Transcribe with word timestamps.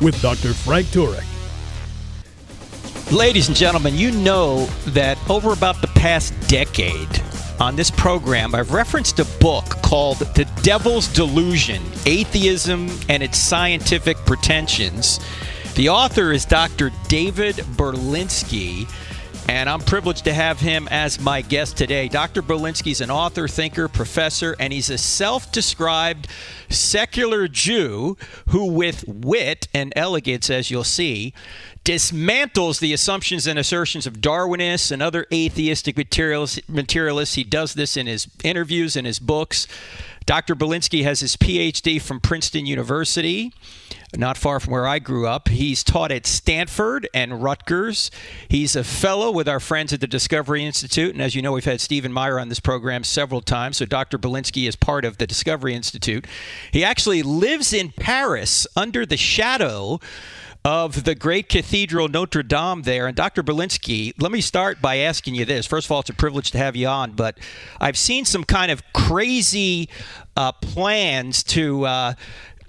with 0.00 0.20
Dr. 0.20 0.54
Frank 0.54 0.86
Turek. 0.88 1.24
Ladies 3.10 3.48
and 3.48 3.56
gentlemen, 3.56 3.96
you 3.96 4.10
know 4.10 4.66
that 4.88 5.18
over 5.30 5.52
about 5.52 5.80
the 5.80 5.86
past 5.88 6.34
decade 6.48 7.08
on 7.58 7.74
this 7.74 7.90
program, 7.90 8.54
I've 8.54 8.72
referenced 8.72 9.18
a 9.18 9.24
book 9.40 9.64
called 9.82 10.18
The 10.18 10.46
Devil's 10.62 11.08
Delusion 11.08 11.82
Atheism 12.04 12.90
and 13.08 13.22
Its 13.22 13.38
Scientific 13.38 14.16
Pretensions. 14.18 15.20
The 15.74 15.88
author 15.88 16.32
is 16.32 16.44
Dr. 16.44 16.90
David 17.08 17.56
Berlinski. 17.76 18.88
And 19.48 19.70
I'm 19.70 19.80
privileged 19.80 20.24
to 20.24 20.34
have 20.34 20.60
him 20.60 20.88
as 20.90 21.18
my 21.18 21.40
guest 21.40 21.78
today. 21.78 22.08
Dr. 22.08 22.42
Berlinski 22.42 22.92
is 22.92 23.00
an 23.00 23.10
author, 23.10 23.48
thinker, 23.48 23.88
professor, 23.88 24.54
and 24.60 24.74
he's 24.74 24.90
a 24.90 24.98
self 24.98 25.50
described 25.50 26.28
secular 26.68 27.48
Jew 27.48 28.18
who, 28.48 28.66
with 28.66 29.04
wit 29.08 29.66
and 29.72 29.90
elegance, 29.96 30.50
as 30.50 30.70
you'll 30.70 30.84
see, 30.84 31.32
dismantles 31.82 32.80
the 32.80 32.92
assumptions 32.92 33.46
and 33.46 33.58
assertions 33.58 34.06
of 34.06 34.20
Darwinists 34.20 34.92
and 34.92 35.02
other 35.02 35.26
atheistic 35.32 35.96
materialists. 35.96 37.34
He 37.34 37.44
does 37.44 37.72
this 37.72 37.96
in 37.96 38.06
his 38.06 38.28
interviews 38.44 38.96
and 38.96 39.06
his 39.06 39.18
books. 39.18 39.66
Dr. 40.26 40.54
Berlinski 40.54 41.04
has 41.04 41.20
his 41.20 41.38
PhD 41.38 42.02
from 42.02 42.20
Princeton 42.20 42.66
University, 42.66 43.54
not 44.16 44.38
far 44.38 44.58
from 44.58 44.72
where 44.72 44.86
I 44.86 44.98
grew 44.98 45.26
up. 45.26 45.48
He's 45.48 45.84
taught 45.84 46.10
at 46.10 46.26
Stanford 46.26 47.08
and 47.12 47.42
Rutgers. 47.42 48.10
He's 48.48 48.74
a 48.74 48.84
fellow 48.84 49.30
with 49.30 49.48
our 49.48 49.60
friends 49.60 49.92
at 49.92 50.00
the 50.00 50.06
Discovery 50.06 50.64
Institute. 50.64 51.12
And 51.12 51.20
as 51.20 51.34
you 51.34 51.42
know, 51.42 51.52
we've 51.52 51.64
had 51.64 51.80
Stephen 51.80 52.12
Meyer 52.12 52.40
on 52.40 52.48
this 52.48 52.60
program 52.60 53.04
several 53.04 53.42
times. 53.42 53.76
So 53.76 53.84
Dr. 53.84 54.18
Berlinski 54.18 54.66
is 54.66 54.76
part 54.76 55.04
of 55.04 55.18
the 55.18 55.26
Discovery 55.26 55.74
Institute. 55.74 56.26
He 56.72 56.82
actually 56.82 57.22
lives 57.22 57.72
in 57.72 57.90
Paris 57.90 58.66
under 58.74 59.04
the 59.04 59.18
shadow 59.18 60.00
of 60.64 61.04
the 61.04 61.14
great 61.14 61.48
cathedral 61.48 62.08
Notre 62.08 62.42
Dame 62.42 62.82
there. 62.82 63.06
And 63.06 63.16
Dr. 63.16 63.42
Berlinski, 63.42 64.12
let 64.20 64.32
me 64.32 64.40
start 64.40 64.80
by 64.82 64.96
asking 64.96 65.34
you 65.34 65.44
this. 65.44 65.66
First 65.66 65.86
of 65.86 65.92
all, 65.92 66.00
it's 66.00 66.10
a 66.10 66.14
privilege 66.14 66.50
to 66.52 66.58
have 66.58 66.76
you 66.76 66.88
on, 66.88 67.12
but 67.12 67.38
I've 67.80 67.96
seen 67.96 68.24
some 68.24 68.44
kind 68.44 68.70
of 68.70 68.82
crazy 68.92 69.88
uh, 70.36 70.52
plans 70.52 71.42
to. 71.44 71.84
Uh, 71.84 72.14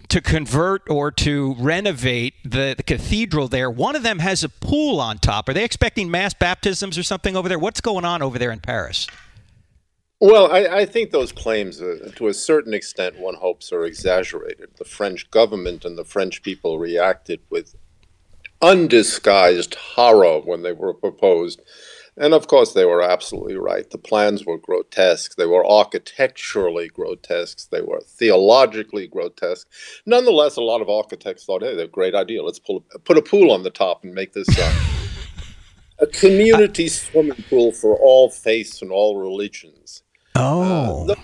to 0.09 0.21
convert 0.21 0.89
or 0.89 1.11
to 1.11 1.55
renovate 1.59 2.33
the, 2.43 2.73
the, 2.75 2.83
cathedral 2.83 3.47
there. 3.47 3.69
One 3.69 3.95
of 3.95 4.03
them 4.03 4.19
has 4.19 4.43
a 4.43 4.49
pool 4.49 4.99
on 4.99 5.19
top. 5.19 5.47
Are 5.47 5.53
they 5.53 5.63
expecting 5.63 6.09
mass 6.09 6.33
baptisms 6.33 6.97
or 6.97 7.03
something 7.03 7.35
over 7.35 7.47
there? 7.47 7.59
What's 7.59 7.79
going 7.79 8.05
on 8.05 8.21
over 8.21 8.39
there 8.39 8.51
in 8.51 8.59
Paris? 8.59 9.07
Well, 10.19 10.51
I, 10.51 10.79
I 10.79 10.85
think 10.85 11.11
those 11.11 11.31
claims, 11.31 11.81
uh, 11.81 12.11
to 12.15 12.27
a 12.27 12.33
certain 12.33 12.73
extent, 12.73 13.19
one 13.19 13.35
hopes 13.35 13.71
are 13.71 13.85
exaggerated. 13.85 14.71
The 14.77 14.83
French 14.83 15.31
government 15.31 15.85
and 15.85 15.97
the 15.97 16.03
French 16.03 16.41
people 16.41 16.77
reacted 16.77 17.39
with 17.49 17.75
undisguised 18.61 19.75
horror 19.75 20.41
when 20.41 20.63
they 20.63 20.73
were 20.73 20.93
proposed. 20.93 21.61
And 22.19 22.33
of 22.33 22.47
course, 22.47 22.73
they 22.73 22.83
were 22.83 23.01
absolutely 23.01 23.55
right. 23.55 23.89
The 23.89 23.97
plans 23.97 24.45
were 24.45 24.57
grotesque. 24.57 25.37
They 25.37 25.45
were 25.45 25.65
architecturally 25.65 26.89
grotesque. 26.89 27.69
They 27.69 27.81
were 27.81 28.01
theologically 28.01 29.07
grotesque. 29.07 29.67
Nonetheless, 30.05 30.57
a 30.57 30.61
lot 30.61 30.81
of 30.81 30.89
architects 30.89 31.45
thought, 31.45 31.63
hey, 31.63 31.75
they're 31.75 31.85
a 31.85 31.87
great 31.87 32.15
idea. 32.15 32.43
Let's 32.43 32.59
pull, 32.59 32.83
put 33.05 33.17
a 33.17 33.21
pool 33.21 33.51
on 33.51 33.63
the 33.63 33.69
top 33.69 34.03
and 34.03 34.13
make 34.13 34.33
this 34.33 34.49
uh, 34.59 34.79
a 35.99 36.07
community 36.07 36.89
swimming 36.89 37.41
pool 37.49 37.71
for 37.71 37.95
all 37.95 38.29
faiths 38.29 38.81
and 38.81 38.91
all 38.91 39.17
religions. 39.17 40.03
Oh. 40.35 41.09
Uh, 41.09 41.15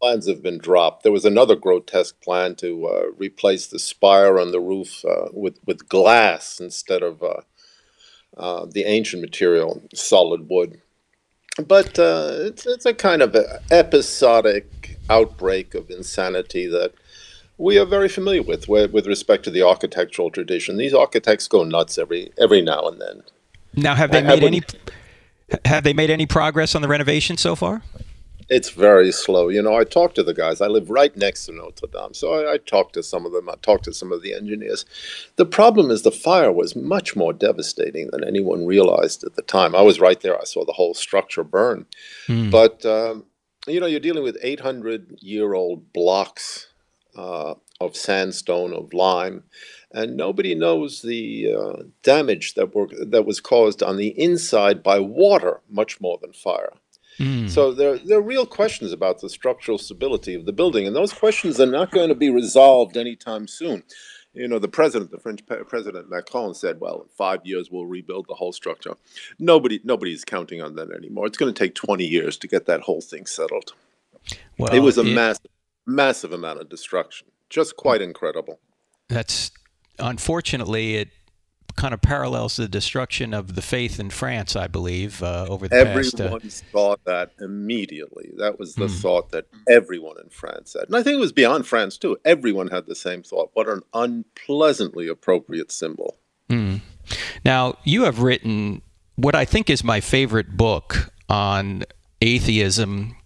plans 0.00 0.28
have 0.28 0.42
been 0.42 0.58
dropped. 0.58 1.02
There 1.02 1.12
was 1.12 1.24
another 1.24 1.56
grotesque 1.56 2.20
plan 2.20 2.54
to 2.56 2.86
uh, 2.86 3.02
replace 3.16 3.66
the 3.66 3.78
spire 3.78 4.38
on 4.38 4.52
the 4.52 4.60
roof 4.60 5.04
uh, 5.04 5.28
with 5.32 5.58
with 5.66 5.88
glass 5.88 6.60
instead 6.60 7.02
of 7.02 7.22
uh, 8.36 8.66
the 8.70 8.84
ancient 8.84 9.22
material, 9.22 9.82
solid 9.94 10.48
wood. 10.48 10.80
But 11.66 11.98
uh, 11.98 12.32
it's 12.40 12.66
it's 12.66 12.84
a 12.84 12.92
kind 12.92 13.22
of 13.22 13.34
a 13.34 13.62
episodic 13.70 14.98
outbreak 15.08 15.74
of 15.74 15.90
insanity 15.90 16.66
that 16.66 16.92
we 17.58 17.78
are 17.78 17.86
very 17.86 18.08
familiar 18.08 18.42
with, 18.42 18.68
with 18.68 18.92
with 18.92 19.06
respect 19.06 19.44
to 19.44 19.50
the 19.50 19.62
architectural 19.62 20.30
tradition. 20.30 20.76
These 20.76 20.92
architects 20.92 21.48
go 21.48 21.64
nuts 21.64 21.96
every 21.96 22.30
every 22.38 22.60
now 22.60 22.82
and 22.82 23.00
then. 23.00 23.22
Now, 23.74 23.94
have 23.94 24.10
they 24.10 24.22
made 24.22 24.42
any? 24.42 24.62
Have 25.64 25.84
they 25.84 25.92
made 25.92 26.10
any 26.10 26.26
progress 26.26 26.74
on 26.74 26.82
the 26.82 26.88
renovation 26.88 27.36
so 27.36 27.54
far? 27.54 27.82
It's 28.48 28.70
very 28.70 29.10
slow. 29.10 29.48
You 29.48 29.60
know, 29.60 29.76
I 29.76 29.82
talked 29.84 30.14
to 30.16 30.22
the 30.22 30.34
guys. 30.34 30.60
I 30.60 30.68
live 30.68 30.88
right 30.88 31.16
next 31.16 31.46
to 31.46 31.52
Notre 31.52 31.88
Dame, 31.88 32.14
so 32.14 32.32
I, 32.32 32.54
I 32.54 32.58
talked 32.58 32.94
to 32.94 33.02
some 33.02 33.26
of 33.26 33.32
them. 33.32 33.48
I 33.48 33.54
talked 33.60 33.84
to 33.84 33.92
some 33.92 34.12
of 34.12 34.22
the 34.22 34.34
engineers. 34.34 34.84
The 35.34 35.46
problem 35.46 35.90
is 35.90 36.02
the 36.02 36.12
fire 36.12 36.52
was 36.52 36.76
much 36.76 37.16
more 37.16 37.32
devastating 37.32 38.08
than 38.12 38.22
anyone 38.22 38.64
realized 38.64 39.24
at 39.24 39.34
the 39.34 39.42
time. 39.42 39.74
I 39.74 39.82
was 39.82 40.00
right 40.00 40.20
there. 40.20 40.40
I 40.40 40.44
saw 40.44 40.64
the 40.64 40.72
whole 40.72 40.94
structure 40.94 41.42
burn. 41.42 41.86
Mm. 42.28 42.52
But 42.52 42.86
um, 42.86 43.24
you 43.66 43.80
know, 43.80 43.86
you're 43.86 44.00
dealing 44.00 44.22
with 44.22 44.38
800 44.42 45.18
year 45.20 45.54
old 45.54 45.92
blocks 45.92 46.68
uh, 47.16 47.54
of 47.80 47.96
sandstone 47.96 48.72
of 48.72 48.92
lime, 48.94 49.42
and 49.90 50.16
nobody 50.16 50.54
knows 50.54 51.02
the 51.02 51.52
uh, 51.52 51.82
damage 52.02 52.54
that 52.54 52.74
were 52.74 52.88
that 53.06 53.26
was 53.26 53.40
caused 53.40 53.82
on 53.82 53.96
the 53.96 54.08
inside 54.20 54.82
by 54.82 55.00
water 55.00 55.60
much 55.68 56.00
more 56.00 56.18
than 56.22 56.32
fire. 56.32 56.74
Mm. 57.18 57.48
So 57.48 57.72
there, 57.72 57.98
there 57.98 58.18
are 58.18 58.22
real 58.22 58.46
questions 58.46 58.92
about 58.92 59.20
the 59.20 59.28
structural 59.28 59.78
stability 59.78 60.34
of 60.34 60.44
the 60.44 60.52
building, 60.52 60.86
and 60.86 60.94
those 60.94 61.12
questions 61.12 61.60
are 61.60 61.66
not 61.66 61.90
going 61.90 62.08
to 62.08 62.14
be 62.14 62.30
resolved 62.30 62.96
anytime 62.96 63.48
soon. 63.48 63.82
You 64.34 64.46
know, 64.46 64.58
the 64.58 64.68
president, 64.68 65.10
the 65.10 65.18
French 65.18 65.40
president 65.46 66.10
Macron, 66.10 66.54
said, 66.54 66.78
"Well, 66.78 67.02
in 67.02 67.08
five 67.08 67.40
years 67.44 67.70
we'll 67.70 67.86
rebuild 67.86 68.26
the 68.28 68.34
whole 68.34 68.52
structure." 68.52 68.94
Nobody, 69.38 69.80
nobody's 69.82 70.26
counting 70.26 70.60
on 70.60 70.74
that 70.74 70.90
anymore. 70.90 71.26
It's 71.26 71.38
going 71.38 71.52
to 71.52 71.58
take 71.58 71.74
twenty 71.74 72.04
years 72.04 72.36
to 72.38 72.48
get 72.48 72.66
that 72.66 72.82
whole 72.82 73.00
thing 73.00 73.24
settled. 73.24 73.72
Well, 74.58 74.74
it 74.74 74.80
was 74.80 74.98
a 74.98 75.02
it, 75.02 75.14
massive, 75.14 75.50
massive 75.86 76.32
amount 76.32 76.60
of 76.60 76.68
destruction. 76.68 77.28
Just 77.48 77.76
quite 77.76 78.02
incredible. 78.02 78.58
That's 79.08 79.52
unfortunately 79.98 80.96
it 80.96 81.08
kind 81.76 81.94
of 81.94 82.00
parallels 82.00 82.56
the 82.56 82.68
destruction 82.68 83.34
of 83.34 83.54
the 83.54 83.62
faith 83.62 84.00
in 84.00 84.10
France, 84.10 84.56
I 84.56 84.66
believe, 84.66 85.22
uh, 85.22 85.46
over 85.48 85.68
the 85.68 85.76
everyone 85.76 86.02
past. 86.02 86.20
Everyone 86.20 86.46
uh, 86.46 86.72
thought 86.72 87.04
that 87.04 87.32
immediately. 87.40 88.32
That 88.38 88.58
was 88.58 88.74
the 88.74 88.86
mm. 88.86 89.00
thought 89.00 89.30
that 89.30 89.46
everyone 89.68 90.16
in 90.22 90.30
France 90.30 90.74
had. 90.78 90.88
And 90.88 90.96
I 90.96 91.02
think 91.02 91.16
it 91.16 91.20
was 91.20 91.32
beyond 91.32 91.66
France, 91.66 91.98
too. 91.98 92.18
Everyone 92.24 92.68
had 92.68 92.86
the 92.86 92.94
same 92.94 93.22
thought. 93.22 93.50
What 93.54 93.68
an 93.68 93.82
unpleasantly 93.92 95.08
appropriate 95.08 95.70
symbol. 95.70 96.16
Mm. 96.48 96.80
Now, 97.44 97.76
you 97.84 98.04
have 98.04 98.20
written 98.20 98.82
what 99.16 99.34
I 99.34 99.44
think 99.44 99.70
is 99.70 99.84
my 99.84 100.00
favorite 100.00 100.56
book 100.56 101.10
on 101.28 101.84
atheism 102.20 103.16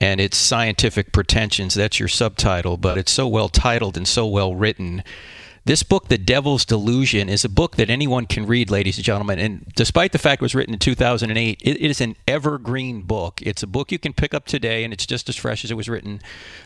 and 0.00 0.20
its 0.20 0.36
scientific 0.36 1.12
pretensions. 1.12 1.74
That's 1.74 1.98
your 1.98 2.08
subtitle, 2.08 2.76
but 2.76 2.96
it's 2.96 3.12
so 3.12 3.28
well 3.28 3.48
titled 3.48 3.96
and 3.96 4.08
so 4.08 4.26
well 4.26 4.54
written. 4.54 5.02
This 5.66 5.82
book, 5.82 6.08
The 6.08 6.16
Devil's 6.16 6.64
Delusion, 6.64 7.28
is 7.28 7.44
a 7.44 7.48
book 7.48 7.76
that 7.76 7.90
anyone 7.90 8.24
can 8.24 8.46
read, 8.46 8.70
ladies 8.70 8.96
and 8.96 9.04
gentlemen. 9.04 9.38
And 9.38 9.70
despite 9.76 10.12
the 10.12 10.18
fact 10.18 10.40
it 10.40 10.44
was 10.44 10.54
written 10.54 10.72
in 10.72 10.80
2008, 10.80 11.60
it, 11.60 11.70
it 11.70 11.90
is 11.90 12.00
an 12.00 12.16
evergreen 12.26 13.02
book. 13.02 13.42
It's 13.42 13.62
a 13.62 13.66
book 13.66 13.92
you 13.92 13.98
can 13.98 14.14
pick 14.14 14.32
up 14.32 14.46
today, 14.46 14.84
and 14.84 14.92
it's 14.92 15.04
just 15.04 15.28
as 15.28 15.36
fresh 15.36 15.62
as 15.62 15.70
it 15.70 15.76
was 15.76 15.86
written 15.86 16.22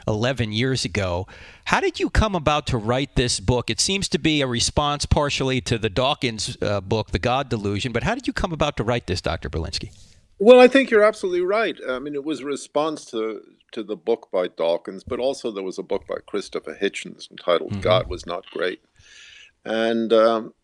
11 0.06 0.52
years 0.52 0.84
ago. 0.84 1.26
How 1.64 1.80
did 1.80 1.98
you 1.98 2.08
come 2.08 2.36
about 2.36 2.68
to 2.68 2.78
write 2.78 3.16
this 3.16 3.40
book? 3.40 3.68
It 3.68 3.80
seems 3.80 4.08
to 4.10 4.18
be 4.18 4.40
a 4.40 4.46
response 4.46 5.06
partially 5.06 5.60
to 5.62 5.76
the 5.76 5.90
Dawkins 5.90 6.56
uh, 6.62 6.80
book, 6.80 7.10
The 7.10 7.18
God 7.18 7.48
Delusion, 7.48 7.90
but 7.90 8.04
how 8.04 8.14
did 8.14 8.28
you 8.28 8.32
come 8.32 8.52
about 8.52 8.76
to 8.76 8.84
write 8.84 9.08
this, 9.08 9.20
Dr. 9.20 9.50
Berlinski? 9.50 9.90
Well, 10.38 10.60
I 10.60 10.68
think 10.68 10.90
you're 10.90 11.04
absolutely 11.04 11.42
right. 11.42 11.76
I 11.88 11.98
mean, 11.98 12.14
it 12.14 12.24
was 12.24 12.40
a 12.40 12.44
response 12.44 13.04
to 13.06 13.42
to 13.74 13.82
the 13.82 13.96
book 13.96 14.28
by 14.32 14.46
Dawkins, 14.46 15.02
but 15.02 15.18
also 15.18 15.50
there 15.50 15.64
was 15.64 15.78
a 15.78 15.82
book 15.82 16.06
by 16.06 16.16
Christopher 16.26 16.78
Hitchens 16.80 17.30
entitled 17.30 17.72
mm-hmm. 17.72 17.80
"God 17.80 18.08
Was 18.08 18.24
Not 18.24 18.46
Great," 18.50 18.80
and 19.64 20.12
um, 20.12 20.54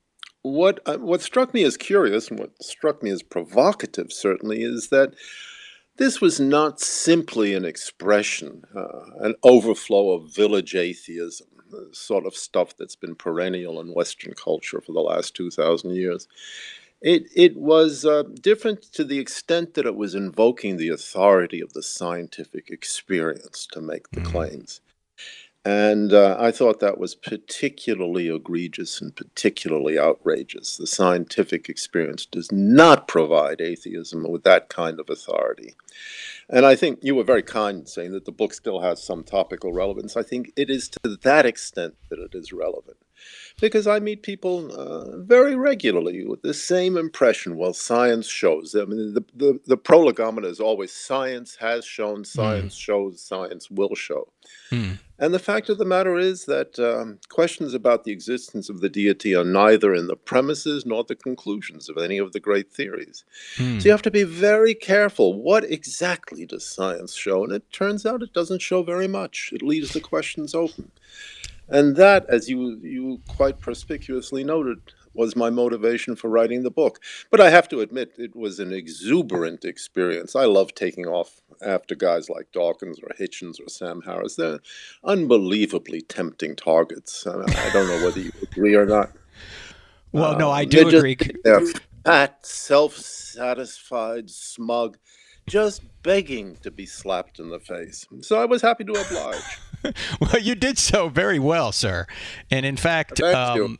what 0.43 0.81
uh, 0.87 0.99
what 0.99 1.23
struck 1.23 1.52
me 1.55 1.62
as 1.64 1.76
curious 1.76 2.29
and 2.29 2.38
what 2.38 2.62
struck 2.62 3.02
me 3.02 3.11
as 3.11 3.23
provocative, 3.23 4.12
certainly, 4.12 4.62
is 4.62 4.88
that 4.88 5.14
this 5.97 6.20
was 6.20 6.41
not 6.41 6.81
simply 6.81 7.52
an 7.55 7.64
expression, 7.64 8.64
uh, 8.75 9.02
an 9.20 9.35
overflow 9.43 10.12
of 10.12 10.35
village 10.35 10.75
atheism. 10.75 11.47
sort 11.93 12.26
of 12.26 12.35
stuff 12.35 12.76
that's 12.76 12.97
been 12.97 13.14
perennial 13.14 13.81
in 13.81 13.94
Western 13.94 14.32
culture 14.35 14.81
for 14.81 14.93
the 14.93 15.00
last 15.00 15.37
2,000 15.37 15.94
years. 15.94 16.26
It, 17.00 17.26
it 17.37 17.56
was 17.56 18.05
uh, 18.05 18.25
different 18.41 18.82
to 18.94 19.05
the 19.05 19.19
extent 19.19 19.75
that 19.75 19.87
it 19.87 19.94
was 19.94 20.14
invoking 20.14 20.76
the 20.76 20.88
authority 20.88 21.61
of 21.61 21.73
the 21.75 21.82
scientific 21.82 22.70
experience 22.70 23.67
to 23.73 23.81
make 23.81 24.11
the 24.11 24.20
mm-hmm. 24.20 24.32
claims. 24.32 24.81
And 25.64 26.14
uh, 26.14 26.36
I 26.40 26.52
thought 26.52 26.80
that 26.80 26.98
was 26.98 27.14
particularly 27.14 28.34
egregious 28.34 29.00
and 29.00 29.14
particularly 29.14 29.98
outrageous. 29.98 30.78
The 30.78 30.86
scientific 30.86 31.68
experience 31.68 32.24
does 32.24 32.50
not 32.50 33.06
provide 33.06 33.60
atheism 33.60 34.24
with 34.30 34.42
that 34.44 34.70
kind 34.70 34.98
of 34.98 35.10
authority. 35.10 35.74
And 36.48 36.64
I 36.64 36.76
think 36.76 37.00
you 37.02 37.14
were 37.14 37.24
very 37.24 37.42
kind 37.42 37.80
in 37.80 37.86
saying 37.86 38.12
that 38.12 38.24
the 38.24 38.32
book 38.32 38.54
still 38.54 38.80
has 38.80 39.02
some 39.02 39.22
topical 39.22 39.72
relevance. 39.72 40.16
I 40.16 40.22
think 40.22 40.50
it 40.56 40.70
is 40.70 40.88
to 40.88 41.16
that 41.22 41.44
extent 41.44 41.94
that 42.08 42.18
it 42.18 42.34
is 42.34 42.54
relevant 42.54 42.96
because 43.61 43.87
I 43.87 43.99
meet 43.99 44.22
people 44.22 44.72
uh, 44.72 45.19
very 45.19 45.55
regularly 45.56 46.25
with 46.26 46.43
the 46.43 46.55
same 46.55 46.96
impression. 46.96 47.56
Well, 47.56 47.72
science 47.72 48.26
shows. 48.26 48.75
I 48.75 48.84
mean, 48.84 49.14
the, 49.14 49.25
the, 49.34 49.61
the 49.67 49.76
prolegomena 49.76 50.49
is 50.49 50.61
always 50.61 50.93
science 50.93 51.56
has 51.56 51.84
shown, 51.84 52.19
hmm. 52.19 52.25
science 52.25 52.75
mm. 52.75 52.81
shows, 52.81 53.22
science 53.22 53.70
will 53.70 53.94
show. 53.94 54.28
Mm. 54.70 54.99
And 55.19 55.34
the 55.34 55.38
fact 55.38 55.69
of 55.69 55.76
the 55.76 55.84
matter 55.84 56.17
is 56.17 56.46
that 56.46 56.78
um, 56.78 57.19
questions 57.28 57.75
about 57.75 58.05
the 58.05 58.12
existence 58.12 58.70
of 58.70 58.81
the 58.81 58.88
deity 58.88 59.34
are 59.34 59.44
neither 59.44 59.94
in 59.94 60.06
the 60.06 60.16
premises 60.16 60.87
nor 60.87 61.05
the 61.05 61.14
conclusions 61.14 61.90
of 61.90 61.99
any 61.99 62.16
of 62.16 62.32
the 62.32 62.40
great 62.40 62.73
theories. 62.73 63.25
Mm. 63.56 63.81
So 63.81 63.84
you 63.84 63.90
have 63.90 64.02
to 64.02 64.11
be 64.11 64.23
very 64.23 64.75
careful. 64.75 65.34
What 65.34 65.64
exactly 65.64 66.46
does 66.46 66.66
science 66.66 67.14
show? 67.14 67.44
And 67.44 67.52
it 67.52 67.70
turns 67.70 68.06
out 68.06 68.23
it 68.23 68.32
doesn't 68.32 68.62
show 68.62 68.82
very 68.82 69.08
much, 69.08 69.50
it 69.52 69.62
leaves 69.62 69.93
the 69.93 70.00
questions 70.00 70.55
open. 70.55 70.90
And 71.70 71.96
that, 71.96 72.26
as 72.28 72.49
you, 72.49 72.78
you 72.82 73.20
quite 73.28 73.61
perspicuously 73.61 74.44
noted, 74.44 74.81
was 75.14 75.37
my 75.37 75.50
motivation 75.50 76.17
for 76.17 76.28
writing 76.28 76.62
the 76.62 76.70
book. 76.70 77.00
But 77.31 77.40
I 77.40 77.50
have 77.50 77.69
to 77.69 77.81
admit, 77.81 78.12
it 78.19 78.37
was 78.37 78.61
an 78.61 78.72
exuberant 78.72 79.64
experience. 79.64 80.37
I 80.37 80.44
love 80.44 80.75
taking 80.75 81.06
off 81.06 81.40
after 81.62 81.94
guys 81.94 82.28
like 82.28 82.52
Dawkins 82.52 82.99
or 83.00 83.11
Hitchens 83.19 83.61
or 83.64 83.69
Sam 83.69 84.02
Harris. 84.02 84.37
They're 84.37 84.61
unbelievably 85.05 86.02
tempting 86.02 86.56
targets. 86.56 87.26
I 87.26 87.70
don't 87.73 87.88
know 87.88 88.05
whether 88.05 88.20
you 88.20 88.32
agree 88.43 88.75
or 88.75 88.87
not. 88.87 89.12
Well, 90.12 90.37
no, 90.37 90.50
I 90.50 90.62
um, 90.62 90.69
do 90.69 90.84
they're 90.84 90.99
agree. 90.99 91.16
Just, 91.16 91.43
they're 91.44 91.66
fat, 92.05 92.44
self 92.44 92.96
satisfied, 92.96 94.31
smug, 94.31 94.99
just 95.49 95.82
begging 96.02 96.56
to 96.62 96.70
be 96.70 96.87
slapped 96.87 97.38
in 97.38 97.50
the 97.50 97.61
face. 97.61 98.06
So 98.20 98.40
I 98.40 98.44
was 98.44 98.62
happy 98.62 98.84
to 98.84 98.93
oblige. 98.93 99.58
well, 100.20 100.38
you 100.40 100.54
did 100.54 100.78
so 100.78 101.08
very 101.08 101.38
well, 101.38 101.72
sir. 101.72 102.06
And 102.50 102.66
in 102.66 102.76
fact, 102.76 103.20
um, 103.20 103.78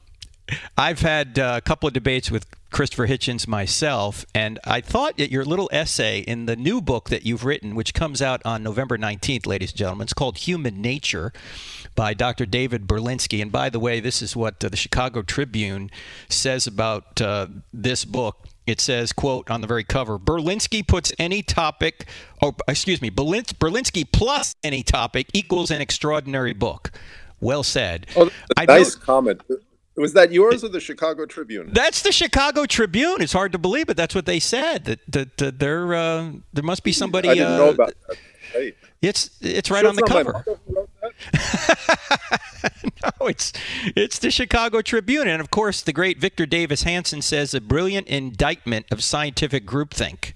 I've 0.77 1.01
had 1.01 1.39
uh, 1.39 1.55
a 1.57 1.61
couple 1.61 1.87
of 1.87 1.93
debates 1.93 2.31
with 2.31 2.47
Christopher 2.71 3.09
Hitchens 3.09 3.49
myself, 3.49 4.25
and 4.35 4.59
I 4.65 4.81
thought 4.81 5.17
that 5.17 5.31
your 5.31 5.45
little 5.45 5.69
essay 5.73 6.21
in 6.21 6.47
the 6.47 6.57
new 6.57 6.81
book 6.81 7.09
that 7.09 7.27
you've 7.27 7.45
written, 7.45 7.75
which 7.75 7.95
comes 7.95 8.23
out 8.23 8.41
on 8.45 8.63
November 8.63 8.97
19th, 8.97 9.47
ladies 9.47 9.71
and 9.73 9.79
gentlemen, 9.79 10.05
it's 10.05 10.13
called 10.13 10.39
Human 10.39 10.81
Nature 10.81 11.33
by 11.95 12.15
Dr. 12.15 12.47
David 12.47 12.87
Berlinski. 12.87 13.43
And 13.43 13.51
by 13.51 13.71
the 13.71 13.81
way, 13.81 13.99
this 13.99 14.23
is 14.23 14.37
what 14.37 14.65
uh, 14.65 14.69
the 14.69 14.77
Chicago 14.77 15.23
Tribune 15.23 15.91
says 16.29 16.67
about 16.67 17.21
uh, 17.21 17.49
this 17.73 18.05
book. 18.05 18.47
It 18.67 18.81
says, 18.81 19.13
quote, 19.13 19.51
on 19.51 19.63
the 19.63 19.67
very 19.67 19.85
cover, 19.85 20.19
Berlinski 20.19 20.87
puts 20.87 21.13
any 21.19 21.43
topic, 21.43 22.07
or 22.41 22.55
excuse 22.69 23.03
me, 23.03 23.11
Berlinski 23.11 24.05
plus 24.11 24.55
any 24.63 24.83
topic 24.83 25.29
equals 25.33 25.71
an 25.71 25.81
extraordinary 25.81 26.53
book. 26.53 26.93
Well 27.41 27.63
said. 27.63 28.07
Oh, 28.17 28.31
nice 28.59 28.95
comment. 28.95 29.43
Was 29.97 30.13
that 30.13 30.33
yours 30.33 30.63
or 30.63 30.69
the 30.69 30.81
Chicago 30.81 31.27
Tribune? 31.27 31.71
That's 31.73 32.03
the 32.03 32.13
Chicago 32.13 32.65
Tribune. 32.65 33.21
It's 33.21 33.33
hard 33.33 33.53
to 33.53 33.59
believe, 33.59 33.87
but 33.87 33.97
that's 33.97 34.15
what 34.15 34.27
they 34.27 34.39
said. 34.39 34.85
That 34.85 35.01
that, 35.09 35.37
that 35.39 35.59
there 35.59 35.95
uh, 35.95 36.33
there 36.53 36.65
must 36.65 36.85
be 36.85 36.93
somebody. 36.93 37.29
I 37.29 37.35
didn't 37.35 37.53
uh, 37.53 37.57
know 37.57 37.71
about 37.71 37.95
that. 38.09 38.17
Right. 38.55 38.77
It's 39.03 39.31
it's 39.41 39.71
right 39.71 39.81
sure 39.81 39.89
on 39.89 39.97
the 39.97 40.03
cover. 40.03 40.45
no, 43.21 43.27
it's 43.27 43.53
it's 43.97 44.19
the 44.19 44.31
Chicago 44.31 44.83
Tribune, 44.83 45.29
and 45.29 45.41
of 45.41 45.51
course, 45.51 45.81
the 45.81 45.93
great 45.93 46.19
Victor 46.19 46.47
Davis 46.47 46.83
Hanson 46.83 47.23
says 47.23 47.55
a 47.55 47.61
brilliant 47.61 48.07
indictment 48.09 48.87
of 48.91 49.03
scientific 49.03 49.67
groupthink. 49.67 50.33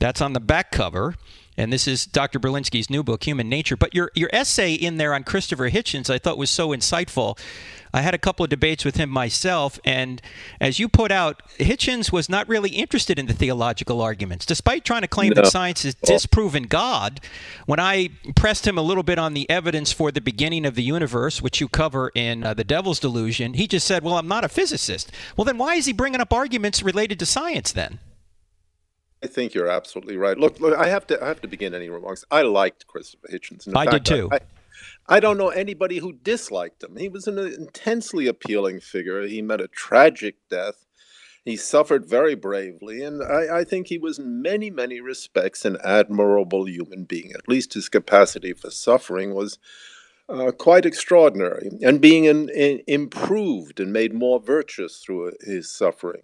That's 0.00 0.20
on 0.20 0.32
the 0.32 0.40
back 0.40 0.70
cover. 0.70 1.14
And 1.58 1.72
this 1.72 1.88
is 1.88 2.06
Dr. 2.06 2.38
Berlinski's 2.38 2.88
new 2.88 3.02
book, 3.02 3.24
Human 3.24 3.48
Nature. 3.48 3.76
But 3.76 3.92
your, 3.92 4.12
your 4.14 4.30
essay 4.32 4.74
in 4.74 4.96
there 4.96 5.12
on 5.12 5.24
Christopher 5.24 5.70
Hitchens, 5.70 6.08
I 6.08 6.16
thought 6.16 6.38
was 6.38 6.50
so 6.50 6.68
insightful. 6.68 7.36
I 7.92 8.02
had 8.02 8.14
a 8.14 8.18
couple 8.18 8.44
of 8.44 8.50
debates 8.50 8.84
with 8.84 8.94
him 8.96 9.10
myself, 9.10 9.80
and 9.84 10.22
as 10.60 10.78
you 10.78 10.88
put 10.88 11.10
out, 11.10 11.42
Hitchens 11.58 12.12
was 12.12 12.28
not 12.28 12.46
really 12.48 12.70
interested 12.70 13.18
in 13.18 13.26
the 13.26 13.32
theological 13.32 14.00
arguments, 14.00 14.46
despite 14.46 14.84
trying 14.84 15.00
to 15.00 15.08
claim 15.08 15.30
no. 15.30 15.42
that 15.42 15.50
science 15.50 15.82
has 15.82 15.94
disproven 15.94 16.64
God. 16.64 17.18
When 17.66 17.80
I 17.80 18.10
pressed 18.36 18.66
him 18.66 18.78
a 18.78 18.82
little 18.82 19.02
bit 19.02 19.18
on 19.18 19.34
the 19.34 19.48
evidence 19.50 19.90
for 19.90 20.12
the 20.12 20.20
beginning 20.20 20.64
of 20.64 20.76
the 20.76 20.82
universe, 20.82 21.42
which 21.42 21.60
you 21.60 21.66
cover 21.68 22.12
in 22.14 22.44
uh, 22.44 22.54
The 22.54 22.62
Devil's 22.62 23.00
Delusion, 23.00 23.54
he 23.54 23.66
just 23.66 23.86
said, 23.86 24.04
Well, 24.04 24.18
I'm 24.18 24.28
not 24.28 24.44
a 24.44 24.48
physicist. 24.48 25.10
Well, 25.36 25.46
then 25.46 25.58
why 25.58 25.74
is 25.74 25.86
he 25.86 25.92
bringing 25.92 26.20
up 26.20 26.32
arguments 26.32 26.82
related 26.82 27.18
to 27.18 27.26
science 27.26 27.72
then? 27.72 27.98
I 29.22 29.26
think 29.26 29.54
you're 29.54 29.68
absolutely 29.68 30.16
right. 30.16 30.38
Look, 30.38 30.60
look, 30.60 30.78
I 30.78 30.88
have 30.88 31.06
to, 31.08 31.22
I 31.22 31.28
have 31.28 31.40
to 31.40 31.48
begin 31.48 31.74
any 31.74 31.88
remarks. 31.88 32.24
I 32.30 32.42
liked 32.42 32.86
Christopher 32.86 33.28
Hitchens. 33.32 33.68
I 33.74 33.84
fact, 33.84 34.04
did 34.04 34.04
too. 34.04 34.28
I, 34.30 34.40
I 35.08 35.20
don't 35.20 35.38
know 35.38 35.48
anybody 35.48 35.98
who 35.98 36.12
disliked 36.12 36.84
him. 36.84 36.96
He 36.96 37.08
was 37.08 37.26
an 37.26 37.38
intensely 37.38 38.26
appealing 38.26 38.80
figure. 38.80 39.26
He 39.26 39.42
met 39.42 39.60
a 39.60 39.68
tragic 39.68 40.36
death. 40.48 40.84
He 41.44 41.56
suffered 41.56 42.04
very 42.04 42.34
bravely, 42.34 43.02
and 43.02 43.22
I, 43.22 43.60
I, 43.60 43.64
think 43.64 43.86
he 43.86 43.96
was, 43.96 44.18
in 44.18 44.42
many, 44.42 44.68
many 44.68 45.00
respects, 45.00 45.64
an 45.64 45.78
admirable 45.82 46.68
human 46.68 47.04
being. 47.04 47.32
At 47.32 47.48
least 47.48 47.72
his 47.72 47.88
capacity 47.88 48.52
for 48.52 48.70
suffering 48.70 49.34
was 49.34 49.58
uh, 50.28 50.50
quite 50.50 50.84
extraordinary, 50.84 51.70
and 51.80 52.02
being 52.02 52.24
in, 52.24 52.50
in, 52.50 52.82
improved 52.86 53.80
and 53.80 53.94
made 53.94 54.12
more 54.12 54.38
virtuous 54.38 54.98
through 54.98 55.32
his 55.40 55.70
suffering. 55.70 56.20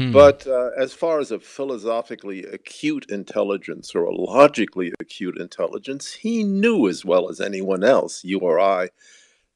Mm. 0.00 0.12
But 0.12 0.46
uh, 0.46 0.70
as 0.78 0.94
far 0.94 1.20
as 1.20 1.30
a 1.30 1.38
philosophically 1.38 2.44
acute 2.44 3.04
intelligence 3.10 3.94
or 3.94 4.04
a 4.04 4.14
logically 4.14 4.92
acute 4.98 5.38
intelligence, 5.38 6.12
he 6.14 6.42
knew 6.42 6.88
as 6.88 7.04
well 7.04 7.28
as 7.28 7.38
anyone 7.38 7.84
else, 7.84 8.24
you 8.24 8.38
or 8.38 8.58
I, 8.58 8.88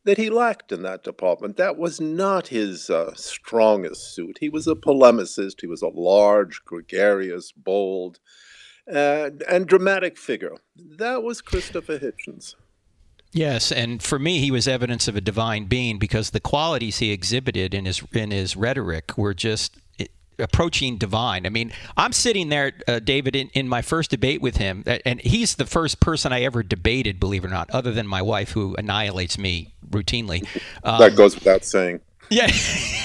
that 0.04 0.18
he 0.18 0.28
lacked 0.28 0.70
in 0.70 0.82
that 0.82 1.02
department. 1.02 1.56
That 1.56 1.78
was 1.78 1.98
not 1.98 2.48
his 2.48 2.90
uh, 2.90 3.14
strongest 3.14 4.14
suit. 4.14 4.36
He 4.40 4.50
was 4.50 4.66
a 4.66 4.74
polemicist, 4.74 5.62
he 5.62 5.66
was 5.66 5.80
a 5.80 5.88
large, 5.88 6.62
gregarious, 6.66 7.50
bold, 7.50 8.18
and, 8.86 9.42
and 9.48 9.66
dramatic 9.66 10.18
figure. 10.18 10.56
That 10.76 11.22
was 11.22 11.40
Christopher 11.40 11.98
Hitchens. 11.98 12.54
Yes, 13.32 13.72
and 13.72 14.00
for 14.00 14.18
me, 14.18 14.38
he 14.38 14.52
was 14.52 14.68
evidence 14.68 15.08
of 15.08 15.16
a 15.16 15.20
divine 15.20 15.64
being 15.64 15.98
because 15.98 16.30
the 16.30 16.38
qualities 16.38 16.98
he 16.98 17.10
exhibited 17.10 17.74
in 17.74 17.84
his 17.84 18.00
in 18.12 18.30
his 18.30 18.56
rhetoric 18.56 19.18
were 19.18 19.34
just 19.34 19.76
approaching 20.38 20.96
divine. 20.96 21.46
I 21.46 21.48
mean, 21.48 21.72
I'm 21.96 22.12
sitting 22.12 22.48
there, 22.48 22.72
uh, 22.88 22.98
David, 22.98 23.36
in, 23.36 23.48
in 23.54 23.68
my 23.68 23.82
first 23.82 24.10
debate 24.10 24.40
with 24.40 24.56
him, 24.56 24.84
and 25.04 25.20
he's 25.20 25.56
the 25.56 25.66
first 25.66 26.00
person 26.00 26.32
I 26.32 26.42
ever 26.42 26.62
debated, 26.62 27.20
believe 27.20 27.44
it 27.44 27.48
or 27.48 27.50
not, 27.50 27.70
other 27.70 27.92
than 27.92 28.06
my 28.06 28.22
wife, 28.22 28.52
who 28.52 28.74
annihilates 28.76 29.38
me 29.38 29.72
routinely. 29.88 30.46
Um, 30.82 30.98
that 30.98 31.16
goes 31.16 31.34
without 31.34 31.64
saying. 31.64 32.00
Yeah, 32.28 32.50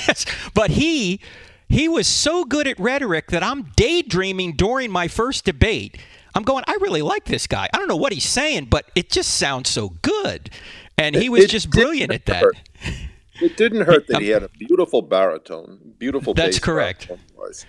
but 0.54 0.72
he 0.72 1.22
he 1.70 1.88
was 1.88 2.08
so 2.08 2.44
good 2.44 2.68
at 2.68 2.78
rhetoric 2.80 3.28
that 3.28 3.44
I'm 3.44 3.72
daydreaming 3.76 4.54
during 4.54 4.92
my 4.92 5.08
first 5.08 5.46
debate. 5.46 5.98
I'm 6.36 6.44
going, 6.44 6.64
I 6.68 6.78
really 6.82 7.02
like 7.02 7.26
this 7.26 7.48
guy. 7.48 7.70
I 7.74 7.78
don't 7.78 7.88
know 7.88 7.96
what 7.96 8.12
he's 8.12 8.28
saying, 8.28 8.66
but 8.66 8.90
it 8.96 9.10
just 9.10 9.36
sounds 9.36 9.70
so 9.70 9.94
good. 10.02 10.50
And 10.98 11.16
he 11.16 11.30
was 11.30 11.46
it, 11.46 11.50
just 11.50 11.70
brilliant 11.70 12.12
at 12.12 12.26
that. 12.26 12.44
It 13.42 13.58
didn't 13.58 13.86
hurt 13.86 14.08
that 14.08 14.22
he 14.22 14.30
had 14.30 14.44
a 14.44 14.50
beautiful 14.50 15.02
baritone, 15.02 15.94
beautiful. 15.98 16.34
That's 16.34 16.60
correct. 16.60 17.10
Voice, 17.36 17.66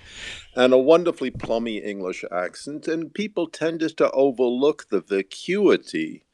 and 0.54 0.72
a 0.72 0.78
wonderfully 0.78 1.30
plummy 1.30 1.78
English 1.78 2.24
accent, 2.32 2.88
and 2.88 3.12
people 3.12 3.46
tended 3.48 3.96
to 3.98 4.10
overlook 4.10 4.88
the 4.90 5.00
vacuity 5.00 6.24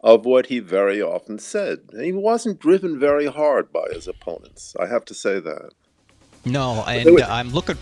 of 0.00 0.26
what 0.26 0.46
he 0.46 0.58
very 0.58 1.00
often 1.00 1.38
said. 1.38 1.78
He 1.98 2.12
wasn't 2.12 2.60
driven 2.60 3.00
very 3.00 3.26
hard 3.26 3.72
by 3.72 3.86
his 3.92 4.06
opponents. 4.06 4.76
I 4.78 4.86
have 4.86 5.04
to 5.06 5.14
say 5.14 5.40
that. 5.40 5.70
No, 6.44 6.84
and 6.86 7.20
uh, 7.20 7.26
I'm 7.28 7.50
looking. 7.50 7.76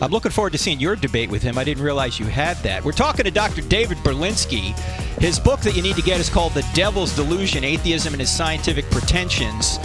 I'm 0.00 0.10
looking 0.10 0.30
forward 0.30 0.52
to 0.52 0.58
seeing 0.58 0.78
your 0.78 0.94
debate 0.94 1.28
with 1.28 1.42
him. 1.42 1.58
I 1.58 1.64
didn't 1.64 1.82
realize 1.82 2.20
you 2.20 2.26
had 2.26 2.56
that. 2.58 2.84
We're 2.84 2.92
talking 2.92 3.24
to 3.24 3.32
Dr. 3.32 3.62
David 3.62 3.98
Berlinski. 3.98 4.78
His 5.18 5.40
book 5.40 5.58
that 5.60 5.74
you 5.74 5.82
need 5.82 5.96
to 5.96 6.02
get 6.02 6.20
is 6.20 6.30
called 6.30 6.52
The 6.54 6.64
Devil's 6.72 7.16
Delusion 7.16 7.64
Atheism 7.64 8.14
and 8.14 8.20
His 8.20 8.30
Scientific 8.30 8.88
Pretensions. 8.92 9.80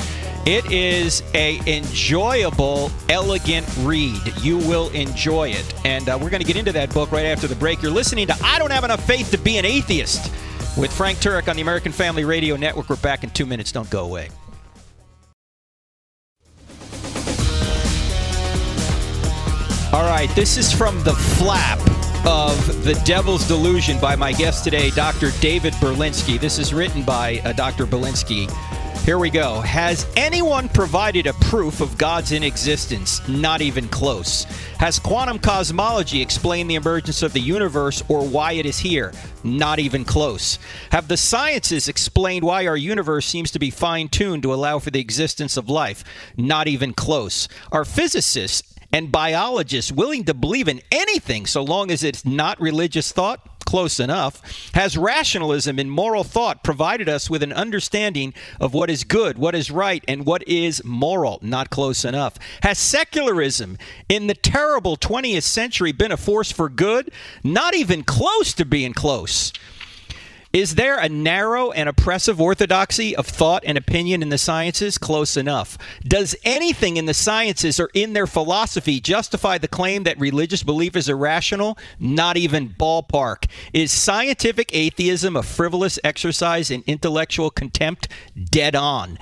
It 0.45 0.69
is 0.73 1.23
a 1.35 1.61
enjoyable, 1.65 2.91
elegant 3.07 3.65
read. 3.79 4.19
You 4.41 4.57
will 4.57 4.89
enjoy 4.89 5.51
it, 5.51 5.73
and 5.85 6.09
uh, 6.09 6.19
we're 6.21 6.29
going 6.29 6.41
to 6.41 6.45
get 6.47 6.57
into 6.57 6.73
that 6.73 6.93
book 6.93 7.13
right 7.13 7.25
after 7.25 7.47
the 7.47 7.55
break. 7.55 7.81
You're 7.81 7.93
listening 7.93 8.27
to 8.27 8.35
"I 8.43 8.59
Don't 8.59 8.71
Have 8.71 8.83
Enough 8.83 9.05
Faith 9.07 9.31
to 9.31 9.37
Be 9.37 9.57
an 9.57 9.63
Atheist" 9.63 10.33
with 10.77 10.91
Frank 10.91 11.19
Turek 11.19 11.47
on 11.47 11.55
the 11.55 11.61
American 11.61 11.93
Family 11.93 12.25
Radio 12.25 12.57
Network. 12.57 12.89
We're 12.89 12.97
back 12.97 13.23
in 13.23 13.29
two 13.29 13.45
minutes. 13.45 13.71
Don't 13.71 13.89
go 13.89 14.03
away. 14.03 14.31
All 19.93 20.03
right, 20.03 20.29
this 20.35 20.57
is 20.57 20.73
from 20.73 21.01
the 21.05 21.13
flap 21.13 21.79
of 22.25 22.83
The 22.83 23.01
Devil's 23.05 23.47
Delusion 23.47 23.97
by 23.97 24.17
my 24.17 24.33
guest 24.33 24.65
today, 24.65 24.89
Dr. 24.89 25.31
David 25.39 25.71
Berlinski. 25.75 26.37
This 26.37 26.59
is 26.59 26.73
written 26.73 27.03
by 27.03 27.39
uh, 27.45 27.53
Dr. 27.53 27.85
Berlinski. 27.85 28.49
Here 29.03 29.19
we 29.19 29.29
go. 29.29 29.59
Has 29.59 30.07
anyone 30.15 30.69
provided 30.69 31.27
a 31.27 31.33
proof 31.33 31.81
of 31.81 31.97
God's 31.97 32.31
inexistence? 32.31 33.27
Not 33.27 33.61
even 33.61 33.89
close. 33.89 34.45
Has 34.79 34.97
quantum 34.97 35.39
cosmology 35.39 36.21
explained 36.21 36.69
the 36.69 36.75
emergence 36.75 37.21
of 37.21 37.33
the 37.33 37.41
universe 37.41 38.01
or 38.07 38.25
why 38.25 38.53
it 38.53 38.65
is 38.65 38.79
here? 38.79 39.11
Not 39.43 39.79
even 39.79 40.05
close. 40.05 40.57
Have 40.91 41.09
the 41.09 41.17
sciences 41.17 41.89
explained 41.89 42.45
why 42.45 42.65
our 42.65 42.77
universe 42.77 43.25
seems 43.25 43.51
to 43.51 43.59
be 43.59 43.71
fine 43.71 44.07
tuned 44.07 44.43
to 44.43 44.53
allow 44.53 44.79
for 44.79 44.89
the 44.89 45.01
existence 45.01 45.57
of 45.57 45.67
life? 45.67 46.05
Not 46.37 46.69
even 46.69 46.93
close. 46.93 47.49
Are 47.73 47.83
physicists 47.83 48.73
and 48.93 49.11
biologists 49.11 49.91
willing 49.91 50.23
to 50.23 50.33
believe 50.33 50.69
in 50.69 50.79
anything 50.93 51.45
so 51.45 51.61
long 51.61 51.91
as 51.91 52.05
it's 52.05 52.23
not 52.23 52.61
religious 52.61 53.11
thought? 53.11 53.52
Close 53.73 53.99
enough. 53.99 54.69
Has 54.75 54.99
rationalism 54.99 55.79
and 55.79 55.89
moral 55.89 56.23
thought 56.23 56.63
provided 56.63 57.09
us 57.09 57.27
with 57.27 57.41
an 57.41 57.51
understanding 57.51 58.35
of 58.59 58.75
what 58.75 58.87
is 58.91 59.03
good, 59.03 59.39
what 59.39 59.55
is 59.55 59.71
right, 59.71 60.05
and 60.07 60.27
what 60.27 60.47
is 60.47 60.83
moral? 60.83 61.39
Not 61.41 61.71
close 61.71 62.05
enough. 62.05 62.35
Has 62.61 62.77
secularism 62.77 63.79
in 64.07 64.27
the 64.27 64.35
terrible 64.35 64.95
20th 64.95 65.41
century 65.41 65.91
been 65.91 66.11
a 66.11 66.17
force 66.17 66.51
for 66.51 66.69
good? 66.69 67.11
Not 67.43 67.73
even 67.73 68.03
close 68.03 68.53
to 68.53 68.63
being 68.63 68.93
close. 68.93 69.51
Is 70.53 70.75
there 70.75 70.99
a 70.99 71.09
narrow 71.09 71.71
and 71.71 71.89
oppressive 71.89 72.39
orthodoxy 72.39 73.15
of 73.15 73.25
thought 73.25 73.63
and 73.65 73.75
opinion 73.75 74.21
in 74.21 74.29
the 74.29 74.37
sciences? 74.37 74.99
Close 74.99 75.35
enough. 75.35 75.79
Does 76.07 76.35
anything 76.43 76.95
in 76.95 77.07
the 77.07 77.13
sciences 77.15 77.79
or 77.79 77.89
in 77.95 78.13
their 78.13 78.27
philosophy 78.27 78.99
justify 78.99 79.57
the 79.57 79.67
claim 79.67 80.03
that 80.03 80.19
religious 80.19 80.61
belief 80.61 80.95
is 80.95 81.09
irrational? 81.09 81.75
Not 81.99 82.37
even 82.37 82.69
ballpark. 82.69 83.47
Is 83.73 83.91
scientific 83.91 84.69
atheism 84.75 85.35
a 85.35 85.41
frivolous 85.41 85.97
exercise 86.03 86.69
in 86.69 86.83
intellectual 86.85 87.49
contempt? 87.49 88.07
Dead 88.51 88.75
on. 88.75 89.17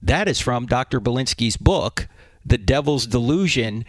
That 0.00 0.26
is 0.26 0.40
from 0.40 0.64
Dr. 0.64 1.00
Berlinski's 1.00 1.58
book, 1.58 2.08
The 2.46 2.56
Devil's 2.56 3.06
Delusion. 3.06 3.84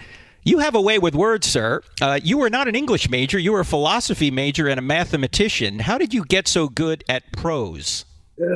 You 0.45 0.59
have 0.59 0.75
a 0.75 0.81
way 0.81 0.99
with 0.99 1.15
words, 1.15 1.47
sir. 1.47 1.81
Uh, 2.01 2.19
you 2.21 2.37
were 2.37 2.49
not 2.49 2.67
an 2.67 2.75
English 2.75 3.09
major. 3.09 3.39
You 3.39 3.53
were 3.53 3.61
a 3.61 3.65
philosophy 3.65 4.29
major 4.29 4.67
and 4.67 4.77
a 4.77 4.81
mathematician. 4.81 5.79
How 5.79 5.97
did 5.97 6.13
you 6.13 6.25
get 6.25 6.47
so 6.47 6.67
good 6.67 7.03
at 7.07 7.31
prose? 7.31 8.03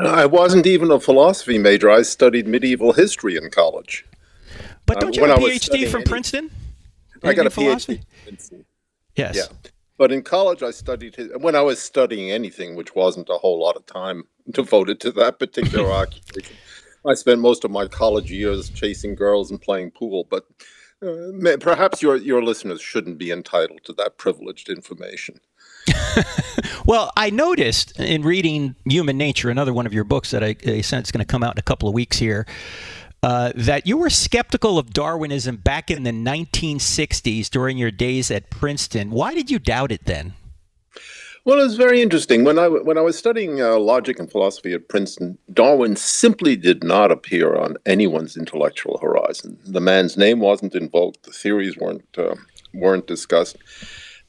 I 0.03 0.25
wasn't 0.25 0.65
even 0.65 0.91
a 0.91 0.99
philosophy 0.99 1.57
major. 1.57 1.89
I 1.89 2.01
studied 2.01 2.47
medieval 2.47 2.91
history 2.91 3.37
in 3.37 3.49
college. 3.51 4.05
But 4.85 4.99
don't 4.99 5.17
uh, 5.17 5.21
you 5.21 5.29
have 5.29 5.39
a 5.39 5.41
PhD 5.41 5.87
from 5.87 6.01
any, 6.01 6.09
Princeton? 6.09 6.51
I 7.23 7.33
got 7.33 7.45
a 7.45 7.49
philosophy? 7.49 8.01
PhD. 8.25 8.65
Yes. 9.15 9.35
Yeah. 9.35 9.71
But 9.97 10.11
in 10.11 10.23
college, 10.23 10.63
I 10.63 10.71
studied 10.71 11.15
his, 11.15 11.29
when 11.39 11.55
I 11.55 11.61
was 11.61 11.79
studying 11.79 12.31
anything, 12.31 12.75
which 12.75 12.95
wasn't 12.95 13.29
a 13.29 13.37
whole 13.37 13.59
lot 13.59 13.75
of 13.75 13.85
time 13.85 14.23
devoted 14.51 14.99
to 15.01 15.11
that 15.13 15.39
particular 15.39 15.89
occupation. 15.91 16.55
I 17.05 17.13
spent 17.13 17.39
most 17.39 17.63
of 17.63 17.71
my 17.71 17.87
college 17.87 18.31
years 18.31 18.69
chasing 18.69 19.15
girls 19.15 19.51
and 19.51 19.61
playing 19.61 19.91
pool. 19.91 20.27
But 20.29 20.45
uh, 21.01 21.57
perhaps 21.59 22.01
your 22.01 22.15
your 22.17 22.43
listeners 22.43 22.81
shouldn't 22.81 23.17
be 23.17 23.31
entitled 23.31 23.81
to 23.83 23.93
that 23.93 24.17
privileged 24.17 24.69
information. 24.69 25.39
well, 26.85 27.11
I 27.15 27.29
noticed 27.29 27.97
in 27.99 28.23
reading 28.23 28.75
Human 28.85 29.17
Nature, 29.17 29.49
another 29.49 29.73
one 29.73 29.85
of 29.85 29.93
your 29.93 30.03
books 30.03 30.31
that 30.31 30.43
I, 30.43 30.55
I 30.65 30.81
sense 30.81 31.07
is 31.07 31.11
going 31.11 31.25
to 31.25 31.31
come 31.31 31.43
out 31.43 31.55
in 31.55 31.59
a 31.59 31.63
couple 31.63 31.87
of 31.87 31.95
weeks 31.95 32.17
here, 32.17 32.45
uh, 33.23 33.51
that 33.55 33.87
you 33.87 33.97
were 33.97 34.09
skeptical 34.09 34.77
of 34.77 34.91
Darwinism 34.91 35.57
back 35.57 35.89
in 35.89 36.03
the 36.03 36.11
1960s 36.11 37.49
during 37.49 37.77
your 37.77 37.91
days 37.91 38.31
at 38.31 38.49
Princeton. 38.49 39.11
Why 39.11 39.33
did 39.33 39.49
you 39.49 39.59
doubt 39.59 39.91
it 39.91 40.05
then? 40.05 40.33
Well, 41.47 41.61
it 41.61 41.63
was 41.63 41.77
very 41.77 42.01
interesting. 42.01 42.43
When 42.43 42.59
I 42.59 42.67
when 42.67 42.97
I 42.97 43.01
was 43.01 43.17
studying 43.17 43.61
uh, 43.61 43.79
logic 43.79 44.19
and 44.19 44.29
philosophy 44.29 44.73
at 44.73 44.89
Princeton, 44.89 45.37
Darwin 45.53 45.95
simply 45.95 46.57
did 46.57 46.83
not 46.83 47.09
appear 47.09 47.55
on 47.55 47.77
anyone's 47.85 48.35
intellectual 48.35 48.97
horizon. 48.97 49.57
The 49.65 49.79
man's 49.79 50.17
name 50.17 50.41
wasn't 50.41 50.75
invoked. 50.75 51.23
The 51.23 51.31
theories 51.31 51.77
weren't 51.77 52.03
uh, 52.17 52.35
weren't 52.73 53.07
discussed. 53.07 53.55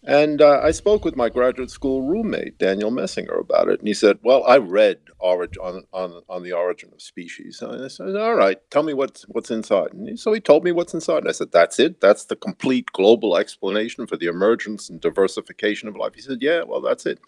And 0.05 0.41
uh, 0.41 0.61
I 0.63 0.71
spoke 0.71 1.05
with 1.05 1.17
my 1.17 1.29
graduate 1.29 1.71
school 1.71 2.03
roommate, 2.03 2.57
Daniel 2.59 2.93
Messinger, 2.93 3.41
about 3.41 3.69
it. 3.69 3.81
And 3.81 3.89
he 3.89 3.95
said, 3.95 4.19
Well, 4.23 4.45
I 4.47 4.59
read 4.59 5.01
on, 5.19 5.49
on, 5.93 6.23
on 6.29 6.43
the 6.45 6.53
origin 6.53 6.91
of 6.93 7.03
species. 7.03 7.61
And 7.61 7.85
I 7.85 7.89
said, 7.89 8.15
All 8.15 8.37
right, 8.37 8.59
tell 8.71 8.85
me 8.85 8.95
what's, 8.95 9.25
what's 9.25 9.51
inside. 9.51 9.93
And 9.93 10.09
he, 10.09 10.17
so 10.17 10.33
he 10.33 10.41
told 10.41 10.63
me 10.63 10.71
what's 10.71 10.95
inside. 10.95 11.19
And 11.19 11.29
I 11.29 11.33
said, 11.33 11.51
That's 11.51 11.81
it? 11.81 12.01
That's 12.01 12.27
the 12.27 12.37
complete 12.37 12.93
global 12.93 13.37
explanation 13.37 14.07
for 14.07 14.17
the 14.17 14.27
emergence 14.27 14.89
and 14.89 15.01
diversification 15.01 15.89
of 15.89 15.97
life? 15.97 16.15
He 16.15 16.23
said, 16.23 16.39
Yeah, 16.41 16.63
well, 16.63 16.81
that's 16.81 17.05
it. 17.05 17.19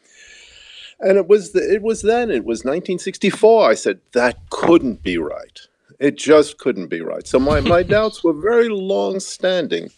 And 1.01 1.19
it 1.19 1.27
was, 1.27 1.53
the, 1.53 1.61
it 1.61 1.83
was 1.83 2.03
then, 2.03 2.31
it 2.31 2.45
was 2.45 2.61
1964. 2.61 3.69
I 3.69 3.75
said, 3.75 3.99
That 4.13 4.49
couldn't 4.51 5.03
be 5.03 5.19
right. 5.19 5.61
It 5.99 6.17
just 6.17 6.59
couldn't 6.59 6.87
be 6.87 7.01
right. 7.01 7.27
So 7.27 7.39
my, 7.39 7.61
my 7.61 7.83
doubts 7.83 8.23
were 8.25 8.33
very 8.33 8.69
long 8.71 9.21
standing. 9.21 9.91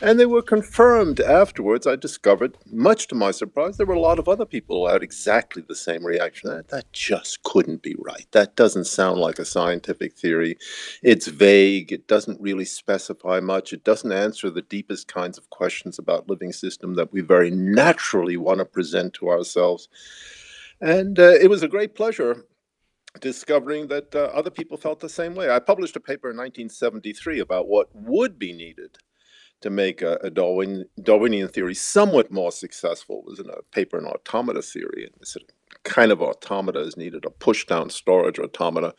And 0.00 0.18
they 0.18 0.26
were 0.26 0.42
confirmed 0.42 1.20
afterwards. 1.20 1.86
I 1.86 1.96
discovered, 1.96 2.56
much 2.70 3.08
to 3.08 3.14
my 3.14 3.30
surprise, 3.30 3.76
there 3.76 3.86
were 3.86 3.94
a 3.94 4.00
lot 4.00 4.18
of 4.18 4.28
other 4.28 4.44
people 4.44 4.86
who 4.86 4.92
had 4.92 5.02
exactly 5.02 5.62
the 5.66 5.74
same 5.74 6.04
reaction. 6.04 6.50
That, 6.50 6.68
that 6.68 6.92
just 6.92 7.42
couldn't 7.42 7.82
be 7.82 7.94
right. 7.98 8.26
That 8.32 8.56
doesn't 8.56 8.84
sound 8.84 9.20
like 9.20 9.38
a 9.38 9.44
scientific 9.44 10.14
theory. 10.14 10.58
It's 11.02 11.28
vague. 11.28 11.92
It 11.92 12.08
doesn't 12.08 12.40
really 12.40 12.64
specify 12.64 13.40
much. 13.40 13.72
It 13.72 13.84
doesn't 13.84 14.12
answer 14.12 14.50
the 14.50 14.62
deepest 14.62 15.08
kinds 15.08 15.38
of 15.38 15.50
questions 15.50 15.98
about 15.98 16.28
living 16.28 16.52
system 16.52 16.94
that 16.94 17.12
we 17.12 17.20
very 17.20 17.50
naturally 17.50 18.36
want 18.36 18.58
to 18.58 18.64
present 18.64 19.14
to 19.14 19.28
ourselves. 19.28 19.88
And 20.80 21.18
uh, 21.18 21.34
it 21.40 21.48
was 21.48 21.62
a 21.62 21.68
great 21.68 21.94
pleasure 21.94 22.44
discovering 23.20 23.88
that 23.88 24.14
uh, 24.14 24.30
other 24.34 24.50
people 24.50 24.76
felt 24.76 25.00
the 25.00 25.08
same 25.08 25.34
way. 25.34 25.50
I 25.50 25.58
published 25.58 25.96
a 25.96 26.00
paper 26.00 26.30
in 26.30 26.36
1973 26.36 27.40
about 27.40 27.66
what 27.66 27.88
would 27.94 28.38
be 28.38 28.52
needed 28.52 28.98
to 29.60 29.70
make 29.70 30.02
a, 30.02 30.18
a 30.22 30.30
Darwin, 30.30 30.86
Darwinian 31.02 31.48
theory 31.48 31.74
somewhat 31.74 32.30
more 32.30 32.52
successful. 32.52 33.22
Was 33.26 33.40
in 33.40 33.48
a 33.48 33.62
paper 33.72 33.98
in 33.98 34.06
automata 34.06 34.62
theory, 34.62 35.04
and 35.04 35.14
this 35.18 35.36
kind 35.82 36.12
of 36.12 36.22
automata 36.22 36.80
is 36.80 36.96
needed, 36.96 37.24
a 37.24 37.30
push-down 37.30 37.90
storage 37.90 38.38
automata, 38.38 38.94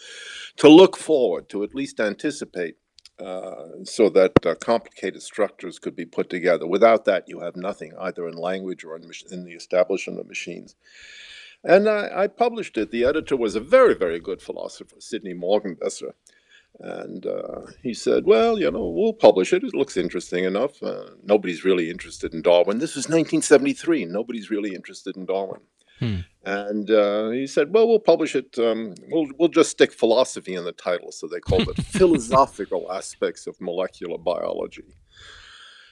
to 0.58 0.70
look 0.70 0.98
forward, 0.98 1.50
to 1.50 1.64
at 1.64 1.76
least 1.76 2.00
anticipate, 2.00 2.78
uh, 3.20 3.84
so 3.84 4.10
that 4.10 4.34
uh, 4.46 4.56
complicated 4.56 5.22
structures 5.22 5.80
could 5.80 5.96
be 5.96 6.06
put 6.06 6.30
together. 6.30 6.68
Without 6.68 7.06
that, 7.06 7.24
you 7.28 7.40
have 7.40 7.56
nothing, 7.56 7.92
either 8.00 8.28
in 8.28 8.36
language 8.36 8.84
or 8.84 8.96
in, 8.96 9.10
in 9.32 9.44
the 9.44 9.54
establishment 9.54 10.20
of 10.20 10.28
machines. 10.28 10.76
And 11.64 11.90
I, 11.90 12.24
I, 12.24 12.28
published 12.28 12.78
it. 12.78 12.92
The 12.92 13.04
editor 13.04 13.36
was 13.36 13.56
a 13.56 13.60
very, 13.60 13.96
very 13.96 14.20
good 14.20 14.42
philosopher, 14.42 14.98
Sidney 15.00 15.34
Morgenbesser. 15.34 16.12
And 16.80 17.26
uh, 17.26 17.62
he 17.82 17.94
said, 17.94 18.26
Well, 18.26 18.60
you 18.60 18.70
know, 18.70 18.88
we'll 18.88 19.14
publish 19.14 19.52
it. 19.52 19.64
It 19.64 19.74
looks 19.74 19.98
interesting 19.98 20.44
enough. 20.44 20.82
Uh, 20.82 21.12
nobody's 21.24 21.66
really 21.66 21.90
interested 21.90 22.34
in 22.34 22.42
Darwin. 22.42 22.78
This 22.78 22.96
was 22.96 23.06
1973. 23.06 24.06
Nobody's 24.06 24.52
really 24.52 24.76
interested 24.76 25.18
in 25.18 25.26
Darwin. 25.26 25.62
Hmm. 26.00 26.18
And 26.46 26.92
uh, 26.92 27.30
he 27.30 27.48
said, 27.48 27.74
Well, 27.74 27.88
we'll 27.88 28.00
publish 28.00 28.36
it. 28.36 28.58
Um, 28.60 28.94
we'll, 29.10 29.28
we'll 29.40 29.50
just 29.50 29.72
stick 29.72 29.92
philosophy 29.92 30.54
in 30.54 30.66
the 30.66 30.72
title. 30.72 31.12
So 31.12 31.28
they 31.28 31.40
called 31.40 31.68
it 31.68 31.78
Philosophical 31.84 32.92
Aspects 32.92 33.48
of 33.48 33.60
Molecular 33.60 34.20
Biology. 34.20 34.96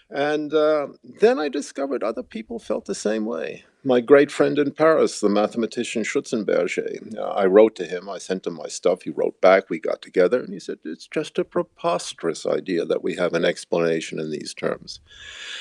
And 0.10 0.54
uh, 0.54 0.89
then 1.20 1.39
I 1.39 1.50
discovered 1.50 2.04
other 2.04 2.22
people 2.22 2.60
felt 2.60 2.86
the 2.86 2.94
same 2.94 3.25
way. 3.25 3.65
My 3.88 4.01
great 4.01 4.32
friend 4.32 4.58
in 4.58 4.72
Paris, 4.72 5.20
the 5.20 5.30
mathematician 5.30 6.01
Schutzenberger, 6.01 7.15
uh, 7.20 7.22
I 7.22 7.46
wrote 7.46 7.75
to 7.75 7.86
him, 7.86 8.10
I 8.10 8.18
sent 8.18 8.48
him 8.48 8.56
my 8.56 8.68
stuff, 8.68 9.04
he 9.04 9.12
wrote 9.12 9.39
back, 9.42 9.70
we 9.70 9.80
got 9.80 10.01
together, 10.01 10.39
and 10.39 10.51
he 10.51 10.60
said, 10.60 10.80
It's 10.84 11.08
just 11.08 11.38
a 11.38 11.46
preposterous 11.46 12.48
idea 12.48 12.84
that 12.86 13.04
we 13.04 13.15
have 13.15 13.34
an 13.34 13.46
explanation 13.46 14.20
in 14.20 14.32
these 14.32 14.56
terms. 14.56 15.01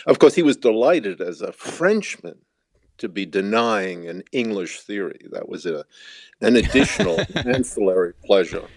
Of 0.07 0.19
course, 0.19 0.35
he 0.35 0.43
was 0.43 0.57
delighted 0.57 1.21
as 1.21 1.43
a 1.43 1.53
Frenchman 1.53 2.39
to 2.97 3.11
be 3.11 3.27
denying 3.27 4.09
an 4.09 4.23
English 4.33 4.81
theory. 4.81 5.21
That 5.31 5.51
was 5.51 5.67
a, 5.67 5.85
an 6.41 6.57
additional 6.57 7.21
ancillary 7.35 8.15
pleasure. 8.25 8.69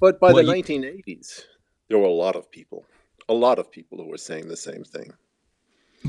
But 0.00 0.18
by 0.18 0.32
well, 0.32 0.44
the 0.44 0.56
you... 0.56 0.64
1980s, 0.64 1.42
there 1.88 1.98
were 1.98 2.06
a 2.06 2.10
lot 2.10 2.34
of 2.34 2.50
people 2.50 2.84
a 3.28 3.34
lot 3.34 3.58
of 3.58 3.70
people 3.70 3.98
who 3.98 4.08
were 4.08 4.18
saying 4.18 4.48
the 4.48 4.56
same 4.56 4.84
thing. 4.84 5.12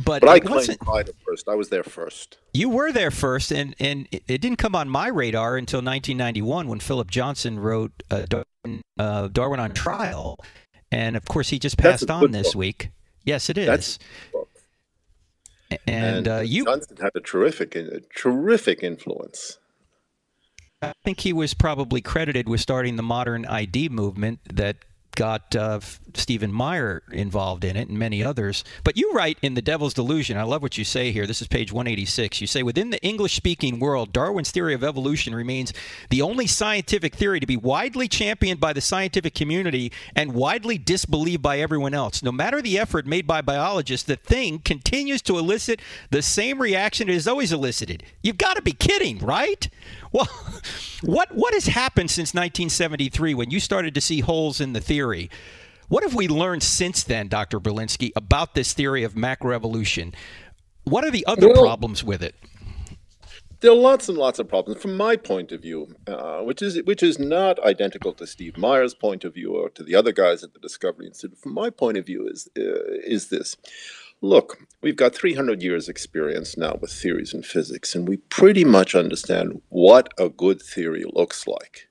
But, 0.04 0.22
but 0.22 0.30
I 0.30 0.39
claimed 0.39 0.80
pride 0.80 1.10
first. 1.25 1.48
I 1.48 1.56
was 1.56 1.70
there 1.70 1.84
first. 1.84 2.38
You 2.54 2.70
were 2.70 2.92
there 2.92 3.12
first, 3.12 3.51
and, 3.51 3.75
and 3.80 4.08
it 4.12 4.42
didn't 4.42 4.58
come 4.58 4.75
on 4.75 4.89
my 4.89 5.08
radar 5.08 5.58
until 5.58 5.80
1991 5.80 6.68
when 6.68 6.80
Philip 6.80 7.10
Johnson 7.10 7.60
wrote 7.60 7.92
uh, 8.12 8.25
Darwin, 8.27 8.82
uh, 9.00 9.27
Darwin, 9.30 9.60
on 9.60 9.72
Trial. 9.72 10.39
And 10.92 11.16
of 11.16 11.25
course, 11.25 11.50
he 11.50 11.60
just 11.60 11.77
passed 11.77 12.10
on 12.10 12.32
this 12.32 12.50
book. 12.50 12.60
week. 12.60 12.89
Yes, 13.24 13.50
it 13.50 13.58
is. 13.58 13.68
That's 13.68 14.00
and, 15.70 15.80
and 15.88 16.27
uh, 16.27 16.39
you 16.39 16.66
Johnson 16.66 16.98
had 17.01 17.12
a 17.16 17.20
terrific, 17.20 17.75
a 17.75 18.01
terrific 18.16 18.84
influence. 18.84 19.58
I 20.82 20.94
think 21.04 21.22
he 21.22 21.34
was 21.34 21.54
probably 21.54 22.01
credited 22.01 22.48
with 22.48 22.62
starting 22.62 22.96
the 22.98 23.04
modern 23.04 23.46
ID 23.46 23.89
movement 23.89 24.39
that 24.54 24.77
got 25.18 25.56
uh, 25.56 25.80
Stephen 26.14 26.54
Meyer 26.54 27.02
involved 27.12 27.64
in 27.66 27.76
it 27.76 27.90
and 27.90 27.98
many 27.98 28.24
others. 28.24 28.64
But 28.84 28.98
you 28.98 29.12
write 29.14 29.40
in 29.42 29.56
The 29.56 29.64
Devil's 29.64 29.96
Delusion, 29.96 30.38
I 30.38 30.44
love 30.44 30.62
what 30.62 30.78
you 30.78 30.84
say 30.84 31.12
here. 31.12 31.26
This 31.26 31.42
is 31.42 31.48
page 31.48 31.72
186. 31.72 32.40
You 32.40 32.46
say, 32.46 32.62
within 32.62 32.92
the 32.92 33.02
English 33.04 33.36
speaking 33.36 33.80
world, 33.80 34.14
Darwin's 34.14 34.52
theory 34.52 34.76
of 34.76 34.84
evolution 34.84 35.34
remains 35.34 35.74
the 36.12 36.22
only 36.22 36.46
scientific 36.46 37.16
theory 37.16 37.40
to 37.40 37.48
be 37.48 37.58
widely 37.58 38.08
championed 38.08 38.60
by 38.60 38.74
the 38.74 38.80
scientific 38.80 39.34
community 39.34 39.92
and 40.16 40.36
widely 40.36 40.78
disbelieved 40.78 41.42
by 41.42 41.60
everyone 41.60 41.96
else. 41.96 42.22
No 42.22 42.32
matter 42.32 42.62
the 42.62 42.78
effort 42.78 43.08
made 43.08 43.26
by 43.26 43.42
biologists, 43.42 44.06
the 44.06 44.18
thing 44.18 44.60
continues 44.60 45.24
to 45.24 45.40
elicit 45.40 45.82
the 46.12 46.22
same 46.22 46.62
reaction 46.62 47.10
it 47.10 47.14
has 47.14 47.28
always 47.28 47.52
elicited. 47.52 48.04
You've 48.22 48.38
got 48.38 48.56
to 48.56 48.62
be 48.62 48.74
kidding, 48.74 49.18
right? 49.18 49.68
Well, 50.12 50.28
what 51.02 51.34
what 51.36 51.54
has 51.54 51.66
happened 51.66 52.12
since 52.12 52.34
1973 52.34 53.34
when 53.34 53.50
you 53.50 53.60
started 53.60 53.96
to 53.96 54.02
see 54.02 54.20
holes 54.20 54.62
in 54.62 54.74
the 54.74 54.82
theory? 54.82 55.07
What 55.90 56.04
have 56.04 56.16
we 56.16 56.28
learned 56.28 56.64
since 56.64 57.04
then, 57.04 57.30
Dr. 57.30 57.60
Berlinski, 57.60 58.12
about 58.16 58.56
this 58.56 58.74
theory 58.74 59.04
of 59.04 59.14
macroevolution? 59.14 60.14
What 60.84 61.06
are 61.06 61.12
the 61.12 61.26
other 61.26 61.48
well, 61.48 61.64
problems 61.64 62.04
with 62.04 62.22
it? 62.22 62.36
There 63.60 63.72
are 63.72 63.76
lots 63.76 64.08
and 64.08 64.18
lots 64.18 64.38
of 64.38 64.48
problems 64.48 64.82
from 64.82 64.96
my 64.96 65.16
point 65.16 65.52
of 65.52 65.62
view, 65.62 65.96
uh, 66.06 66.42
which 66.42 66.62
is 66.62 66.82
which 66.84 67.02
is 67.02 67.18
not 67.18 67.60
identical 67.64 68.14
to 68.14 68.28
Steve 68.28 68.58
Meyer's 68.58 68.94
point 68.94 69.24
of 69.24 69.34
view 69.34 69.56
or 69.56 69.70
to 69.70 69.84
the 69.84 69.96
other 69.96 70.12
guys 70.12 70.44
at 70.44 70.54
the 70.54 70.60
Discovery 70.60 71.08
Institute. 71.08 71.40
From 71.40 71.54
my 71.54 71.70
point 71.70 71.98
of 71.98 72.06
view, 72.06 72.28
is 72.28 72.48
uh, 72.58 72.62
is 73.04 73.30
this: 73.30 73.58
look, 74.22 74.60
we've 74.82 74.96
got 74.96 75.16
300 75.16 75.64
years 75.64 75.90
experience 75.90 76.58
now 76.58 76.78
with 76.80 76.92
theories 76.92 77.34
in 77.34 77.44
physics, 77.44 77.96
and 77.96 78.08
we 78.08 78.18
pretty 78.18 78.64
much 78.64 78.94
understand 78.94 79.62
what 79.70 80.10
a 80.20 80.30
good 80.30 80.62
theory 80.62 81.06
looks 81.12 81.48
like. 81.48 81.87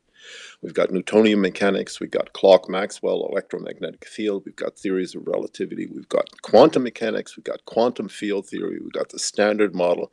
We've 0.66 0.74
got 0.74 0.90
Newtonian 0.90 1.40
mechanics, 1.40 2.00
we've 2.00 2.10
got 2.10 2.32
Clerk 2.32 2.68
Maxwell 2.68 3.28
electromagnetic 3.30 4.04
field, 4.04 4.42
we've 4.44 4.56
got 4.56 4.76
theories 4.76 5.14
of 5.14 5.24
relativity, 5.24 5.86
we've 5.86 6.08
got 6.08 6.42
quantum 6.42 6.82
mechanics, 6.82 7.36
we've 7.36 7.44
got 7.44 7.64
quantum 7.66 8.08
field 8.08 8.48
theory, 8.48 8.80
we've 8.82 8.90
got 8.90 9.10
the 9.10 9.20
standard 9.20 9.76
model. 9.76 10.10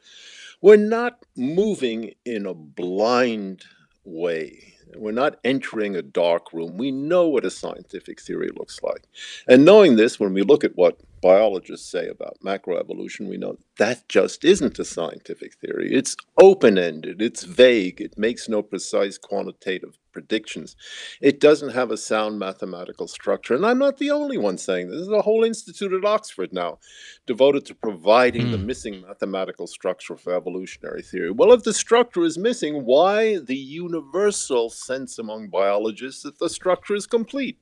We're 0.61 0.77
not 0.77 1.25
moving 1.35 2.13
in 2.23 2.45
a 2.45 2.53
blind 2.53 3.65
way 4.05 4.73
we're 4.97 5.11
not 5.11 5.39
entering 5.43 5.95
a 5.95 6.01
dark 6.01 6.53
room. 6.53 6.77
We 6.77 6.91
know 6.91 7.27
what 7.27 7.45
a 7.45 7.49
scientific 7.49 8.21
theory 8.21 8.49
looks 8.55 8.81
like. 8.83 9.03
And 9.47 9.65
knowing 9.65 9.95
this, 9.95 10.19
when 10.19 10.33
we 10.33 10.41
look 10.41 10.63
at 10.63 10.75
what 10.75 10.99
biologists 11.21 11.89
say 11.89 12.07
about 12.07 12.37
macroevolution, 12.43 13.27
we 13.27 13.37
know 13.37 13.57
that 13.77 14.07
just 14.09 14.43
isn't 14.43 14.79
a 14.79 14.85
scientific 14.85 15.55
theory. 15.55 15.93
It's 15.93 16.15
open 16.39 16.77
ended, 16.77 17.21
it's 17.21 17.43
vague, 17.43 18.01
it 18.01 18.17
makes 18.17 18.49
no 18.49 18.61
precise 18.61 19.17
quantitative 19.17 19.97
predictions. 20.13 20.75
It 21.19 21.39
doesn't 21.39 21.73
have 21.73 21.91
a 21.91 21.97
sound 21.97 22.39
mathematical 22.39 23.07
structure. 23.07 23.55
And 23.55 23.65
I'm 23.65 23.79
not 23.79 23.97
the 23.97 24.11
only 24.11 24.37
one 24.37 24.57
saying 24.57 24.87
this. 24.87 24.97
There's 24.97 25.09
a 25.09 25.23
whole 25.23 25.43
institute 25.43 25.91
at 25.91 26.05
Oxford 26.05 26.53
now 26.53 26.79
devoted 27.25 27.65
to 27.65 27.75
providing 27.75 28.47
mm. 28.47 28.51
the 28.51 28.57
hmm. 28.57 28.65
missing 28.67 29.01
mathematical 29.01 29.67
structure 29.67 30.15
for 30.15 30.33
evolutionary 30.33 31.01
theory. 31.01 31.31
Well, 31.31 31.51
if 31.51 31.63
the 31.63 31.73
structure 31.73 32.23
is 32.23 32.37
missing, 32.37 32.85
why 32.85 33.39
the 33.39 33.57
universal 33.57 34.69
sense 34.69 35.19
among 35.19 35.49
biologists 35.49 36.23
that 36.23 36.39
the 36.39 36.49
structure 36.49 36.95
is 36.95 37.07
complete? 37.07 37.59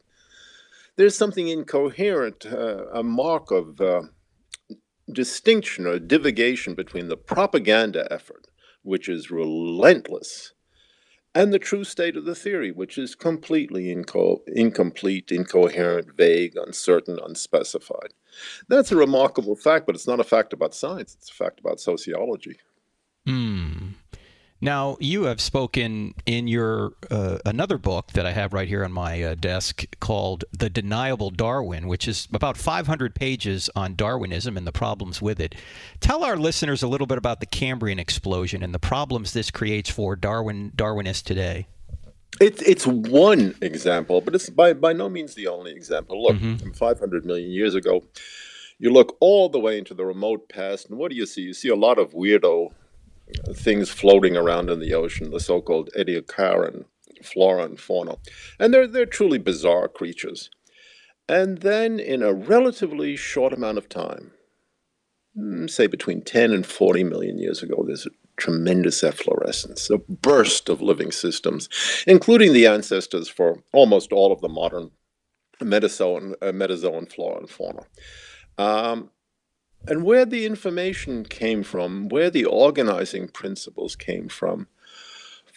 There's 0.98 1.18
something 1.18 1.48
incoherent, 1.48 2.46
uh, 2.46 2.86
a 2.94 3.02
mark 3.02 3.50
of 3.50 3.80
uh, 3.80 4.02
distinction 5.12 5.88
or 5.88 6.00
divagation 6.00 6.76
between 6.76 7.08
the 7.08 7.18
propaganda 7.18 8.12
effort, 8.12 8.48
which 8.84 9.08
is 9.08 9.32
relentless 9.32 10.54
and 11.34 11.54
the 11.54 11.60
true 11.60 11.84
state 11.84 12.18
of 12.18 12.26
the 12.26 12.36
theory, 12.36 12.72
which 12.72 12.98
is 12.98 13.16
completely 13.16 13.86
inco- 13.86 14.42
incomplete, 14.48 15.32
incoherent, 15.32 16.16
vague, 16.16 16.56
uncertain, 16.58 17.20
unspecified. 17.24 18.14
That's 18.68 18.92
a 18.92 18.98
remarkable 18.98 19.56
fact, 19.56 19.86
but 19.86 19.96
it's 19.96 20.08
not 20.08 20.20
a 20.20 20.26
fact 20.26 20.54
about 20.54 20.76
science, 20.76 21.16
it's 21.20 21.32
a 21.32 21.34
fact 21.34 21.60
about 21.60 21.80
sociology. 21.80 22.58
Hmm. 23.26 23.91
Now, 24.64 24.96
you 25.00 25.24
have 25.24 25.42
spoken 25.42 26.14
in 26.28 26.48
your 26.48 26.94
uh, 27.10 27.40
another 27.48 27.80
book 27.80 28.12
that 28.14 28.28
I 28.28 28.32
have 28.32 28.54
right 28.54 28.68
here 28.68 28.86
on 28.86 28.92
my 28.92 29.24
uh, 29.24 29.34
desk 29.34 29.86
called 30.00 30.46
The 30.56 30.70
Deniable 30.70 31.32
Darwin, 31.32 31.88
which 31.88 32.08
is 32.08 32.28
about 32.32 32.58
500 32.58 33.16
pages 33.16 33.72
on 33.76 33.96
Darwinism 33.96 34.56
and 34.58 34.68
the 34.68 34.72
problems 34.72 35.20
with 35.20 35.40
it. 35.40 35.56
Tell 36.00 36.24
our 36.24 36.38
listeners 36.38 36.84
a 36.84 36.88
little 36.88 37.08
bit 37.08 37.18
about 37.18 37.40
the 37.40 37.48
Cambrian 37.48 37.98
explosion 37.98 38.62
and 38.62 38.72
the 38.72 38.80
problems 38.80 39.34
this 39.34 39.50
creates 39.50 39.90
for 39.90 40.16
Darwin 40.16 40.72
Darwinists 40.76 41.24
today. 41.24 41.66
It's 42.40 42.62
it's 42.62 42.88
one 42.88 43.56
example, 43.62 44.22
but 44.22 44.36
it's 44.36 44.50
by 44.50 44.74
by 44.74 44.94
no 44.94 45.10
means 45.10 45.36
the 45.36 45.48
only 45.48 45.72
example. 45.72 46.24
Look, 46.24 46.38
mm-hmm. 46.38 46.72
500 46.72 47.26
million 47.26 47.52
years 47.52 47.76
ago, 47.76 48.04
you 48.80 48.92
look 48.92 49.18
all 49.20 49.50
the 49.50 49.60
way 49.60 49.78
into 49.78 49.94
the 49.94 50.06
remote 50.06 50.48
past, 50.50 50.90
and 50.90 50.98
what 50.98 51.12
do 51.12 51.18
you 51.18 51.26
see? 51.26 51.42
You 51.42 51.54
see 51.54 51.70
a 51.70 51.76
lot 51.76 52.00
of 52.00 52.14
weirdo 52.14 52.70
things 53.54 53.90
floating 53.90 54.36
around 54.36 54.70
in 54.70 54.80
the 54.80 54.94
ocean, 54.94 55.32
the 55.32 55.40
so-called 55.40 55.90
Ediacaran 55.98 56.86
flora 57.24 57.64
and 57.64 57.80
fauna. 57.80 58.18
And 58.60 58.74
they're, 58.74 58.88
they're 58.88 59.06
truly 59.06 59.38
bizarre 59.38 59.88
creatures. 59.88 60.50
And 61.30 61.60
then 61.60 62.00
in 62.00 62.24
a 62.24 62.34
relatively 62.34 63.16
short 63.16 63.54
amount 63.54 63.78
of 63.78 63.88
time, 63.88 64.32
hmm, 65.36 65.68
say 65.68 65.88
between 65.88 66.22
10 66.22 66.52
and 66.52 66.66
40 66.66 67.04
million 67.06 67.38
years 67.38 67.64
ago, 67.64 67.84
there's 67.86 68.06
a 68.06 68.12
tremendous 68.38 69.04
efflorescence, 69.04 69.90
a 69.90 69.98
burst 69.98 70.68
of 70.68 70.82
living 70.82 71.12
systems, 71.12 71.70
including 72.08 72.54
the 72.54 72.66
ancestors 72.68 73.30
for 73.30 73.64
almost 73.72 74.12
all 74.12 74.32
of 74.32 74.42
the 74.42 74.50
modern 74.50 74.92
metazoan, 75.62 76.34
uh, 76.42 76.48
metazoan 76.48 77.12
flora 77.12 77.38
and 77.38 77.50
fauna. 77.50 77.84
Um, 78.58 79.12
and 79.88 80.04
where 80.04 80.26
the 80.26 80.46
information 80.46 81.26
came 81.26 81.64
from, 81.64 82.10
where 82.10 82.30
the 82.30 82.46
organizing 82.46 83.28
principles 83.28 83.96
came 83.96 84.30
from 84.30 84.68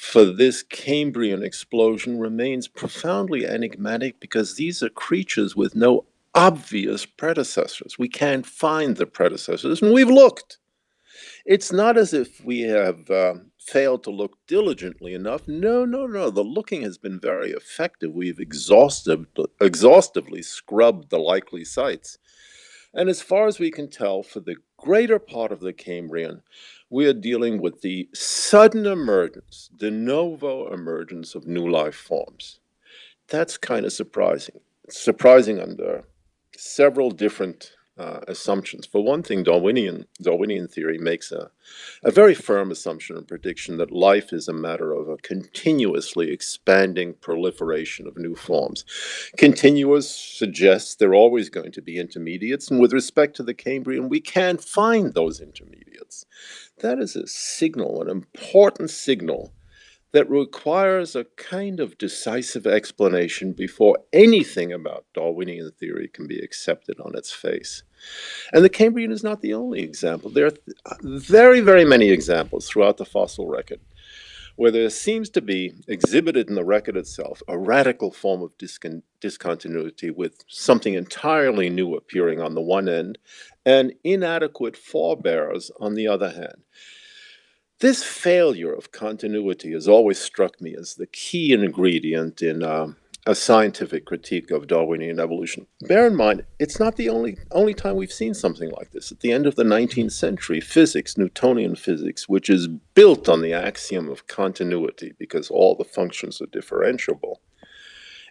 for 0.05 0.25
this 0.25 0.63
Cambrian 0.63 1.43
explosion 1.43 2.19
remains 2.19 2.69
profoundly 2.69 3.47
enigmatic 3.47 4.21
because 4.21 4.57
these 4.57 4.83
are 4.83 4.89
creatures 4.91 5.57
with 5.57 5.75
no 5.75 6.05
obvious 6.35 7.07
predecessors. 7.07 7.99
We 7.99 8.09
can't 8.09 8.45
find 8.45 8.97
the 8.97 9.07
predecessors, 9.07 9.81
and 9.81 9.93
we've 9.93 10.11
looked. 10.11 10.59
It's 11.47 11.73
not 11.73 11.97
as 11.97 12.13
if 12.13 12.45
we 12.45 12.63
have 12.63 13.09
uh, 13.09 13.35
failed 13.59 14.03
to 14.05 14.11
look 14.11 14.37
diligently 14.47 15.15
enough. 15.15 15.47
No, 15.47 15.85
no, 15.85 16.07
no. 16.07 16.29
The 16.31 16.43
looking 16.43 16.83
has 16.83 16.99
been 16.99 17.21
very 17.21 17.53
effective. 17.53 18.13
We've 18.13 18.41
exhaustive, 18.41 19.27
exhaustively 19.61 20.43
scrubbed 20.43 21.11
the 21.11 21.19
likely 21.19 21.65
sites. 21.65 22.19
And 22.95 23.09
as 23.09 23.21
far 23.21 23.49
as 23.49 23.59
we 23.59 23.71
can 23.71 23.91
tell, 23.91 24.23
for 24.23 24.41
the 24.41 24.57
greater 24.79 25.19
part 25.19 25.51
of 25.51 25.61
the 25.61 25.73
Cambrian, 25.73 26.43
we 26.89 27.07
are 27.07 27.13
dealing 27.13 27.61
with 27.61 27.81
the 27.81 28.09
sudden 28.15 28.87
emergence, 28.87 29.69
de 29.77 29.91
novo 29.91 30.73
emergence 30.73 31.35
of 31.35 31.47
new 31.47 31.69
life 31.69 31.97
forms. 31.97 32.61
That's 33.29 33.57
kind 33.57 33.85
of 33.85 33.93
surprising. 33.93 34.61
It's 34.85 35.01
surprising 35.01 35.59
under 35.59 36.05
several 36.57 37.11
different 37.11 37.73
uh, 37.97 38.21
assumptions. 38.27 38.87
For 38.87 39.05
one 39.05 39.23
thing, 39.23 39.45
Darwinian 39.45 40.07
Darwinian 40.21 40.67
theory 40.67 40.99
makes 40.99 41.31
a, 41.31 41.51
a 42.03 42.11
very 42.11 42.35
firm 42.35 42.71
assumption 42.71 43.17
and 43.17 43.27
prediction 43.27 43.77
that 43.77 43.93
life 43.93 44.33
is 44.33 44.49
a 44.49 44.53
matter 44.53 44.93
of 44.93 45.09
a 45.09 45.17
continuously 45.19 46.31
expanding 46.31 47.15
proliferation 47.15 48.07
of 48.07 48.17
new 48.17 48.35
forms. 48.35 48.85
Continuous 49.37 50.11
suggests 50.11 50.95
there 50.95 51.11
are 51.11 51.15
always 51.15 51.49
going 51.49 51.73
to 51.73 51.83
be 51.83 51.99
intermediates, 51.99 52.71
and 52.71 52.81
with 52.81 52.93
respect 52.93 53.37
to 53.37 53.43
the 53.43 53.55
Cambrian, 53.55 54.09
we 54.09 54.21
can't 54.21 54.63
find 54.63 55.15
those 55.15 55.41
intermediates. 55.41 56.27
That 56.79 56.99
is 56.99 57.15
a 57.15 57.27
signal, 57.29 58.03
an 58.03 58.11
important 58.11 58.91
signal 58.91 59.53
that 60.15 60.31
requires 60.31 61.17
a 61.17 61.25
kind 61.37 61.81
of 61.81 61.99
decisive 61.99 62.69
explanation 62.69 63.51
before 63.51 63.99
anything 64.13 64.73
about 64.73 65.05
Darwinian 65.13 65.73
theory 65.73 66.07
can 66.07 66.29
be 66.29 66.39
accepted 66.39 67.01
on 67.01 67.17
its 67.17 67.33
face. 67.33 67.83
And 68.53 68.65
the 68.65 68.69
Cambrian 68.69 69.11
is 69.11 69.25
not 69.25 69.41
the 69.41 69.55
only 69.55 69.83
example. 69.83 70.31
There 70.31 70.47
are 70.47 70.53
uh, 70.87 70.95
very, 71.03 71.59
very 71.59 71.85
many 71.85 72.11
examples 72.11 72.69
throughout 72.69 72.97
the 72.97 73.05
fossil 73.05 73.49
record 73.49 73.81
where 74.55 74.71
there 74.71 74.89
seems 74.89 75.31
to 75.31 75.41
be 75.41 75.73
exhibited 75.89 76.49
in 76.49 76.55
the 76.55 76.65
record 76.65 76.97
itself 76.97 77.43
a 77.49 77.59
radical 77.59 78.13
form 78.13 78.41
of 78.41 78.57
discon- 78.57 79.03
discontinuity 79.21 80.13
with 80.13 80.45
something 80.47 80.95
entirely 80.95 81.69
new 81.69 81.97
appearing 81.97 82.41
on 82.41 82.55
the 82.55 82.63
one 82.63 82.89
end 82.89 83.19
and 83.67 83.93
inadequate 84.05 84.77
forebears 84.77 85.73
on 85.81 85.95
the 85.95 86.07
other 86.07 86.31
hand. 86.31 86.63
This 87.85 88.03
failure 88.03 88.73
of 88.73 88.93
continuity 88.93 89.73
has 89.73 89.87
always 89.87 90.19
struck 90.19 90.59
me 90.59 90.75
as 90.75 90.95
the 90.95 91.07
key 91.07 91.53
ingredient 91.53 92.41
in 92.41 92.63
um, 92.63 92.97
a 93.27 93.35
scientific 93.35 94.07
critique 94.07 94.51
of 94.51 94.69
Darwinian 94.69 95.21
evolution. 95.21 95.67
Bear 95.83 96.07
in 96.07 96.17
mind, 96.17 96.47
it's 96.59 96.81
not 96.81 96.97
the 96.97 97.11
only 97.11 97.37
only 97.51 97.75
time 97.75 97.97
we've 97.97 98.11
seen 98.11 98.33
something 98.33 98.71
like 98.71 98.93
this. 98.93 99.13
At 99.13 99.21
the 99.21 99.33
end 99.33 99.47
of 99.47 99.57
the 99.57 99.65
19th 99.65 100.13
century, 100.13 100.63
physics, 100.63 101.19
Newtonian 101.19 101.77
physics, 101.77 102.27
which 102.27 102.49
is 102.49 102.69
built 102.69 103.29
on 103.29 103.43
the 103.43 103.53
axiom 103.53 104.09
of 104.09 104.29
continuity 104.29 105.13
because 105.19 105.51
all 105.51 105.75
the 105.75 105.85
functions 105.85 106.41
are 106.41 106.47
differentiable, 106.47 107.37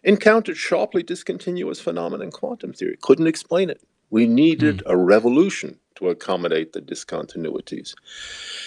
encountered 0.03 0.57
sharply 0.57 1.03
discontinuous 1.03 1.79
phenomena 1.79 2.23
in 2.23 2.31
quantum 2.31 2.73
theory. 2.73 2.97
Couldn't 3.03 3.27
explain 3.27 3.69
it. 3.69 3.83
We 4.09 4.25
needed 4.25 4.77
mm. 4.77 4.91
a 4.91 4.97
revolution 4.97 5.77
to 6.03 6.09
accommodate 6.09 6.73
the 6.73 6.81
discontinuities. 6.81 7.93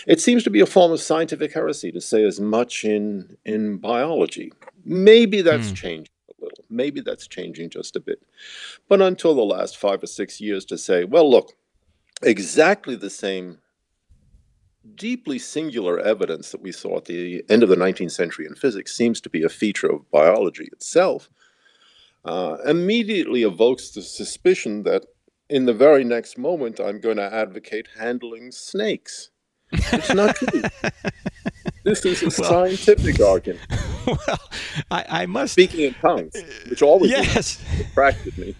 It 0.07 0.21
seems 0.21 0.43
to 0.45 0.51
be 0.51 0.61
a 0.61 0.67
form 0.67 0.93
of 0.93 1.01
scientific 1.01 1.53
heresy 1.53 1.93
to 1.93 2.01
say 2.01 2.25
as 2.25 2.41
much 2.41 2.85
in, 2.85 3.37
in 3.45 3.79
biology. 3.79 4.53
Maybe 4.85 5.43
that's 5.43 5.73
mm. 5.73 5.77
changing 5.77 6.15
a 6.29 6.45
little. 6.45 6.65
Maybe 6.69 7.01
that's 7.01 7.27
changing 7.27 7.71
just 7.71 7.97
a 7.97 8.01
bit. 8.01 8.23
But 8.89 9.01
until 9.03 9.35
the 9.35 9.43
last 9.43 9.77
five 9.77 10.03
or 10.03 10.07
six 10.07 10.41
years, 10.41 10.65
to 10.67 10.79
say, 10.79 11.05
well, 11.05 11.31
look, 11.31 11.53
exactly 12.23 12.97
the 12.97 13.11
same 13.11 13.59
deeply 14.95 15.39
singular 15.39 15.99
evidence 15.99 16.53
that 16.53 16.63
we 16.63 16.73
saw 16.73 16.99
at 16.99 17.07
the 17.07 17.45
end 17.49 17.63
of 17.63 17.69
the 17.69 17.77
19th 17.77 18.13
century 18.13 18.47
in 18.47 18.55
physics 18.55 18.97
seems 18.97 19.21
to 19.21 19.29
be 19.29 19.43
a 19.43 19.49
feature 19.49 19.89
of 19.89 20.09
biology 20.11 20.69
itself, 20.73 21.29
uh, 22.25 22.57
immediately 22.65 23.43
evokes 23.43 23.91
the 23.91 24.03
suspicion 24.03 24.85
that 24.85 25.05
in 25.49 25.67
the 25.67 25.75
very 25.75 26.05
next 26.05 26.39
moment 26.39 26.81
I'm 26.81 27.01
going 27.01 27.17
to 27.17 27.33
advocate 27.33 27.89
handling 27.99 28.53
snakes. 28.53 29.31
It's 29.73 30.15
not 30.15 30.37
true. 30.37 30.63
this 31.85 32.05
is 32.05 32.23
a 32.23 32.43
well, 32.43 32.51
scientific 32.51 33.21
argument. 33.21 33.67
Well, 34.07 34.39
I, 34.89 35.05
I, 35.09 35.27
must. 35.27 35.55
Speaking 35.55 35.81
in 35.81 35.95
tongues, 35.95 36.33
which 36.69 36.81
always 36.81 37.11
yes. 37.11 37.61
attracted 37.81 38.39
me. 38.39 38.55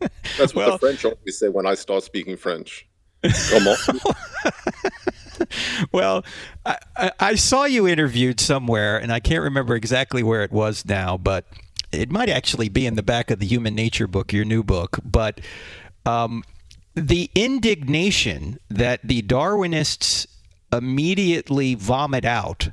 That's 0.00 0.56
what 0.56 0.56
well, 0.56 0.72
the 0.72 0.78
French 0.78 1.04
always 1.04 1.38
say 1.38 1.48
when 1.48 1.66
I 1.66 1.74
start 1.74 2.02
speaking 2.02 2.36
French. 2.36 2.84
Come 3.22 3.68
on. 3.68 3.76
well, 5.92 6.24
I, 6.64 7.12
I, 7.20 7.34
saw 7.36 7.64
you 7.64 7.86
interviewed 7.86 8.40
somewhere, 8.40 8.98
and 8.98 9.12
I 9.12 9.20
can't 9.20 9.42
remember 9.42 9.76
exactly 9.76 10.24
where 10.24 10.42
it 10.42 10.50
was 10.50 10.84
now, 10.84 11.16
but 11.16 11.46
it 11.92 12.10
might 12.10 12.28
actually 12.28 12.68
be 12.68 12.86
in 12.86 12.94
the 12.94 13.04
back 13.04 13.30
of 13.30 13.38
the 13.38 13.46
Human 13.46 13.74
Nature 13.74 14.06
book, 14.06 14.32
your 14.32 14.44
new 14.44 14.62
book. 14.62 14.98
But 15.04 15.40
um, 16.06 16.42
the 16.94 17.30
indignation 17.34 18.58
that 18.70 19.00
the 19.04 19.22
Darwinists 19.22 20.26
immediately 20.72 21.74
vomit 21.74 22.24
out 22.24 22.70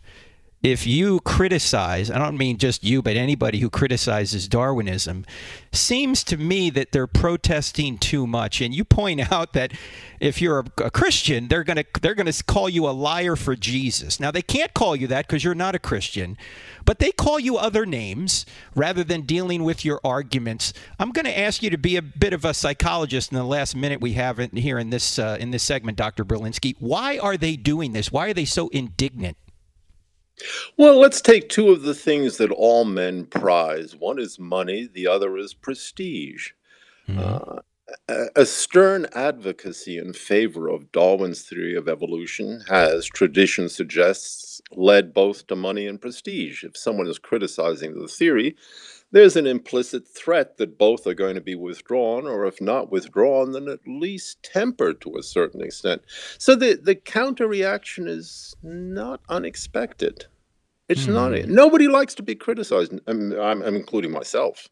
if 0.64 0.88
you 0.88 1.20
criticize, 1.20 2.10
I 2.10 2.18
don't 2.18 2.38
mean 2.38 2.58
just 2.58 2.86
you, 2.86 3.02
but 3.02 3.18
anybody 3.18 3.60
who 3.60 3.70
criticizes 3.70 4.48
Darwinism, 4.48 5.26
seems 5.74 6.24
to 6.24 6.38
me 6.38 6.70
that 6.70 6.94
they're 6.94 7.06
protesting 7.06 7.98
too 7.98 8.26
much. 8.26 8.62
And 8.62 8.74
you 8.74 8.86
point 8.86 9.20
out 9.32 9.52
that 9.54 9.74
if 10.22 10.42
you're 10.42 10.60
a, 10.78 10.90
Christian, 10.90 11.50
they're 11.50 11.66
gonna 11.66 11.84
they're 12.02 12.16
gonna 12.16 12.32
call 12.48 12.70
you 12.70 12.88
a 12.88 12.92
liar 12.92 13.36
for 13.36 13.58
Jesus. 13.58 14.22
Now 14.22 14.32
they 14.32 14.42
can't 14.42 14.74
call 14.74 14.96
you 14.96 15.06
that 15.08 15.28
because 15.28 15.44
you're 15.44 15.54
not 15.54 15.76
a 15.76 15.80
Christian, 15.80 16.38
but 16.86 17.00
they 17.00 17.12
call 17.12 17.42
you 17.42 17.58
other 17.58 17.86
names 17.86 18.46
rather 18.74 19.04
than 19.04 19.24
dealing 19.24 19.66
with 19.66 19.84
your 19.84 20.00
arguments. 20.02 20.72
I'm 20.98 21.12
going 21.12 21.26
to 21.26 21.38
ask 21.38 21.62
you 21.62 21.70
to 21.72 21.78
be 21.78 21.98
a 21.98 22.02
bit 22.02 22.32
of 22.32 22.46
a 22.46 22.54
psychologist 22.54 23.34
in 23.34 23.38
the 23.38 23.44
last 23.44 23.76
minute 23.76 24.00
we 24.00 24.14
have 24.14 24.38
here 24.38 24.80
in 24.80 24.92
this 24.92 25.20
uh, 25.20 25.36
in 25.42 25.52
this 25.52 25.64
segment, 25.64 25.98
Dr. 25.98 26.24
Berlinski. 26.24 26.76
Why 26.80 27.18
are 27.18 27.36
they 27.36 27.58
doing 27.58 27.92
this? 27.92 28.14
Why 28.14 28.30
are 28.30 28.34
they 28.34 28.46
so 28.46 28.70
indignant? 28.70 29.36
Well, 30.78 31.00
let's 31.00 31.22
take 31.22 31.50
two 31.50 31.70
of 31.70 31.84
the 31.84 31.94
things 31.94 32.38
that 32.38 32.52
all 32.52 32.86
men 32.86 33.26
prize. 33.26 33.96
One 33.96 34.20
is 34.20 34.40
money, 34.40 34.90
the 34.92 35.08
other 35.08 35.38
is 35.38 35.54
prestige. 35.54 36.52
Mm-hmm. 37.08 37.20
Uh, 37.20 37.62
a 38.36 38.46
stern 38.46 39.08
advocacy 39.14 39.98
in 39.98 40.14
favor 40.14 40.68
of 40.68 40.92
Darwin's 40.92 41.44
theory 41.44 41.76
of 41.76 41.88
evolution 41.88 42.64
has, 42.68 43.06
tradition 43.06 43.70
suggests, 43.70 44.62
led 44.72 45.14
both 45.14 45.48
to 45.48 45.56
money 45.56 45.86
and 45.86 46.02
prestige. 46.02 46.64
If 46.64 46.78
someone 46.78 47.08
is 47.08 47.20
criticizing 47.20 48.00
the 48.00 48.08
theory, 48.08 48.56
there's 49.14 49.36
an 49.36 49.46
implicit 49.46 50.08
threat 50.08 50.58
that 50.58 50.80
both 50.80 51.06
are 51.06 51.14
going 51.14 51.36
to 51.36 51.42
be 51.42 51.54
withdrawn, 51.54 52.26
or 52.26 52.48
if 52.48 52.60
not 52.60 52.92
withdrawn, 52.92 53.52
then 53.52 53.68
at 53.68 53.88
least 53.88 54.42
tempered 54.42 55.00
to 55.02 55.16
a 55.16 55.24
certain 55.24 55.62
extent. 55.62 56.02
So 56.40 56.56
the, 56.56 56.80
the 56.82 56.96
counter 56.96 57.48
reaction 57.48 58.08
is 58.08 58.56
not 58.64 59.22
unexpected. 59.30 60.26
It's 60.90 61.06
mm. 61.06 61.14
not. 61.14 61.40
Hmm. 61.40 61.54
Nobody 61.54 61.88
likes 61.88 62.16
to 62.16 62.24
be 62.24 62.34
criticized. 62.34 63.00
I'm, 63.08 63.32
I'm, 63.34 63.62
I'm 63.62 63.76
including 63.76 64.12
myself. 64.12 64.68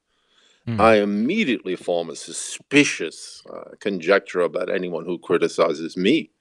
Mm. 0.67 0.79
I 0.79 0.95
immediately 0.95 1.75
form 1.75 2.09
a 2.09 2.15
suspicious 2.15 3.43
uh, 3.47 3.75
conjecture 3.79 4.41
about 4.41 4.71
anyone 4.71 5.05
who 5.05 5.19
criticizes 5.19 5.95
me. 5.95 6.31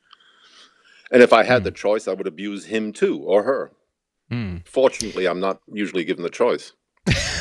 And 1.13 1.23
if 1.23 1.35
I 1.35 1.45
had 1.45 1.63
mm. 1.63 1.65
the 1.65 1.71
choice, 1.71 2.09
I 2.09 2.15
would 2.15 2.27
abuse 2.27 2.65
him 2.65 2.95
too 2.95 3.19
or 3.19 3.43
her. 3.43 3.73
Hmm. 4.31 4.59
Fortunately, 4.65 5.27
I'm 5.27 5.41
not 5.41 5.61
usually 5.71 6.05
given 6.05 6.23
the 6.23 6.31
choice. 6.31 6.73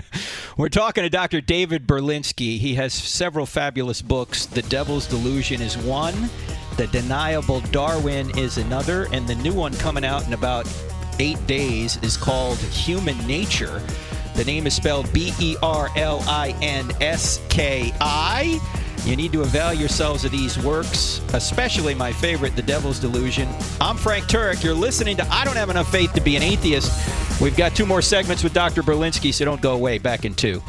We're 0.56 0.68
talking 0.68 1.02
to 1.04 1.10
Dr. 1.10 1.40
David 1.40 1.86
Berlinski. 1.86 2.58
He 2.58 2.74
has 2.74 2.92
several 2.92 3.46
fabulous 3.46 4.02
books. 4.02 4.46
The 4.46 4.62
Devil's 4.62 5.06
Delusion 5.06 5.60
is 5.60 5.76
one, 5.76 6.30
The 6.76 6.86
Deniable 6.88 7.60
Darwin 7.72 8.36
is 8.38 8.58
another, 8.58 9.06
and 9.12 9.26
the 9.26 9.34
new 9.36 9.52
one 9.52 9.74
coming 9.74 10.04
out 10.04 10.26
in 10.26 10.32
about 10.32 10.68
eight 11.18 11.44
days 11.46 11.98
is 12.02 12.16
called 12.16 12.58
Human 12.58 13.18
Nature. 13.26 13.82
The 14.34 14.44
name 14.44 14.66
is 14.66 14.74
spelled 14.74 15.12
B 15.12 15.32
E 15.38 15.56
R 15.62 15.90
L 15.96 16.22
I 16.26 16.56
N 16.62 16.90
S 17.00 17.40
K 17.48 17.92
I. 18.00 18.60
You 19.04 19.16
need 19.16 19.32
to 19.32 19.42
avail 19.42 19.74
yourselves 19.74 20.24
of 20.24 20.30
these 20.30 20.56
works, 20.62 21.20
especially 21.34 21.92
my 21.92 22.12
favorite, 22.12 22.54
The 22.54 22.62
Devil's 22.62 23.00
Delusion. 23.00 23.48
I'm 23.80 23.96
Frank 23.96 24.26
Turek. 24.26 24.62
You're 24.62 24.74
listening 24.74 25.16
to 25.16 25.26
I 25.26 25.44
Don't 25.44 25.56
Have 25.56 25.70
Enough 25.70 25.90
Faith 25.90 26.12
to 26.14 26.20
Be 26.20 26.36
an 26.36 26.42
Atheist. 26.42 27.31
We've 27.40 27.56
got 27.56 27.74
two 27.74 27.86
more 27.86 28.02
segments 28.02 28.44
with 28.44 28.52
Dr. 28.52 28.82
Berlinski, 28.82 29.34
so 29.34 29.44
don't 29.44 29.60
go 29.60 29.72
away. 29.72 29.98
Back 29.98 30.24
in 30.24 30.34
two. 30.34 30.62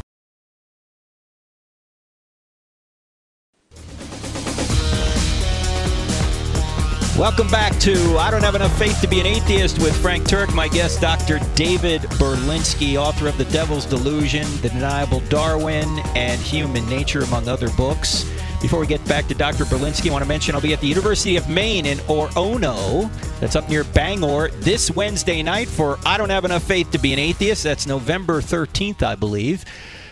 Welcome 7.17 7.47
back 7.49 7.79
to 7.81 8.17
I 8.17 8.31
Don't 8.31 8.41
Have 8.41 8.55
Enough 8.55 8.75
Faith 8.79 8.99
to 9.01 9.07
Be 9.07 9.19
an 9.19 9.27
Atheist 9.27 9.77
with 9.77 9.95
Frank 10.01 10.23
Turek. 10.23 10.53
My 10.55 10.67
guest, 10.67 10.99
Dr. 10.99 11.39
David 11.53 12.01
Berlinski, 12.01 12.95
author 12.95 13.27
of 13.27 13.37
The 13.37 13.45
Devil's 13.45 13.85
Delusion, 13.85 14.47
The 14.61 14.69
Deniable 14.69 15.19
Darwin, 15.29 15.99
and 16.15 16.41
Human 16.41 16.89
Nature, 16.89 17.21
among 17.21 17.47
other 17.47 17.69
books. 17.77 18.25
Before 18.63 18.79
we 18.79 18.87
get 18.87 19.05
back 19.09 19.27
to 19.27 19.35
Dr. 19.35 19.65
Berlinski, 19.65 20.09
I 20.09 20.13
want 20.13 20.23
to 20.23 20.27
mention 20.27 20.55
I'll 20.55 20.61
be 20.61 20.71
at 20.71 20.79
the 20.79 20.87
University 20.87 21.35
of 21.35 21.49
Maine 21.49 21.85
in 21.85 21.97
Orono, 22.07 23.11
that's 23.41 23.57
up 23.57 23.67
near 23.67 23.83
Bangor, 23.83 24.51
this 24.51 24.89
Wednesday 24.89 25.43
night 25.43 25.67
for 25.67 25.99
I 26.05 26.17
Don't 26.17 26.29
Have 26.29 26.45
Enough 26.45 26.63
Faith 26.63 26.89
to 26.91 26.97
Be 26.97 27.11
an 27.11 27.19
Atheist. 27.19 27.63
That's 27.63 27.85
November 27.85 28.39
13th, 28.41 29.03
I 29.03 29.15
believe. 29.15 29.65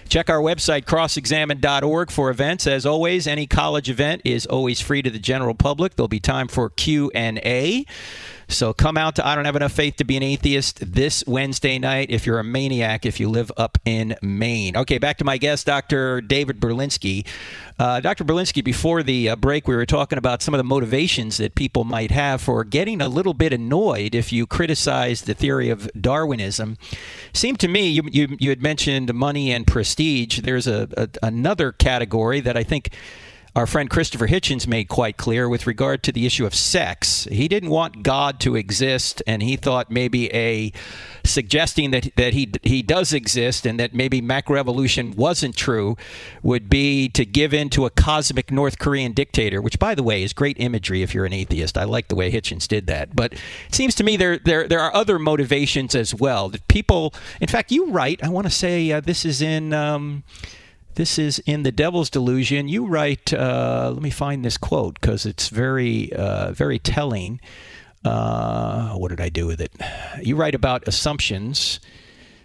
Check 0.09 0.29
our 0.29 0.41
website, 0.41 0.83
crossexamine.org, 0.83 2.11
for 2.11 2.29
events. 2.29 2.67
As 2.67 2.85
always, 2.85 3.25
any 3.25 3.47
college 3.47 3.89
event 3.89 4.23
is 4.25 4.45
always 4.45 4.81
free 4.81 5.01
to 5.01 5.09
the 5.09 5.17
general 5.17 5.55
public. 5.55 5.95
There'll 5.95 6.09
be 6.09 6.19
time 6.19 6.49
for 6.49 6.69
Q&A. 6.71 7.85
So 8.51 8.73
come 8.73 8.97
out 8.97 9.15
to 9.15 9.25
I 9.25 9.35
Don't 9.35 9.45
Have 9.45 9.55
Enough 9.55 9.71
Faith 9.71 9.95
to 9.95 10.03
Be 10.03 10.17
an 10.17 10.23
Atheist 10.23 10.93
this 10.93 11.23
Wednesday 11.25 11.79
night 11.79 12.11
if 12.11 12.25
you're 12.25 12.37
a 12.37 12.43
maniac, 12.43 13.05
if 13.05 13.17
you 13.17 13.29
live 13.29 13.49
up 13.55 13.77
in 13.85 14.15
Maine. 14.21 14.75
Okay, 14.75 14.97
back 14.97 15.17
to 15.19 15.23
my 15.23 15.37
guest, 15.37 15.65
Dr. 15.65 16.19
David 16.19 16.59
Berlinski. 16.59 17.25
Uh, 17.79 18.01
Dr. 18.01 18.25
Berlinski, 18.25 18.61
before 18.61 19.03
the 19.03 19.29
uh, 19.29 19.35
break, 19.37 19.69
we 19.69 19.75
were 19.75 19.85
talking 19.85 20.17
about 20.17 20.41
some 20.41 20.53
of 20.53 20.57
the 20.57 20.65
motivations 20.65 21.37
that 21.37 21.55
people 21.55 21.85
might 21.85 22.11
have 22.11 22.41
for 22.41 22.65
getting 22.65 23.01
a 23.01 23.07
little 23.07 23.33
bit 23.33 23.53
annoyed 23.53 24.13
if 24.13 24.33
you 24.33 24.45
criticize 24.45 25.21
the 25.21 25.33
theory 25.33 25.69
of 25.69 25.89
Darwinism. 25.99 26.77
Seemed 27.33 27.59
to 27.61 27.69
me, 27.69 27.87
you, 27.87 28.03
you, 28.11 28.35
you 28.37 28.49
had 28.49 28.61
mentioned 28.61 29.13
money 29.13 29.53
and 29.53 29.65
prestige. 29.65 30.39
There's 30.39 30.67
a, 30.67 30.89
a 30.97 31.07
another 31.23 31.71
category 31.71 32.41
that 32.41 32.57
I 32.57 32.63
think 32.63 32.89
our 33.53 33.67
friend 33.67 33.89
Christopher 33.89 34.27
Hitchens 34.27 34.65
made 34.65 34.87
quite 34.87 35.17
clear 35.17 35.49
with 35.49 35.67
regard 35.67 36.03
to 36.03 36.13
the 36.13 36.25
issue 36.25 36.45
of 36.45 36.55
sex. 36.55 37.25
He 37.25 37.49
didn't 37.49 37.69
want 37.69 38.01
God 38.01 38.39
to 38.41 38.55
exist, 38.55 39.21
and 39.27 39.43
he 39.43 39.57
thought 39.57 39.91
maybe 39.91 40.33
a 40.33 40.71
suggesting 41.25 41.91
that 41.91 42.15
that 42.15 42.33
he 42.33 42.51
he 42.63 42.81
does 42.81 43.11
exist 43.13 43.65
and 43.65 43.77
that 43.79 43.93
maybe 43.93 44.21
macroevolution 44.21 45.15
wasn't 45.15 45.55
true 45.55 45.97
would 46.41 46.69
be 46.69 47.09
to 47.09 47.25
give 47.25 47.53
in 47.53 47.69
to 47.71 47.85
a 47.85 47.89
cosmic 47.89 48.51
North 48.51 48.79
Korean 48.79 49.11
dictator, 49.11 49.61
which 49.61 49.77
by 49.79 49.95
the 49.95 50.03
way 50.03 50.23
is 50.23 50.31
great 50.31 50.57
imagery 50.57 51.01
if 51.01 51.13
you're 51.13 51.25
an 51.25 51.33
atheist. 51.33 51.77
I 51.77 51.83
like 51.83 52.07
the 52.07 52.15
way 52.15 52.31
Hitchens 52.31 52.69
did 52.69 52.87
that. 52.87 53.15
But 53.15 53.33
it 53.33 53.75
seems 53.75 53.95
to 53.95 54.03
me 54.05 54.15
there 54.15 54.37
there 54.37 54.65
there 54.65 54.79
are 54.79 54.95
other 54.95 55.19
motivations 55.19 55.93
as 55.93 56.15
well. 56.15 56.47
That 56.47 56.65
people, 56.69 57.13
in 57.41 57.49
fact, 57.49 57.69
you 57.71 57.91
write. 57.91 58.23
I 58.23 58.29
want 58.29 58.47
to 58.47 58.51
say 58.51 58.93
uh, 58.93 59.01
this 59.01 59.25
is 59.25 59.41
in. 59.41 59.73
Um, 59.73 60.23
this 60.95 61.17
is 61.17 61.39
in 61.39 61.63
The 61.63 61.71
Devil's 61.71 62.09
Delusion. 62.09 62.67
You 62.67 62.85
write, 62.85 63.33
uh, 63.33 63.91
let 63.93 64.01
me 64.01 64.09
find 64.09 64.43
this 64.43 64.57
quote 64.57 64.99
because 64.99 65.25
it's 65.25 65.49
very, 65.49 66.11
uh, 66.13 66.51
very 66.51 66.79
telling. 66.79 67.39
Uh, 68.03 68.93
what 68.93 69.09
did 69.09 69.21
I 69.21 69.29
do 69.29 69.47
with 69.47 69.61
it? 69.61 69.71
You 70.21 70.35
write 70.35 70.55
about 70.55 70.87
assumptions. 70.87 71.79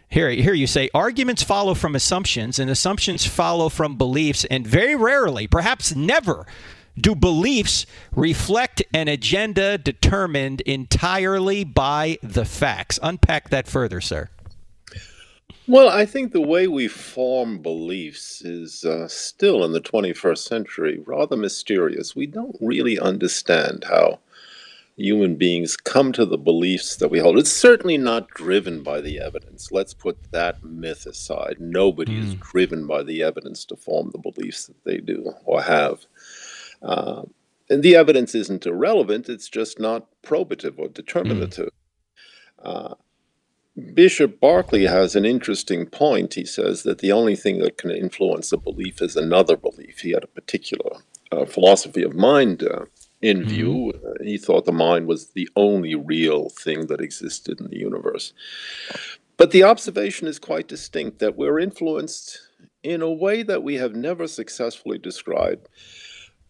Here, 0.09 0.31
here 0.31 0.55
you 0.55 0.67
say 0.67 0.89
arguments 0.95 1.43
follow 1.43 1.75
from 1.75 1.97
assumptions, 1.97 2.59
and 2.59 2.71
assumptions 2.71 3.27
follow 3.27 3.69
from 3.69 3.97
beliefs, 3.97 4.45
and 4.45 4.67
very 4.67 4.95
rarely, 4.95 5.47
perhaps 5.47 5.97
never, 5.97 6.47
do 6.99 7.15
beliefs 7.15 7.87
reflect 8.13 8.83
an 8.95 9.09
agenda 9.09 9.77
determined 9.77 10.61
entirely 10.63 11.65
by 11.65 12.19
the 12.23 12.45
facts. 12.45 12.99
Unpack 13.03 13.51
that 13.51 13.67
further, 13.67 14.01
sir. 14.01 14.31
Well, 15.69 15.89
I 15.89 16.07
think 16.07 16.33
the 16.33 16.41
way 16.41 16.69
we 16.69 16.87
form 16.87 17.59
beliefs 17.59 18.41
is 18.43 18.85
uh, 18.85 19.09
still 19.09 19.65
in 19.65 19.73
the 19.73 19.81
21st 19.81 20.39
century 20.39 21.03
rather 21.05 21.37
mysterious. 21.37 22.15
We 22.15 22.27
don't 22.27 22.57
really 22.61 23.01
understand 23.01 23.85
how 23.89 24.21
human 24.97 25.35
beings 25.35 25.77
come 25.77 26.13
to 26.13 26.25
the 26.25 26.39
beliefs 26.39 26.97
that 26.97 27.09
we 27.09 27.19
hold. 27.19 27.37
It's 27.37 27.53
certainly 27.53 27.99
not 27.99 28.29
driven 28.29 28.83
by 28.85 29.01
the 29.01 29.19
evidence. 29.19 29.73
Let's 29.73 29.93
put 29.93 30.31
that 30.31 30.63
myth 30.63 31.05
aside. 31.05 31.57
Nobody 31.59 32.13
mm. 32.13 32.23
is 32.23 32.33
hmm. 32.33 32.41
driven 32.41 32.87
by 32.87 33.03
the 33.03 33.23
evidence 33.23 33.65
to 33.67 33.77
form 33.77 34.11
the 34.13 34.19
beliefs 34.19 34.67
that 34.67 34.85
they 34.85 34.99
do 34.99 35.33
or 35.45 35.63
have. 35.63 36.07
Uh, 36.81 37.23
and 37.69 37.83
the 37.83 37.97
evidence 37.97 38.35
isn't 38.35 38.67
irrelevant, 38.67 39.29
it's 39.29 39.49
just 39.49 39.81
not 39.81 40.07
probative 40.23 40.79
or 40.79 40.89
determinative. 40.89 41.71
Mm. 42.65 42.93
Uh, 42.93 42.95
Bishop 43.93 44.41
Berkeley 44.41 44.87
has 44.87 45.15
an 45.15 45.27
interesting 45.27 45.87
point. 45.87 46.35
He 46.35 46.47
says 46.47 46.83
that 46.85 46.99
the 46.99 47.13
only 47.13 47.37
thing 47.37 47.59
that 47.59 47.77
can 47.77 47.91
influence 47.91 48.51
a 48.53 48.57
belief 48.57 49.03
is 49.03 49.17
another 49.17 49.57
belief. 49.57 50.01
He 50.01 50.13
had 50.13 50.25
a 50.25 50.29
particular 50.29 50.97
uh, 51.31 51.45
philosophy 51.45 52.03
of 52.03 52.15
mind 52.15 52.63
uh, 52.63 52.87
in 53.21 53.41
mm-hmm. 53.41 53.49
view. 53.49 53.93
Uh, 53.93 54.25
he 54.25 54.39
thought 54.39 54.65
the 54.65 54.73
mind 54.73 55.07
was 55.07 55.29
the 55.29 55.49
only 55.57 55.95
real 55.95 56.49
thing 56.49 56.87
that 56.87 57.03
existed 57.03 57.61
in 57.61 57.69
the 57.69 57.79
universe. 57.79 58.33
But 59.37 59.51
the 59.51 59.65
observation 59.65 60.27
is 60.27 60.39
quite 60.39 60.69
distinct 60.69 61.19
that 61.19 61.37
we're 61.37 61.59
influenced 61.59 62.41
in 62.83 63.03
a 63.03 63.13
way 63.13 63.43
that 63.43 63.63
we 63.63 63.75
have 63.75 63.95
never 63.95 64.27
successfully 64.27 64.97
described 64.97 65.69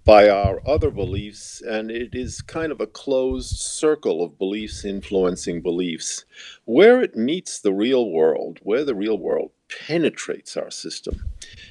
by 0.06 0.28
our 0.28 0.62
other 0.64 0.88
beliefs, 0.92 1.60
and 1.60 1.90
it 1.90 2.14
is 2.14 2.40
kind 2.40 2.70
of 2.70 2.80
a 2.80 2.86
closed 2.86 3.56
circle 3.56 4.22
of 4.22 4.38
beliefs 4.38 4.84
influencing 4.84 5.60
beliefs. 5.60 6.24
Where 6.64 7.02
it 7.02 7.16
meets 7.16 7.58
the 7.58 7.72
real 7.72 8.08
world, 8.08 8.60
where 8.62 8.84
the 8.84 8.94
real 8.94 9.18
world 9.18 9.50
penetrates 9.68 10.56
our 10.56 10.70
system, 10.70 11.24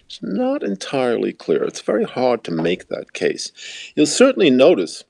it's 0.05 0.19
not 0.21 0.63
entirely 0.63 1.31
clear. 1.31 1.63
It's 1.63 1.79
very 1.79 2.03
hard 2.03 2.43
to 2.43 2.51
make 2.51 2.89
that 2.89 3.13
case. 3.13 3.53
You'll 3.95 4.05
certainly 4.05 4.49
notice 4.49 5.05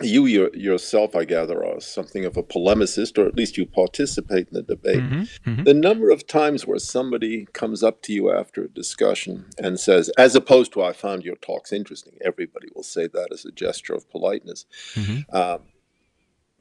you 0.00 0.26
your, 0.26 0.54
yourself, 0.54 1.16
I 1.16 1.24
gather, 1.24 1.64
are 1.64 1.80
something 1.80 2.24
of 2.24 2.36
a 2.36 2.42
polemicist, 2.42 3.18
or 3.18 3.26
at 3.26 3.36
least 3.36 3.56
you 3.56 3.66
participate 3.66 4.48
in 4.48 4.54
the 4.54 4.62
debate. 4.62 4.98
Mm-hmm, 4.98 5.50
mm-hmm. 5.50 5.64
The 5.64 5.74
number 5.74 6.10
of 6.10 6.26
times 6.26 6.66
where 6.66 6.78
somebody 6.78 7.46
comes 7.52 7.82
up 7.82 8.02
to 8.02 8.12
you 8.12 8.30
after 8.30 8.64
a 8.64 8.68
discussion 8.68 9.46
and 9.58 9.80
says, 9.80 10.10
as 10.18 10.34
opposed 10.34 10.72
to, 10.74 10.82
I 10.82 10.92
found 10.92 11.24
your 11.24 11.36
talks 11.36 11.72
interesting, 11.72 12.14
everybody 12.24 12.68
will 12.74 12.82
say 12.82 13.08
that 13.08 13.28
as 13.32 13.44
a 13.44 13.50
gesture 13.50 13.94
of 13.94 14.08
politeness. 14.10 14.66
Mm-hmm. 14.94 15.36
Um, 15.36 15.60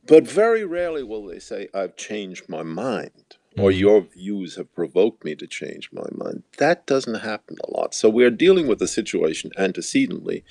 but 0.05 0.25
very 0.25 0.63
rarely 0.63 1.03
will 1.03 1.25
they 1.25 1.39
say, 1.39 1.67
I've 1.73 1.95
changed 1.95 2.47
my 2.47 2.63
mind 2.63 3.37
or 3.57 3.71
mm-hmm. 3.71 3.79
your 3.79 4.01
views 4.01 4.55
have 4.55 4.73
provoked 4.73 5.25
me 5.25 5.35
to 5.35 5.47
change 5.47 5.89
my 5.91 6.07
mind. 6.11 6.43
That 6.59 6.85
doesn't 6.85 7.21
happen 7.21 7.57
a 7.63 7.71
lot. 7.71 7.93
So 7.95 8.09
we're 8.09 8.31
dealing 8.31 8.67
with 8.67 8.81
a 8.81 8.87
situation 8.87 9.51
antecedently 9.57 10.43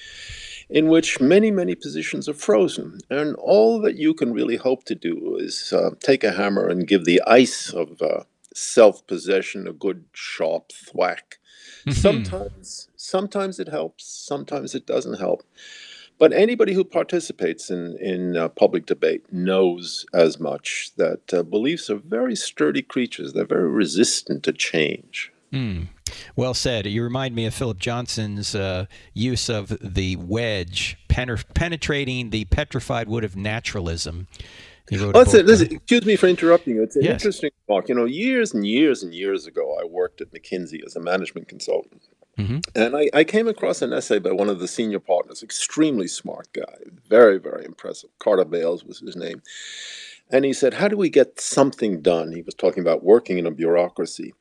in 0.68 0.88
which 0.88 1.20
many, 1.20 1.50
many 1.50 1.74
positions 1.74 2.28
are 2.28 2.34
frozen. 2.34 2.98
And 3.10 3.36
all 3.36 3.80
that 3.82 3.96
you 3.96 4.14
can 4.14 4.32
really 4.32 4.56
hope 4.56 4.84
to 4.84 4.94
do 4.94 5.36
is 5.38 5.72
uh, 5.72 5.90
take 6.00 6.24
a 6.24 6.32
hammer 6.32 6.68
and 6.68 6.86
give 6.86 7.04
the 7.04 7.22
ice 7.26 7.72
of 7.72 8.00
uh, 8.02 8.24
self 8.54 9.06
possession 9.06 9.68
a 9.68 9.72
good 9.72 10.04
sharp 10.12 10.72
thwack. 10.72 11.38
Mm-hmm. 11.80 11.92
Sometimes, 11.92 12.88
sometimes 12.96 13.60
it 13.60 13.68
helps, 13.68 14.06
sometimes 14.06 14.74
it 14.74 14.86
doesn't 14.86 15.18
help. 15.18 15.44
But 16.18 16.32
anybody 16.32 16.72
who 16.72 16.82
participates 16.82 17.70
in, 17.70 17.96
in 18.00 18.36
uh, 18.36 18.48
public 18.48 18.86
debate 18.86 19.30
knows 19.30 20.06
as 20.14 20.40
much 20.40 20.90
that 20.96 21.32
uh, 21.32 21.42
beliefs 21.42 21.90
are 21.90 21.96
very 21.96 22.34
sturdy 22.34 22.80
creatures. 22.80 23.34
They're 23.34 23.44
very 23.44 23.68
resistant 23.68 24.42
to 24.44 24.52
change. 24.52 25.30
Mm. 25.52 25.88
Well 26.34 26.54
said. 26.54 26.86
You 26.86 27.02
remind 27.02 27.34
me 27.34 27.46
of 27.46 27.54
Philip 27.54 27.78
Johnson's 27.78 28.54
uh, 28.54 28.86
use 29.14 29.48
of 29.48 29.76
the 29.80 30.16
wedge, 30.16 30.98
penetrating 31.08 32.30
the 32.30 32.44
petrified 32.46 33.08
wood 33.08 33.24
of 33.24 33.36
naturalism. 33.36 34.28
listen, 34.90 35.46
listen, 35.46 35.72
excuse 35.72 36.04
me 36.04 36.16
for 36.16 36.28
interrupting 36.28 36.76
you. 36.76 36.82
It's 36.82 36.96
an 36.96 37.02
yes. 37.02 37.14
interesting 37.14 37.50
talk. 37.66 37.88
You 37.88 37.94
know, 37.94 38.04
years 38.04 38.54
and 38.54 38.66
years 38.66 39.02
and 39.02 39.12
years 39.12 39.46
ago, 39.46 39.78
I 39.80 39.84
worked 39.84 40.20
at 40.20 40.32
McKinsey 40.32 40.84
as 40.86 40.94
a 40.94 41.00
management 41.00 41.48
consultant. 41.48 42.02
Mm-hmm. 42.38 42.58
And 42.74 42.96
I, 42.96 43.08
I, 43.14 43.24
came 43.24 43.48
across 43.48 43.80
an 43.80 43.94
essay 43.94 44.18
by 44.18 44.30
one 44.30 44.50
of 44.50 44.60
the 44.60 44.68
senior 44.68 45.00
partners, 45.00 45.42
extremely 45.42 46.06
smart 46.06 46.48
guy, 46.52 46.76
very, 47.08 47.38
very 47.38 47.64
impressive. 47.64 48.10
Carter 48.18 48.44
Bales 48.44 48.84
was 48.84 48.98
his 48.98 49.16
name. 49.16 49.40
And 50.30 50.44
he 50.44 50.52
said, 50.52 50.74
How 50.74 50.88
do 50.88 50.98
we 50.98 51.08
get 51.08 51.40
something 51.40 52.02
done? 52.02 52.32
He 52.32 52.42
was 52.42 52.54
talking 52.54 52.82
about 52.82 53.02
working 53.02 53.38
in 53.38 53.46
a 53.46 53.50
bureaucracy. 53.50 54.34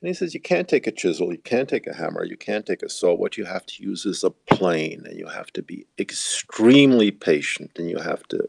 And 0.00 0.08
he 0.08 0.14
says, 0.14 0.34
You 0.34 0.40
can't 0.40 0.68
take 0.68 0.86
a 0.86 0.92
chisel, 0.92 1.32
you 1.32 1.38
can't 1.38 1.68
take 1.68 1.86
a 1.86 1.94
hammer, 1.94 2.24
you 2.24 2.36
can't 2.36 2.66
take 2.66 2.82
a 2.82 2.88
saw. 2.88 3.14
What 3.14 3.36
you 3.36 3.44
have 3.44 3.66
to 3.66 3.82
use 3.82 4.06
is 4.06 4.22
a 4.22 4.30
plane, 4.30 5.02
and 5.06 5.18
you 5.18 5.26
have 5.26 5.52
to 5.54 5.62
be 5.62 5.86
extremely 5.98 7.10
patient, 7.10 7.72
and 7.76 7.90
you 7.90 7.98
have 7.98 8.22
to 8.28 8.46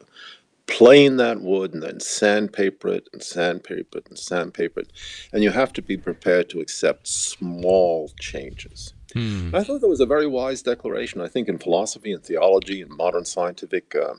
plane 0.67 1.17
that 1.17 1.41
wood 1.41 1.73
and 1.73 1.81
then 1.81 1.99
sandpaper 1.99 2.89
it 2.89 3.09
and 3.11 3.23
sandpaper 3.23 3.97
it 3.97 4.07
and 4.07 4.19
sandpaper 4.19 4.81
it. 4.81 4.91
And 5.33 5.43
you 5.43 5.49
have 5.49 5.73
to 5.73 5.81
be 5.81 5.97
prepared 5.97 6.49
to 6.51 6.59
accept 6.59 7.07
small 7.07 8.11
changes. 8.19 8.93
Hmm. 9.13 9.55
I 9.55 9.63
thought 9.63 9.81
that 9.81 9.89
was 9.89 9.99
a 9.99 10.05
very 10.05 10.27
wise 10.27 10.61
declaration. 10.61 11.21
I 11.21 11.27
think 11.27 11.47
in 11.47 11.57
philosophy 11.57 12.13
and 12.13 12.23
theology 12.23 12.83
and 12.83 12.91
modern 12.91 13.25
scientific 13.25 13.95
uh, 13.95 14.13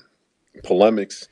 polemics, 0.65 1.29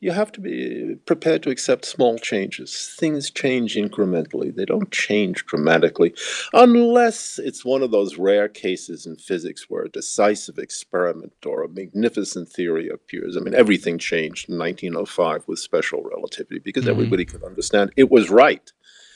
you 0.00 0.12
have 0.12 0.32
to 0.32 0.40
be 0.40 0.96
prepared 1.04 1.42
to 1.42 1.50
accept 1.50 1.84
small 1.84 2.18
changes. 2.18 2.94
Things 2.98 3.30
change 3.30 3.76
incrementally, 3.76 4.54
they 4.54 4.64
don't 4.64 4.90
change 4.90 5.44
dramatically, 5.44 6.14
unless 6.54 7.38
it's 7.38 7.64
one 7.64 7.82
of 7.82 7.90
those 7.90 8.16
rare 8.16 8.48
cases 8.48 9.04
in 9.04 9.16
physics 9.16 9.66
where 9.68 9.84
a 9.84 9.90
decisive 9.90 10.58
experiment 10.58 11.34
or 11.44 11.62
a 11.62 11.68
magnificent 11.68 12.48
theory 12.48 12.88
appears. 12.88 13.36
I 13.36 13.40
mean, 13.40 13.54
everything 13.54 13.98
changed 13.98 14.48
in 14.48 14.58
1905 14.58 15.46
with 15.46 15.58
special 15.58 16.02
relativity 16.02 16.60
because 16.60 16.84
mm-hmm. 16.84 16.92
everybody 16.92 17.26
could 17.26 17.44
understand 17.44 17.92
it 17.96 18.10
was 18.10 18.30
right. 18.30 18.72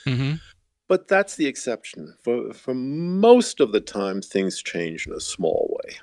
Mm-hmm. 0.06 0.34
But 0.86 1.08
that's 1.08 1.36
the 1.36 1.46
exception. 1.46 2.14
For, 2.22 2.52
for 2.52 2.74
most 2.74 3.60
of 3.60 3.72
the 3.72 3.80
time, 3.80 4.20
things 4.20 4.62
change 4.62 5.06
in 5.06 5.14
a 5.14 5.20
small 5.20 5.78
way. 5.82 5.94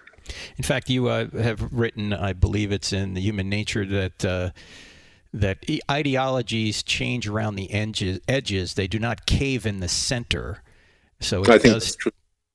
In 0.57 0.63
fact, 0.63 0.89
you 0.89 1.07
uh, 1.07 1.29
have 1.31 1.73
written, 1.73 2.13
I 2.13 2.33
believe 2.33 2.71
it's 2.71 2.93
in 2.93 3.13
the 3.13 3.21
Human 3.21 3.49
Nature, 3.49 3.85
that 3.85 4.25
uh, 4.25 4.49
that 5.33 5.63
ideologies 5.89 6.83
change 6.83 7.27
around 7.27 7.55
the 7.55 7.71
edges, 7.71 8.19
edges. 8.27 8.73
They 8.73 8.87
do 8.87 8.99
not 8.99 9.25
cave 9.25 9.65
in 9.65 9.79
the 9.79 9.87
center. 9.87 10.61
So 11.19 11.43
it 11.43 11.49
I 11.49 11.57
does. 11.57 11.97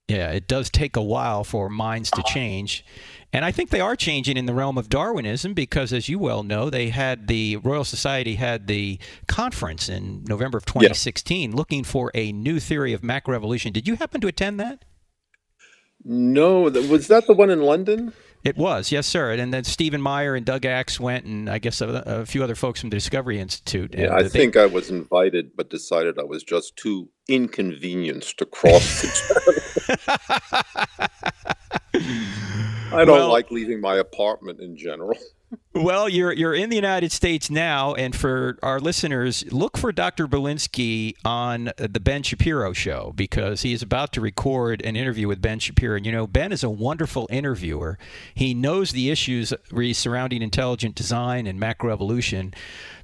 Yeah, 0.08 0.30
it 0.30 0.46
does 0.46 0.70
take 0.70 0.94
a 0.94 1.02
while 1.02 1.42
for 1.42 1.68
minds 1.68 2.12
to 2.12 2.22
change. 2.22 2.84
And 3.32 3.44
I 3.44 3.50
think 3.50 3.70
they 3.70 3.80
are 3.80 3.96
changing 3.96 4.36
in 4.36 4.46
the 4.46 4.54
realm 4.54 4.78
of 4.78 4.88
Darwinism 4.88 5.52
because, 5.52 5.92
as 5.92 6.08
you 6.08 6.20
well 6.20 6.44
know, 6.44 6.70
they 6.70 6.90
had 6.90 7.26
the 7.26 7.56
Royal 7.56 7.82
Society 7.82 8.36
had 8.36 8.68
the 8.68 9.00
conference 9.26 9.88
in 9.88 10.22
November 10.24 10.58
of 10.58 10.64
2016 10.64 11.50
yeah. 11.50 11.56
looking 11.56 11.82
for 11.82 12.12
a 12.14 12.30
new 12.30 12.60
theory 12.60 12.92
of 12.92 13.00
macroevolution. 13.00 13.72
Did 13.72 13.88
you 13.88 13.96
happen 13.96 14.20
to 14.20 14.28
attend 14.28 14.60
that? 14.60 14.84
No, 16.08 16.62
was 16.62 17.08
that 17.08 17.26
the 17.26 17.32
one 17.32 17.50
in 17.50 17.62
London? 17.62 18.12
It 18.44 18.56
was, 18.56 18.92
yes, 18.92 19.08
sir. 19.08 19.32
And 19.32 19.52
then 19.52 19.64
Stephen 19.64 20.00
Meyer 20.00 20.36
and 20.36 20.46
Doug 20.46 20.64
Axe 20.64 21.00
went, 21.00 21.24
and 21.24 21.50
I 21.50 21.58
guess 21.58 21.80
a, 21.80 22.04
a 22.06 22.24
few 22.24 22.44
other 22.44 22.54
folks 22.54 22.80
from 22.80 22.90
the 22.90 22.96
Discovery 22.96 23.40
Institute. 23.40 23.92
Yeah, 23.92 24.14
I 24.14 24.22
they, 24.22 24.28
think 24.28 24.56
I 24.56 24.66
was 24.66 24.88
invited, 24.88 25.56
but 25.56 25.68
decided 25.68 26.16
I 26.16 26.22
was 26.22 26.44
just 26.44 26.76
too 26.76 27.08
inconvenienced 27.28 28.38
to 28.38 28.46
cross 28.46 29.02
the 29.02 30.20
I 32.92 33.04
don't 33.04 33.18
well, 33.18 33.32
like 33.32 33.50
leaving 33.50 33.80
my 33.80 33.96
apartment 33.96 34.60
in 34.60 34.76
general. 34.76 35.18
Well, 35.74 36.08
you're 36.08 36.32
you're 36.32 36.54
in 36.54 36.70
the 36.70 36.76
United 36.76 37.12
States 37.12 37.50
now, 37.50 37.94
and 37.94 38.16
for 38.16 38.58
our 38.62 38.80
listeners, 38.80 39.44
look 39.52 39.76
for 39.76 39.92
Dr. 39.92 40.26
Berlinski 40.26 41.14
on 41.24 41.70
the 41.76 42.00
Ben 42.00 42.22
Shapiro 42.22 42.72
show 42.72 43.12
because 43.14 43.62
he 43.62 43.72
is 43.72 43.82
about 43.82 44.12
to 44.14 44.20
record 44.20 44.82
an 44.82 44.96
interview 44.96 45.28
with 45.28 45.40
Ben 45.42 45.58
Shapiro. 45.58 45.96
And 45.96 46.06
you 46.06 46.12
know, 46.12 46.26
Ben 46.26 46.50
is 46.50 46.64
a 46.64 46.70
wonderful 46.70 47.28
interviewer. 47.30 47.98
He 48.34 48.54
knows 48.54 48.90
the 48.90 49.10
issues 49.10 49.52
surrounding 49.92 50.42
intelligent 50.42 50.94
design 50.94 51.46
and 51.46 51.60
macroevolution 51.60 52.54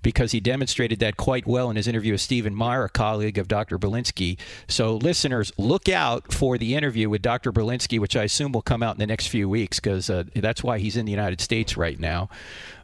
because 0.02 0.32
he 0.32 0.40
demonstrated 0.40 0.98
that 1.00 1.16
quite 1.16 1.46
well 1.46 1.70
in 1.70 1.76
his 1.76 1.86
interview 1.86 2.12
with 2.12 2.20
Stephen 2.20 2.54
Meyer, 2.54 2.84
a 2.84 2.88
colleague 2.88 3.38
of 3.38 3.48
Dr. 3.48 3.78
Berlinski. 3.78 4.38
So, 4.68 4.96
listeners, 4.96 5.52
look 5.58 5.88
out 5.88 6.32
for 6.32 6.58
the 6.58 6.74
interview 6.74 7.08
with 7.08 7.22
Dr. 7.22 7.52
Berlinski, 7.52 7.98
which 7.98 8.16
I 8.16 8.24
assume 8.24 8.52
will 8.52 8.62
come 8.62 8.82
out 8.82 8.94
in 8.94 8.98
the 8.98 9.06
next 9.06 9.28
few 9.28 9.48
weeks 9.48 9.80
because 9.80 10.10
uh, 10.10 10.24
that's 10.34 10.62
why 10.62 10.78
he's 10.78 10.96
in 10.96 11.06
the 11.06 11.12
United 11.12 11.40
States 11.40 11.76
right 11.76 11.98
now. 11.98 12.28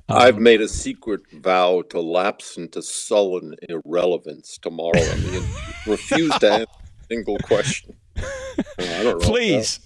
Um, 0.09 0.17
I've 0.19 0.39
made 0.39 0.61
a 0.63 0.69
secret 0.69 1.21
vow 1.33 1.83
to 1.91 2.01
lapse 2.01 2.57
into 2.57 2.81
sullen 2.81 3.55
irrelevance 3.69 4.57
tomorrow. 4.59 5.01
I 5.01 5.17
mean, 5.17 5.43
refuse 5.87 6.37
to 6.39 6.51
answer 6.51 6.65
a 6.65 7.15
single 7.15 7.39
question. 7.39 7.95
Please. 9.21 9.81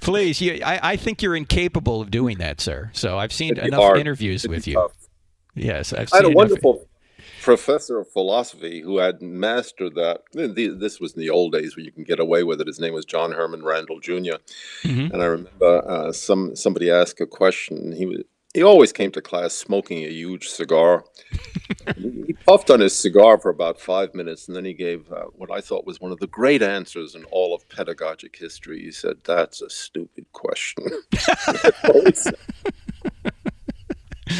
Please, 0.00 0.40
you, 0.40 0.60
I, 0.62 0.92
I 0.92 0.96
think 0.96 1.22
you're 1.22 1.34
incapable 1.34 2.02
of 2.02 2.10
doing 2.10 2.38
that, 2.38 2.60
sir. 2.60 2.90
So 2.92 3.18
I've 3.18 3.32
seen 3.32 3.58
enough 3.58 3.96
interviews 3.96 4.46
with 4.46 4.66
you. 4.66 4.74
Tough. 4.74 4.92
Yes, 5.54 5.92
I've 5.92 6.12
i 6.12 6.16
had 6.16 6.24
a 6.24 6.30
wonderful 6.30 6.88
professor 7.42 7.98
of 7.98 8.10
philosophy 8.10 8.80
who 8.80 8.98
had 8.98 9.20
mastered 9.20 9.94
that. 9.96 10.22
This 10.32 11.00
was 11.00 11.14
in 11.14 11.20
the 11.20 11.30
old 11.30 11.52
days 11.52 11.76
where 11.76 11.84
you 11.84 11.92
can 11.92 12.04
get 12.04 12.20
away 12.20 12.44
with 12.44 12.60
it. 12.60 12.66
His 12.66 12.80
name 12.80 12.94
was 12.94 13.04
John 13.04 13.32
Herman 13.32 13.64
Randall 13.64 14.00
junior 14.00 14.38
mm-hmm. 14.82 15.12
and 15.12 15.22
I 15.22 15.26
remember 15.26 15.88
uh, 15.88 16.12
some 16.12 16.56
somebody 16.56 16.90
asked 16.90 17.20
a 17.20 17.26
question. 17.26 17.92
He 17.92 18.06
was 18.06 18.22
he 18.54 18.62
always 18.62 18.92
came 18.92 19.10
to 19.12 19.22
class 19.22 19.54
smoking 19.54 20.04
a 20.04 20.10
huge 20.10 20.48
cigar. 20.48 21.04
he 21.96 22.34
puffed 22.44 22.70
on 22.70 22.80
his 22.80 22.94
cigar 22.94 23.38
for 23.38 23.50
about 23.50 23.80
five 23.80 24.14
minutes, 24.14 24.46
and 24.46 24.54
then 24.54 24.66
he 24.66 24.74
gave 24.74 25.10
uh, 25.10 25.24
what 25.36 25.50
I 25.50 25.62
thought 25.62 25.86
was 25.86 26.02
one 26.02 26.12
of 26.12 26.18
the 26.18 26.26
great 26.26 26.62
answers 26.62 27.14
in 27.14 27.24
all 27.24 27.54
of 27.54 27.66
pedagogic 27.70 28.36
history. 28.36 28.80
He 28.82 28.90
said, 28.90 29.16
"That's 29.24 29.62
a 29.62 29.70
stupid 29.70 30.26
question." 30.32 30.84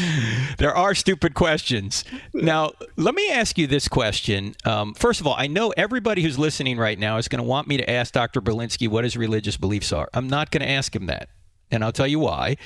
there 0.57 0.75
are 0.75 0.95
stupid 0.95 1.33
questions. 1.33 2.03
Now, 2.33 2.71
let 2.95 3.15
me 3.15 3.29
ask 3.29 3.57
you 3.57 3.67
this 3.67 3.87
question. 3.87 4.55
Um, 4.65 4.93
first 4.93 5.19
of 5.19 5.27
all, 5.27 5.35
I 5.37 5.47
know 5.47 5.73
everybody 5.75 6.21
who's 6.21 6.39
listening 6.39 6.77
right 6.77 6.97
now 6.97 7.17
is 7.17 7.27
going 7.27 7.41
to 7.41 7.47
want 7.47 7.67
me 7.67 7.77
to 7.77 7.89
ask 7.89 8.13
Dr. 8.13 8.41
Berlinski 8.41 8.87
what 8.87 9.03
his 9.03 9.17
religious 9.17 9.57
beliefs 9.57 9.91
are. 9.91 10.09
I'm 10.13 10.27
not 10.27 10.51
going 10.51 10.61
to 10.61 10.69
ask 10.69 10.95
him 10.95 11.07
that. 11.07 11.29
And 11.71 11.83
I'll 11.83 11.91
tell 11.91 12.07
you 12.07 12.19
why. 12.19 12.57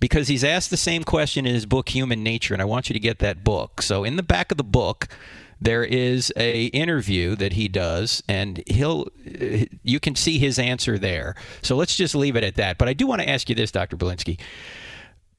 Because 0.00 0.28
he's 0.28 0.44
asked 0.44 0.70
the 0.70 0.76
same 0.76 1.04
question 1.04 1.46
in 1.46 1.54
his 1.54 1.66
book, 1.66 1.88
Human 1.90 2.22
Nature, 2.22 2.54
and 2.54 2.60
I 2.60 2.66
want 2.66 2.88
you 2.88 2.94
to 2.94 3.00
get 3.00 3.20
that 3.20 3.44
book. 3.44 3.80
So, 3.80 4.04
in 4.04 4.16
the 4.16 4.22
back 4.22 4.50
of 4.50 4.58
the 4.58 4.64
book, 4.64 5.08
there 5.60 5.84
is 5.84 6.32
a 6.36 6.66
interview 6.66 7.34
that 7.36 7.54
he 7.54 7.68
does 7.68 8.22
and 8.28 8.62
he'll 8.66 9.08
you 9.82 9.98
can 9.98 10.14
see 10.14 10.38
his 10.38 10.58
answer 10.58 10.98
there 10.98 11.34
so 11.62 11.76
let's 11.76 11.96
just 11.96 12.14
leave 12.14 12.36
it 12.36 12.44
at 12.44 12.56
that 12.56 12.76
but 12.76 12.88
i 12.88 12.92
do 12.92 13.06
want 13.06 13.22
to 13.22 13.28
ask 13.28 13.48
you 13.48 13.54
this 13.54 13.70
dr 13.70 13.96
Berlinski 13.96 14.38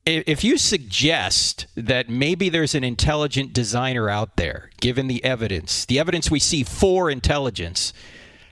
if 0.07 0.43
you 0.43 0.57
suggest 0.57 1.67
that 1.75 2.09
maybe 2.09 2.49
there's 2.49 2.73
an 2.73 2.83
intelligent 2.83 3.51
designer 3.53 4.09
out 4.09 4.37
there, 4.37 4.69
given 4.79 5.07
the 5.07 5.23
evidence, 5.23 5.85
the 5.85 5.99
evidence 5.99 6.31
we 6.31 6.39
see 6.39 6.63
for 6.63 7.09
intelligence, 7.09 7.91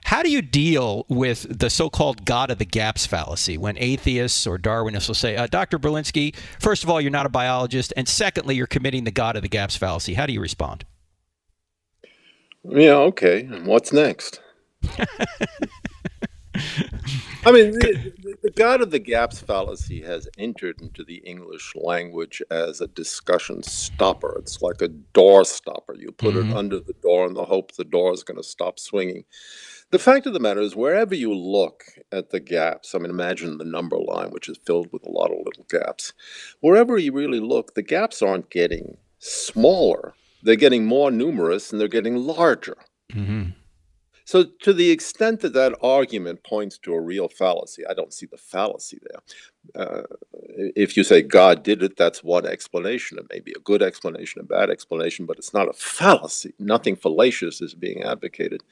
how 0.04 0.22
do 0.22 0.30
you 0.30 0.42
deal 0.42 1.04
with 1.08 1.58
the 1.58 1.70
so 1.70 1.88
called 1.88 2.24
God 2.24 2.50
of 2.50 2.58
the 2.58 2.64
gaps 2.64 3.06
fallacy 3.06 3.56
when 3.58 3.76
atheists 3.78 4.46
or 4.46 4.58
Darwinists 4.58 5.08
will 5.08 5.14
say, 5.14 5.36
uh, 5.36 5.46
Dr. 5.46 5.78
Berlinski, 5.78 6.34
first 6.60 6.84
of 6.84 6.90
all, 6.90 7.00
you're 7.00 7.10
not 7.10 7.26
a 7.26 7.30
biologist, 7.30 7.92
and 7.96 8.06
secondly, 8.06 8.54
you're 8.54 8.66
committing 8.66 9.04
the 9.04 9.10
God 9.10 9.34
of 9.34 9.42
the 9.42 9.48
gaps 9.48 9.76
fallacy? 9.76 10.14
How 10.14 10.26
do 10.26 10.32
you 10.32 10.40
respond? 10.40 10.84
Yeah, 12.64 12.96
okay. 12.96 13.44
What's 13.64 13.92
next? 13.92 14.40
I 17.44 17.52
mean, 17.52 17.72
the, 17.72 18.36
the, 18.42 18.50
God 18.50 18.80
of 18.80 18.90
the 18.90 18.98
Gaps 18.98 19.40
fallacy 19.40 20.02
has 20.02 20.28
entered 20.38 20.80
into 20.80 21.04
the 21.04 21.16
English 21.18 21.74
language 21.76 22.42
as 22.50 22.80
a 22.80 22.88
discussion 22.88 23.62
stopper. 23.62 24.36
It's 24.38 24.62
like 24.62 24.82
a 24.82 24.88
door 24.88 25.44
stopper. 25.44 25.94
You 25.96 26.12
put 26.12 26.34
mm-hmm. 26.34 26.50
it 26.50 26.56
under 26.56 26.80
the 26.80 26.94
door 27.02 27.26
in 27.26 27.34
the 27.34 27.44
hope 27.44 27.72
the 27.72 27.84
door 27.84 28.12
is 28.12 28.22
going 28.22 28.38
to 28.38 28.42
stop 28.42 28.78
swinging. 28.78 29.24
The 29.90 29.98
fact 30.00 30.26
of 30.26 30.32
the 30.32 30.40
matter 30.40 30.60
is, 30.60 30.74
wherever 30.74 31.14
you 31.14 31.32
look 31.32 31.84
at 32.10 32.30
the 32.30 32.40
gaps, 32.40 32.94
I 32.94 32.98
mean, 32.98 33.10
imagine 33.10 33.58
the 33.58 33.64
number 33.64 33.96
line, 33.96 34.30
which 34.30 34.48
is 34.48 34.58
filled 34.66 34.92
with 34.92 35.06
a 35.06 35.10
lot 35.10 35.30
of 35.30 35.38
little 35.44 35.66
gaps. 35.70 36.12
Wherever 36.60 36.98
you 36.98 37.12
really 37.12 37.40
look, 37.40 37.74
the 37.74 37.82
gaps 37.82 38.20
aren't 38.20 38.50
getting 38.50 38.96
smaller, 39.20 40.14
they're 40.42 40.56
getting 40.56 40.84
more 40.84 41.10
numerous 41.12 41.70
and 41.70 41.80
they're 41.80 41.86
getting 41.86 42.16
larger. 42.16 42.76
Mm-hmm. 43.12 43.50
So, 44.26 44.42
to 44.62 44.72
the 44.72 44.90
extent 44.90 45.40
that 45.42 45.52
that 45.52 45.78
argument 45.80 46.42
points 46.42 46.78
to 46.78 46.92
a 46.94 47.00
real 47.00 47.28
fallacy, 47.28 47.86
I 47.86 47.94
don't 47.94 48.12
see 48.12 48.26
the 48.26 48.36
fallacy 48.36 48.98
there. 49.00 49.82
Uh, 49.84 50.02
if 50.74 50.96
you 50.96 51.04
say 51.04 51.22
God 51.22 51.62
did 51.62 51.80
it, 51.80 51.96
that's 51.96 52.24
one 52.24 52.44
explanation. 52.44 53.18
It 53.18 53.26
may 53.30 53.38
be 53.38 53.52
a 53.52 53.60
good 53.60 53.82
explanation, 53.82 54.40
a 54.40 54.44
bad 54.44 54.68
explanation, 54.68 55.26
but 55.26 55.38
it's 55.38 55.54
not 55.54 55.68
a 55.68 55.72
fallacy. 55.72 56.54
Nothing 56.58 56.96
fallacious 56.96 57.62
is 57.62 57.74
being 57.74 58.02
advocated. 58.02 58.64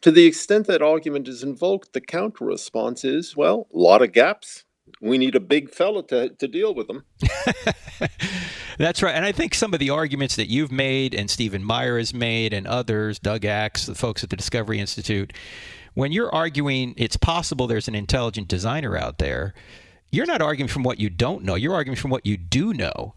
To 0.00 0.10
the 0.10 0.26
extent 0.26 0.66
that 0.66 0.82
argument 0.82 1.28
is 1.28 1.44
invoked, 1.44 1.92
the 1.92 2.00
counter 2.00 2.44
response 2.44 3.04
is 3.04 3.36
well, 3.36 3.68
a 3.72 3.78
lot 3.78 4.02
of 4.02 4.10
gaps, 4.10 4.64
we 5.00 5.18
need 5.18 5.34
a 5.34 5.40
big 5.40 5.70
fella 5.70 6.06
to, 6.08 6.30
to 6.30 6.48
deal 6.48 6.74
with 6.74 6.86
them. 6.86 7.04
That's 8.78 9.02
right. 9.02 9.14
And 9.14 9.24
I 9.24 9.32
think 9.32 9.54
some 9.54 9.74
of 9.74 9.80
the 9.80 9.90
arguments 9.90 10.36
that 10.36 10.48
you've 10.48 10.72
made 10.72 11.14
and 11.14 11.30
Stephen 11.30 11.62
Meyer 11.62 11.98
has 11.98 12.14
made 12.14 12.52
and 12.52 12.66
others, 12.66 13.18
Doug 13.18 13.44
Axe, 13.44 13.86
the 13.86 13.94
folks 13.94 14.24
at 14.24 14.30
the 14.30 14.36
Discovery 14.36 14.80
Institute, 14.80 15.32
when 15.94 16.12
you're 16.12 16.34
arguing 16.34 16.94
it's 16.96 17.16
possible 17.16 17.66
there's 17.66 17.88
an 17.88 17.94
intelligent 17.94 18.48
designer 18.48 18.96
out 18.96 19.18
there, 19.18 19.54
you're 20.10 20.26
not 20.26 20.42
arguing 20.42 20.68
from 20.68 20.82
what 20.82 20.98
you 20.98 21.10
don't 21.10 21.44
know. 21.44 21.54
You're 21.54 21.74
arguing 21.74 21.96
from 21.96 22.10
what 22.10 22.26
you 22.26 22.36
do 22.36 22.72
know. 22.72 23.14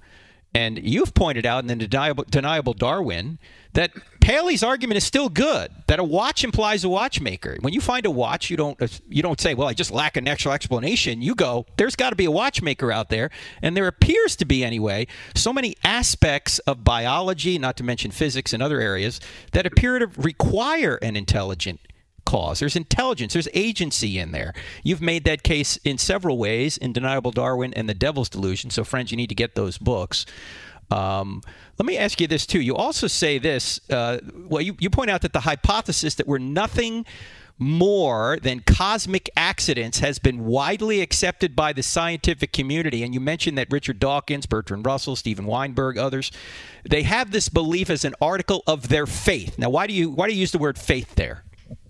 And 0.56 0.80
you've 0.84 1.14
pointed 1.14 1.46
out 1.46 1.64
in 1.64 1.78
the 1.80 1.88
deniable, 1.88 2.74
Darwin 2.74 3.40
that 3.74 3.92
Paley's 4.22 4.62
argument 4.62 4.98
is 4.98 5.04
still 5.04 5.28
good. 5.28 5.72
That 5.88 6.00
a 6.00 6.04
watch 6.04 6.44
implies 6.44 6.84
a 6.84 6.90
watchmaker. 6.90 7.58
When 7.60 7.74
you 7.74 7.82
find 7.82 8.06
a 8.06 8.12
watch, 8.12 8.52
you 8.52 8.56
don't 8.56 9.02
you 9.10 9.24
don't 9.24 9.42
say, 9.42 9.56
"Well, 9.56 9.68
I 9.68 9.74
just 9.74 9.90
lack 9.92 10.16
an 10.16 10.28
actual 10.28 10.52
explanation." 10.52 11.24
You 11.24 11.34
go, 11.34 11.66
"There's 11.78 11.96
got 11.96 12.12
to 12.12 12.16
be 12.16 12.26
a 12.26 12.32
watchmaker 12.32 12.92
out 12.92 13.10
there," 13.10 13.32
and 13.64 13.76
there 13.76 13.88
appears 13.88 14.36
to 14.38 14.46
be 14.46 14.64
anyway. 14.64 15.08
So 15.36 15.52
many 15.52 15.76
aspects 15.84 16.60
of 16.60 16.84
biology, 16.84 17.58
not 17.58 17.76
to 17.78 17.84
mention 17.84 18.12
physics 18.12 18.54
and 18.54 18.62
other 18.62 18.80
areas, 18.80 19.20
that 19.54 19.66
appear 19.66 19.98
to 19.98 20.08
require 20.18 20.96
an 21.02 21.16
intelligent 21.16 21.80
There's 22.60 22.76
intelligence, 22.76 23.34
there's 23.34 23.48
agency 23.54 24.18
in 24.18 24.32
there. 24.32 24.54
You've 24.84 25.02
made 25.02 25.24
that 25.26 25.44
case 25.44 25.78
in 25.78 25.98
several 25.98 26.38
ways 26.38 26.78
in 26.78 26.94
Deniable 26.94 27.32
Darwin 27.32 27.74
and 27.74 27.88
The 27.88 27.94
Devil's 27.94 28.30
Delusion. 28.30 28.70
So, 28.70 28.84
friends, 28.84 29.12
you 29.12 29.18
need 29.18 29.30
to 29.30 29.36
get 29.36 29.56
those 29.56 29.78
books. 29.78 30.26
Um, 30.92 31.42
let 31.78 31.86
me 31.86 31.98
ask 31.98 32.20
you 32.20 32.28
this, 32.28 32.46
too. 32.46 32.60
You 32.60 32.76
also 32.76 33.08
say 33.08 33.40
this 33.40 33.80
uh, 33.90 34.20
well, 34.36 34.62
you, 34.62 34.76
you 34.80 34.90
point 34.90 35.10
out 35.10 35.22
that 35.22 35.34
the 35.34 35.42
hypothesis 35.42 36.16
that 36.16 36.28
we're 36.28 36.38
nothing 36.38 37.06
more 37.60 38.40
than 38.42 38.60
cosmic 38.62 39.30
accidents 39.38 40.00
has 40.00 40.18
been 40.20 40.44
widely 40.44 41.02
accepted 41.02 41.56
by 41.56 41.72
the 41.72 41.84
scientific 41.84 42.52
community. 42.52 43.04
And 43.04 43.14
you 43.14 43.20
mentioned 43.20 43.58
that 43.58 43.72
Richard 43.72 44.00
Dawkins, 44.00 44.46
Bertrand 44.46 44.86
Russell, 44.86 45.16
Steven 45.16 45.46
Weinberg, 45.46 45.98
others, 45.98 46.32
they 46.88 47.04
have 47.04 47.32
this 47.32 47.50
belief 47.50 47.90
as 47.90 48.04
an 48.06 48.16
article 48.20 48.64
of 48.66 48.90
their 48.90 49.06
faith. 49.06 49.58
Now, 49.58 49.70
why 49.70 49.88
do 49.88 49.94
you 49.94 50.10
why 50.10 50.28
do 50.28 50.34
you 50.34 50.40
use 50.40 50.52
the 50.52 50.58
word 50.58 50.78
faith 50.78 51.16
there? 51.16 51.44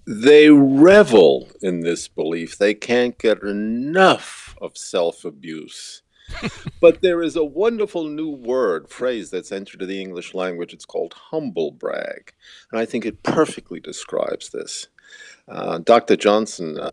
They 0.05 0.49
revel 0.49 1.49
in 1.61 1.81
this 1.81 2.07
belief. 2.07 2.57
They 2.57 2.73
can't 2.73 3.17
get 3.17 3.41
enough 3.43 4.55
of 4.61 4.77
self 4.77 5.25
abuse. 5.25 6.01
but 6.81 7.01
there 7.01 7.21
is 7.21 7.35
a 7.35 7.43
wonderful 7.43 8.05
new 8.05 8.29
word, 8.29 8.89
phrase 8.89 9.29
that's 9.29 9.51
entered 9.51 9.85
the 9.85 10.01
English 10.01 10.33
language. 10.33 10.73
It's 10.73 10.85
called 10.85 11.13
humble 11.13 11.71
brag. 11.71 12.33
And 12.71 12.79
I 12.79 12.85
think 12.85 13.05
it 13.05 13.23
perfectly 13.23 13.79
describes 13.79 14.49
this. 14.49 14.87
Uh, 15.47 15.79
Dr. 15.79 16.15
Johnson 16.15 16.79
uh, 16.79 16.91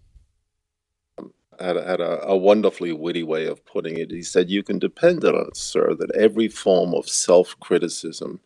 had, 1.61 1.77
a, 1.77 1.85
had 1.85 2.01
a, 2.01 2.27
a, 2.27 2.37
wonderfully 2.37 2.93
witty 2.93 3.23
way 3.23 3.47
of 3.47 3.65
putting 3.65 3.99
it. 3.99 4.11
He 4.11 4.23
said, 4.23 4.51
You 4.51 4.63
can 4.63 4.79
depend 4.79 5.25
on 5.25 5.37
it, 5.37 5.57
sir, 5.57 5.95
that 5.95 6.15
every 6.17 6.49
form 6.49 6.95
of 6.95 7.09
self 7.09 7.59
criticism 7.61 8.41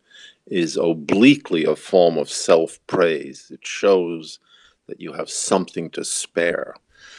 is 0.45 0.77
obliquely 0.77 1.65
a 1.65 1.75
form 1.75 2.17
of 2.17 2.29
self 2.29 2.79
praise. 2.87 3.51
It 3.51 3.65
shows 3.65 4.39
that 4.87 5.01
you 5.01 5.13
have 5.13 5.29
something 5.29 5.89
to 5.91 6.03
spare. 6.03 6.75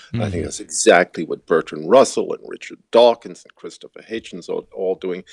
Mm-hmm. 0.09 0.23
I 0.23 0.25
think 0.25 0.35
mm-hmm. 0.35 0.45
that's 0.45 0.61
exactly 0.61 1.25
what 1.25 1.47
Bertrand 1.47 1.91
Russell 1.91 2.33
and 2.33 2.43
Richard 2.47 2.79
Dawkins 2.91 3.45
and 3.45 3.55
Christopher 3.55 4.03
Hitchens 4.03 4.49
are 4.49 4.63
all 4.75 4.95
doing. 4.95 5.25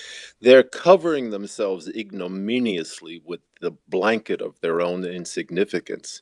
They're 0.41 0.63
covering 0.63 1.29
themselves 1.29 1.87
ignominiously 1.87 3.21
with 3.25 3.41
the 3.63 3.71
blanket 3.87 4.41
of 4.41 4.59
their 4.61 4.81
own 4.81 5.03
insignificance. 5.03 6.21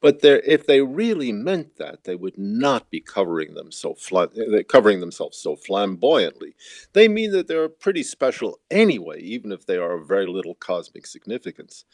But 0.00 0.18
if 0.22 0.66
they 0.66 0.80
really 0.80 1.32
meant 1.32 1.76
that, 1.78 2.04
they 2.04 2.16
would 2.16 2.36
not 2.36 2.90
be 2.90 3.00
covering 3.00 3.54
them 3.54 3.70
so 3.70 3.96
covering 4.68 5.00
themselves 5.00 5.38
so 5.38 5.56
flamboyantly. 5.56 6.54
They 6.92 7.08
mean 7.08 7.30
that 7.32 7.46
they're 7.46 7.68
pretty 7.68 8.02
special 8.02 8.58
anyway, 8.70 9.20
even 9.20 9.52
if 9.52 9.64
they 9.64 9.76
are 9.76 9.92
of 9.92 10.08
very 10.08 10.26
little 10.26 10.56
cosmic 10.56 11.06
significance. 11.06 11.84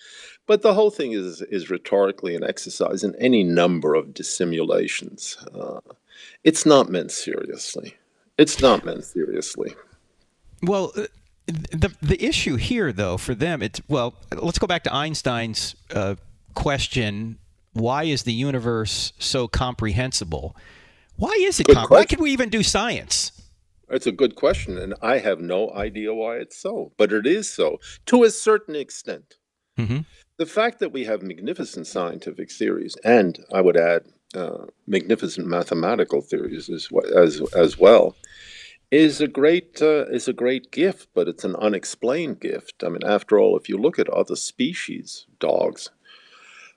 But 0.46 0.62
the 0.62 0.74
whole 0.74 0.90
thing 0.90 1.12
is 1.12 1.42
is 1.42 1.70
rhetorically 1.70 2.34
an 2.34 2.44
exercise 2.44 3.04
in 3.04 3.14
any 3.16 3.44
number 3.44 3.94
of 3.94 4.14
dissimulations. 4.14 5.36
Uh, 5.54 5.80
it's 6.42 6.64
not 6.64 6.88
meant 6.88 7.12
seriously. 7.12 7.96
It's 8.38 8.60
not 8.60 8.84
meant 8.84 9.04
seriously. 9.04 9.74
Well, 10.62 10.92
uh, 10.96 11.06
the 11.48 11.94
the 12.02 12.22
issue 12.22 12.56
here, 12.56 12.92
though, 12.92 13.16
for 13.16 13.34
them, 13.34 13.62
it's 13.62 13.80
well. 13.88 14.14
Let's 14.34 14.58
go 14.58 14.66
back 14.66 14.84
to 14.84 14.94
Einstein's 14.94 15.74
uh, 15.94 16.16
question 16.54 17.38
why 17.72 18.04
is 18.04 18.24
the 18.24 18.32
universe 18.32 19.12
so 19.18 19.48
comprehensible? 19.48 20.56
Why 21.16 21.36
is 21.40 21.60
it? 21.60 21.68
Why 21.88 22.04
could 22.04 22.20
we 22.20 22.32
even 22.32 22.48
do 22.48 22.62
science? 22.62 23.32
It's 23.90 24.06
a 24.06 24.12
good 24.12 24.34
question, 24.34 24.76
and 24.76 24.94
I 25.00 25.18
have 25.18 25.40
no 25.40 25.70
idea 25.70 26.12
why 26.12 26.36
it's 26.36 26.58
so, 26.58 26.92
but 26.98 27.12
it 27.12 27.26
is 27.26 27.50
so 27.50 27.80
to 28.06 28.24
a 28.24 28.30
certain 28.30 28.76
extent. 28.76 29.36
Mm-hmm. 29.78 30.00
The 30.36 30.46
fact 30.46 30.78
that 30.80 30.92
we 30.92 31.04
have 31.04 31.22
magnificent 31.22 31.86
scientific 31.86 32.52
theories, 32.52 32.96
and 33.02 33.38
I 33.52 33.60
would 33.62 33.76
add, 33.76 34.04
uh, 34.34 34.66
magnificent 34.86 35.46
mathematical 35.46 36.20
theories 36.20 36.68
as, 36.68 36.88
as, 37.16 37.40
as 37.54 37.78
well, 37.78 38.14
is 38.90 39.20
a 39.20 39.28
great 39.28 39.82
uh, 39.82 40.06
is 40.06 40.28
a 40.28 40.32
great 40.32 40.70
gift, 40.70 41.08
but 41.14 41.28
it's 41.28 41.44
an 41.44 41.56
unexplained 41.56 42.40
gift. 42.40 42.82
I 42.84 42.88
mean, 42.88 43.04
after 43.04 43.38
all, 43.38 43.56
if 43.56 43.68
you 43.68 43.76
look 43.76 43.98
at 43.98 44.08
other 44.08 44.36
species, 44.36 45.26
dogs, 45.38 45.90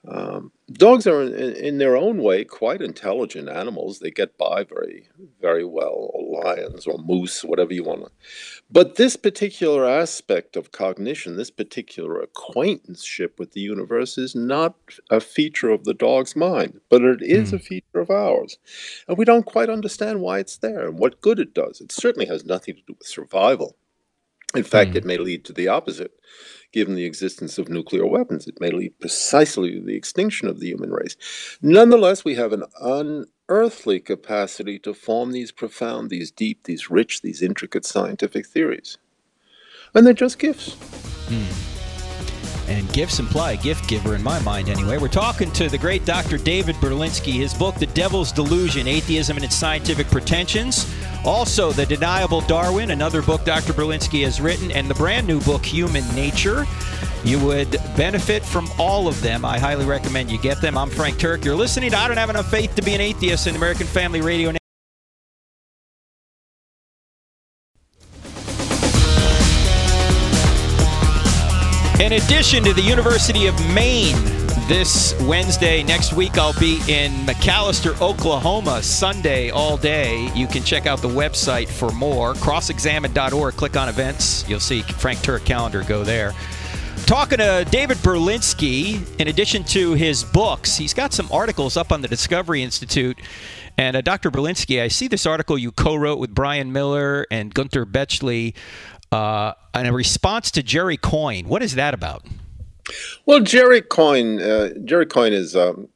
um, 0.07 0.51
dogs 0.71 1.05
are, 1.05 1.21
in, 1.21 1.55
in, 1.55 1.77
their 1.77 1.95
own 1.95 2.23
way, 2.23 2.43
quite 2.43 2.81
intelligent 2.81 3.47
animals. 3.47 3.99
They 3.99 4.09
get 4.09 4.35
by 4.35 4.63
very, 4.63 5.07
very 5.39 5.63
well, 5.63 6.09
or 6.13 6.43
lions 6.43 6.87
or 6.87 6.97
moose, 6.97 7.43
whatever 7.43 7.71
you 7.71 7.83
want 7.83 8.05
to. 8.05 8.11
But 8.71 8.95
this 8.95 9.15
particular 9.15 9.85
aspect 9.85 10.55
of 10.55 10.71
cognition, 10.71 11.37
this 11.37 11.51
particular 11.51 12.19
acquaintanceship 12.19 13.37
with 13.37 13.51
the 13.51 13.61
universe, 13.61 14.17
is 14.17 14.33
not 14.33 14.75
a 15.11 15.19
feature 15.19 15.69
of 15.69 15.83
the 15.83 15.93
dog's 15.93 16.35
mind, 16.35 16.81
but 16.89 17.03
it 17.03 17.21
is 17.21 17.51
mm. 17.51 17.57
a 17.57 17.59
feature 17.59 17.99
of 17.99 18.09
ours. 18.09 18.57
And 19.07 19.19
we 19.19 19.25
don't 19.25 19.45
quite 19.45 19.69
understand 19.69 20.21
why 20.21 20.39
it's 20.39 20.57
there 20.57 20.87
and 20.87 20.97
what 20.97 21.21
good 21.21 21.37
it 21.37 21.53
does. 21.53 21.79
It 21.79 21.91
certainly 21.91 22.25
has 22.25 22.43
nothing 22.43 22.75
to 22.75 22.81
do 22.87 22.95
with 22.97 23.07
survival. 23.07 23.77
In 24.55 24.63
fact, 24.63 24.91
mm. 24.91 24.95
it 24.95 25.05
may 25.05 25.17
lead 25.17 25.45
to 25.45 25.53
the 25.53 25.67
opposite 25.67 26.11
given 26.71 26.95
the 26.95 27.05
existence 27.05 27.57
of 27.57 27.69
nuclear 27.69 28.05
weapons. 28.05 28.47
It 28.47 28.61
may 28.61 28.71
lead 28.71 28.99
precisely 28.99 29.73
to 29.73 29.81
the 29.81 29.95
extinction 29.95 30.47
of 30.47 30.59
the 30.59 30.67
human 30.67 30.91
race. 30.91 31.15
Nonetheless, 31.61 32.23
we 32.23 32.35
have 32.35 32.53
an 32.53 32.63
unearthly 32.79 33.99
capacity 33.99 34.79
to 34.79 34.93
form 34.93 35.31
these 35.31 35.51
profound, 35.51 36.09
these 36.09 36.31
deep, 36.31 36.63
these 36.63 36.89
rich, 36.89 37.21
these 37.21 37.41
intricate 37.41 37.85
scientific 37.85 38.47
theories. 38.47 38.97
And 39.93 40.05
they're 40.05 40.13
just 40.13 40.39
gifts. 40.39 40.75
Hmm. 41.27 41.70
And 42.67 42.91
gifts 42.93 43.19
imply 43.19 43.53
a 43.53 43.57
gift 43.57 43.89
giver 43.89 44.15
in 44.15 44.23
my 44.23 44.39
mind, 44.39 44.69
anyway. 44.69 44.97
We're 44.97 45.07
talking 45.07 45.51
to 45.51 45.67
the 45.67 45.77
great 45.77 46.05
Dr. 46.05 46.37
David 46.37 46.75
Berlinski. 46.75 47.33
His 47.33 47.53
book, 47.53 47.75
The 47.75 47.87
Devil's 47.87 48.31
Delusion 48.31 48.87
Atheism 48.87 49.35
and 49.35 49.43
Its 49.45 49.55
Scientific 49.55 50.07
Pretensions. 50.07 50.91
Also, 51.25 51.71
The 51.71 51.85
Deniable 51.85 52.41
Darwin, 52.41 52.91
another 52.91 53.21
book 53.21 53.43
Dr. 53.45 53.73
Berlinski 53.73 54.23
has 54.23 54.39
written, 54.39 54.71
and 54.71 54.89
the 54.89 54.95
brand 54.95 55.27
new 55.27 55.41
book, 55.41 55.65
Human 55.65 56.07
Nature. 56.15 56.65
You 57.23 57.39
would 57.45 57.71
benefit 57.95 58.43
from 58.43 58.69
all 58.79 59.07
of 59.07 59.21
them. 59.21 59.45
I 59.45 59.59
highly 59.59 59.85
recommend 59.85 60.31
you 60.31 60.39
get 60.39 60.61
them. 60.61 60.77
I'm 60.77 60.89
Frank 60.89 61.17
Turek. 61.17 61.45
You're 61.45 61.55
listening 61.55 61.91
to 61.91 61.97
I 61.97 62.07
Don't 62.07 62.17
Have 62.17 62.29
Enough 62.29 62.49
Faith 62.49 62.73
to 62.75 62.81
Be 62.81 62.93
an 62.95 63.01
Atheist 63.01 63.47
in 63.47 63.55
American 63.55 63.85
Family 63.85 64.21
Radio 64.21 64.60
In 72.01 72.13
addition 72.13 72.63
to 72.63 72.73
the 72.73 72.81
University 72.81 73.45
of 73.45 73.53
Maine, 73.75 74.15
this 74.67 75.13
Wednesday, 75.21 75.83
next 75.83 76.13
week, 76.13 76.35
I'll 76.35 76.59
be 76.59 76.81
in 76.87 77.11
McAlester, 77.27 78.01
Oklahoma, 78.01 78.81
Sunday 78.81 79.51
all 79.51 79.77
day. 79.77 80.27
You 80.33 80.47
can 80.47 80.63
check 80.63 80.87
out 80.87 81.03
the 81.03 81.07
website 81.07 81.67
for 81.67 81.91
more. 81.91 82.33
Crossexamined.org, 82.33 83.53
click 83.53 83.77
on 83.77 83.87
events. 83.87 84.49
You'll 84.49 84.59
see 84.59 84.81
Frank 84.81 85.19
Turek 85.19 85.45
calendar, 85.45 85.83
go 85.83 86.03
there. 86.03 86.33
Talking 87.05 87.37
to 87.37 87.67
David 87.69 87.97
Berlinski, 87.97 89.19
in 89.19 89.27
addition 89.27 89.63
to 89.65 89.93
his 89.93 90.23
books, 90.23 90.77
he's 90.77 90.95
got 90.95 91.13
some 91.13 91.29
articles 91.31 91.77
up 91.77 91.91
on 91.91 92.01
the 92.01 92.07
Discovery 92.07 92.63
Institute. 92.63 93.21
And 93.77 93.95
uh, 93.95 94.01
Dr. 94.01 94.31
Berlinski, 94.31 94.81
I 94.81 94.87
see 94.87 95.07
this 95.07 95.27
article 95.27 95.55
you 95.55 95.71
co 95.71 95.95
wrote 95.95 96.17
with 96.17 96.33
Brian 96.33 96.71
Miller 96.71 97.27
and 97.29 97.53
Gunter 97.53 97.85
Bechly 97.85 98.55
uh, 99.11 99.53
in 99.75 99.85
a 99.85 99.93
response 99.93 100.51
to 100.51 100.63
Jerry 100.63 100.97
Coyne. 100.97 101.47
What 101.47 101.61
is 101.61 101.75
that 101.75 101.93
about? 101.93 102.25
Well, 103.25 103.41
Jerry 103.41 103.81
Coyne, 103.81 104.41
uh, 104.41 104.69
Jerry 104.83 105.05
Coyne 105.05 105.33
is 105.33 105.55
um, 105.55 105.89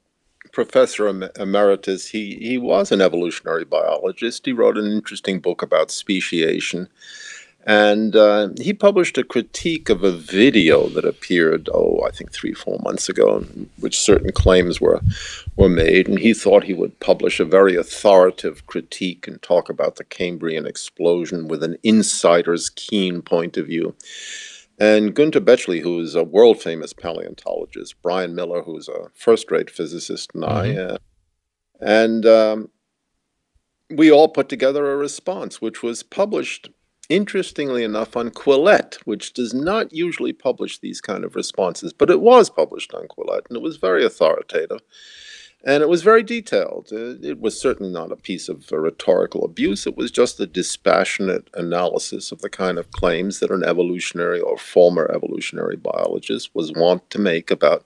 professor 0.52 1.08
emeritus. 1.08 2.08
He 2.08 2.36
he 2.36 2.58
was 2.58 2.92
an 2.92 3.02
evolutionary 3.02 3.66
biologist. 3.66 4.46
He 4.46 4.54
wrote 4.54 4.78
an 4.78 4.92
interesting 4.92 5.40
book 5.40 5.62
about 5.62 5.92
speciation. 5.92 6.88
And 7.68 8.16
uh, 8.16 8.50
he 8.62 8.74
published 8.74 9.18
a 9.18 9.24
critique 9.24 9.90
of 9.90 10.04
a 10.04 10.12
video 10.12 10.88
that 10.90 11.04
appeared, 11.04 11.68
oh, 11.74 12.04
I 12.08 12.12
think 12.12 12.32
three, 12.32 12.54
four 12.54 12.78
months 12.84 13.10
ago, 13.10 13.38
in 13.38 13.70
which 13.80 14.00
certain 14.00 14.32
claims 14.32 14.80
were, 14.80 15.02
were 15.56 15.70
made. 15.70 16.08
And 16.08 16.20
he 16.20 16.36
thought 16.36 16.64
he 16.64 16.76
would 16.76 17.00
publish 17.00 17.40
a 17.40 17.46
very 17.46 17.76
authoritative 17.76 18.68
critique 18.68 19.28
and 19.28 19.42
talk 19.42 19.68
about 19.70 19.96
the 19.96 20.04
Cambrian 20.04 20.68
explosion 20.68 21.48
with 21.48 21.64
an 21.64 21.78
insider's 21.82 22.70
keen 22.70 23.24
point 23.24 23.58
of 23.58 23.66
view. 23.66 23.96
And 24.78 25.16
Gunter 25.16 25.42
Bechly, 25.42 25.82
who 25.82 26.02
is 26.02 26.14
a 26.14 26.24
world 26.24 26.62
famous 26.62 26.94
paleontologist, 26.94 27.96
Brian 28.04 28.36
Miller, 28.36 28.62
who's 28.62 28.88
a 28.88 29.10
first 29.16 29.50
rate 29.50 29.72
physicist, 29.72 30.32
and 30.36 30.44
mm-hmm. 30.44 30.80
I, 30.80 30.84
uh, 30.84 30.98
and 31.80 32.26
um, 32.26 32.70
we 33.90 34.12
all 34.12 34.28
put 34.28 34.50
together 34.50 34.92
a 34.92 34.98
response, 34.98 35.62
which 35.62 35.82
was 35.82 36.04
published 36.04 36.70
interestingly 37.10 37.84
enough, 37.84 38.16
on 38.16 38.30
Quillette, 38.30 38.96
which 39.06 39.34
does 39.34 39.54
not 39.54 39.94
usually 39.94 40.34
publish 40.34 40.80
these 40.80 41.02
kind 41.02 41.24
of 41.24 41.36
responses, 41.36 41.94
but 41.94 42.10
it 42.10 42.22
was 42.22 42.50
published 42.50 42.94
on 42.94 43.08
Quillette, 43.08 43.48
and 43.50 43.58
it 43.58 43.62
was 43.64 43.78
very 43.78 44.06
authoritative. 44.06 44.82
And 45.68 45.82
it 45.82 45.90
was 45.90 46.04
very 46.04 46.22
detailed. 46.22 46.90
Uh, 46.92 47.16
it 47.24 47.40
was 47.40 47.60
certainly 47.60 47.92
not 47.92 48.12
a 48.12 48.16
piece 48.16 48.50
of 48.50 48.72
rhetorical 48.72 49.44
abuse. 49.44 49.88
It 49.88 49.98
was 49.98 50.12
just 50.12 50.40
a 50.40 50.46
dispassionate 50.46 51.50
analysis 51.56 52.32
of 52.32 52.42
the 52.42 52.52
kind 52.52 52.78
of 52.78 52.92
claims 52.92 53.40
that 53.40 53.50
an 53.50 53.64
evolutionary 53.64 54.40
or 54.40 54.60
former 54.60 55.10
evolutionary 55.12 55.76
biologist 55.76 56.54
was 56.54 56.72
wont 56.72 57.10
to 57.10 57.18
make 57.18 57.50
about 57.50 57.84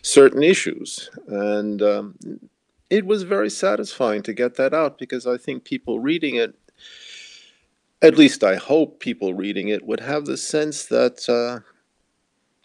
certain 0.00 0.42
issues. 0.42 1.10
And 1.28 1.82
um, 1.82 2.14
it 2.88 3.04
was 3.04 3.24
very 3.24 3.50
satisfying 3.50 4.22
to 4.22 4.32
get 4.32 4.54
that 4.56 4.72
out 4.72 4.98
because 4.98 5.26
I 5.26 5.36
think 5.36 5.64
people 5.64 6.00
reading 6.00 6.36
it 6.36 6.54
at 8.02 8.18
least 8.18 8.42
I 8.42 8.56
hope 8.56 9.00
people 9.00 9.32
reading 9.32 9.68
it 9.68 9.86
would 9.86 10.00
have 10.00 10.26
the 10.26 10.36
sense 10.36 10.86
that 10.86 11.28
uh, 11.28 11.60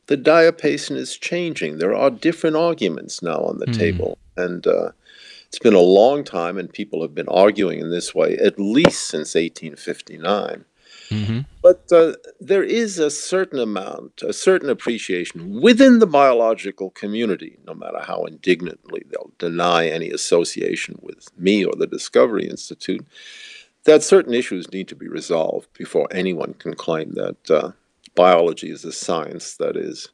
the 0.07 0.17
diapason 0.17 0.97
is 0.97 1.15
changing. 1.15 1.77
There 1.77 1.95
are 1.95 2.09
different 2.09 2.55
arguments 2.55 3.21
now 3.21 3.39
on 3.41 3.59
the 3.59 3.67
mm. 3.67 3.77
table. 3.77 4.17
And 4.35 4.65
uh, 4.65 4.91
it's 5.47 5.59
been 5.59 5.73
a 5.73 5.79
long 5.79 6.23
time, 6.23 6.57
and 6.57 6.71
people 6.71 7.01
have 7.01 7.15
been 7.15 7.29
arguing 7.29 7.79
in 7.79 7.91
this 7.91 8.13
way 8.13 8.37
at 8.37 8.59
least 8.59 9.07
since 9.07 9.35
1859. 9.35 10.65
Mm-hmm. 11.09 11.39
But 11.61 11.89
uh, 11.91 12.13
there 12.39 12.63
is 12.63 12.99
a 12.99 13.09
certain 13.09 13.59
amount, 13.59 14.21
a 14.23 14.33
certain 14.33 14.69
appreciation 14.69 15.61
within 15.61 15.99
the 15.99 16.07
biological 16.07 16.89
community, 16.89 17.57
no 17.65 17.73
matter 17.73 17.99
how 18.01 18.25
indignantly 18.25 19.03
they'll 19.09 19.31
deny 19.37 19.87
any 19.87 20.09
association 20.09 20.99
with 21.01 21.29
me 21.37 21.63
or 21.63 21.73
the 21.77 21.87
Discovery 21.87 22.47
Institute, 22.47 23.05
that 23.87 24.03
certain 24.03 24.33
issues 24.33 24.71
need 24.71 24.87
to 24.89 24.95
be 24.95 25.07
resolved 25.07 25.67
before 25.73 26.07
anyone 26.11 26.53
can 26.55 26.75
claim 26.75 27.13
that 27.13 27.51
uh, 27.51 27.71
biology 28.15 28.69
is 28.69 28.83
a 28.83 28.91
science 28.91 29.55
that 29.55 29.77
is, 29.77 30.09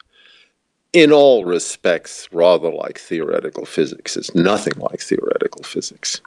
in 0.94 1.12
all 1.12 1.44
respects, 1.44 2.30
rather 2.32 2.72
like 2.72 3.00
theoretical 3.00 3.66
physics. 3.66 4.16
It's 4.16 4.36
nothing 4.36 4.74
like 4.78 5.02
theoretical 5.02 5.64
physics. 5.64 6.22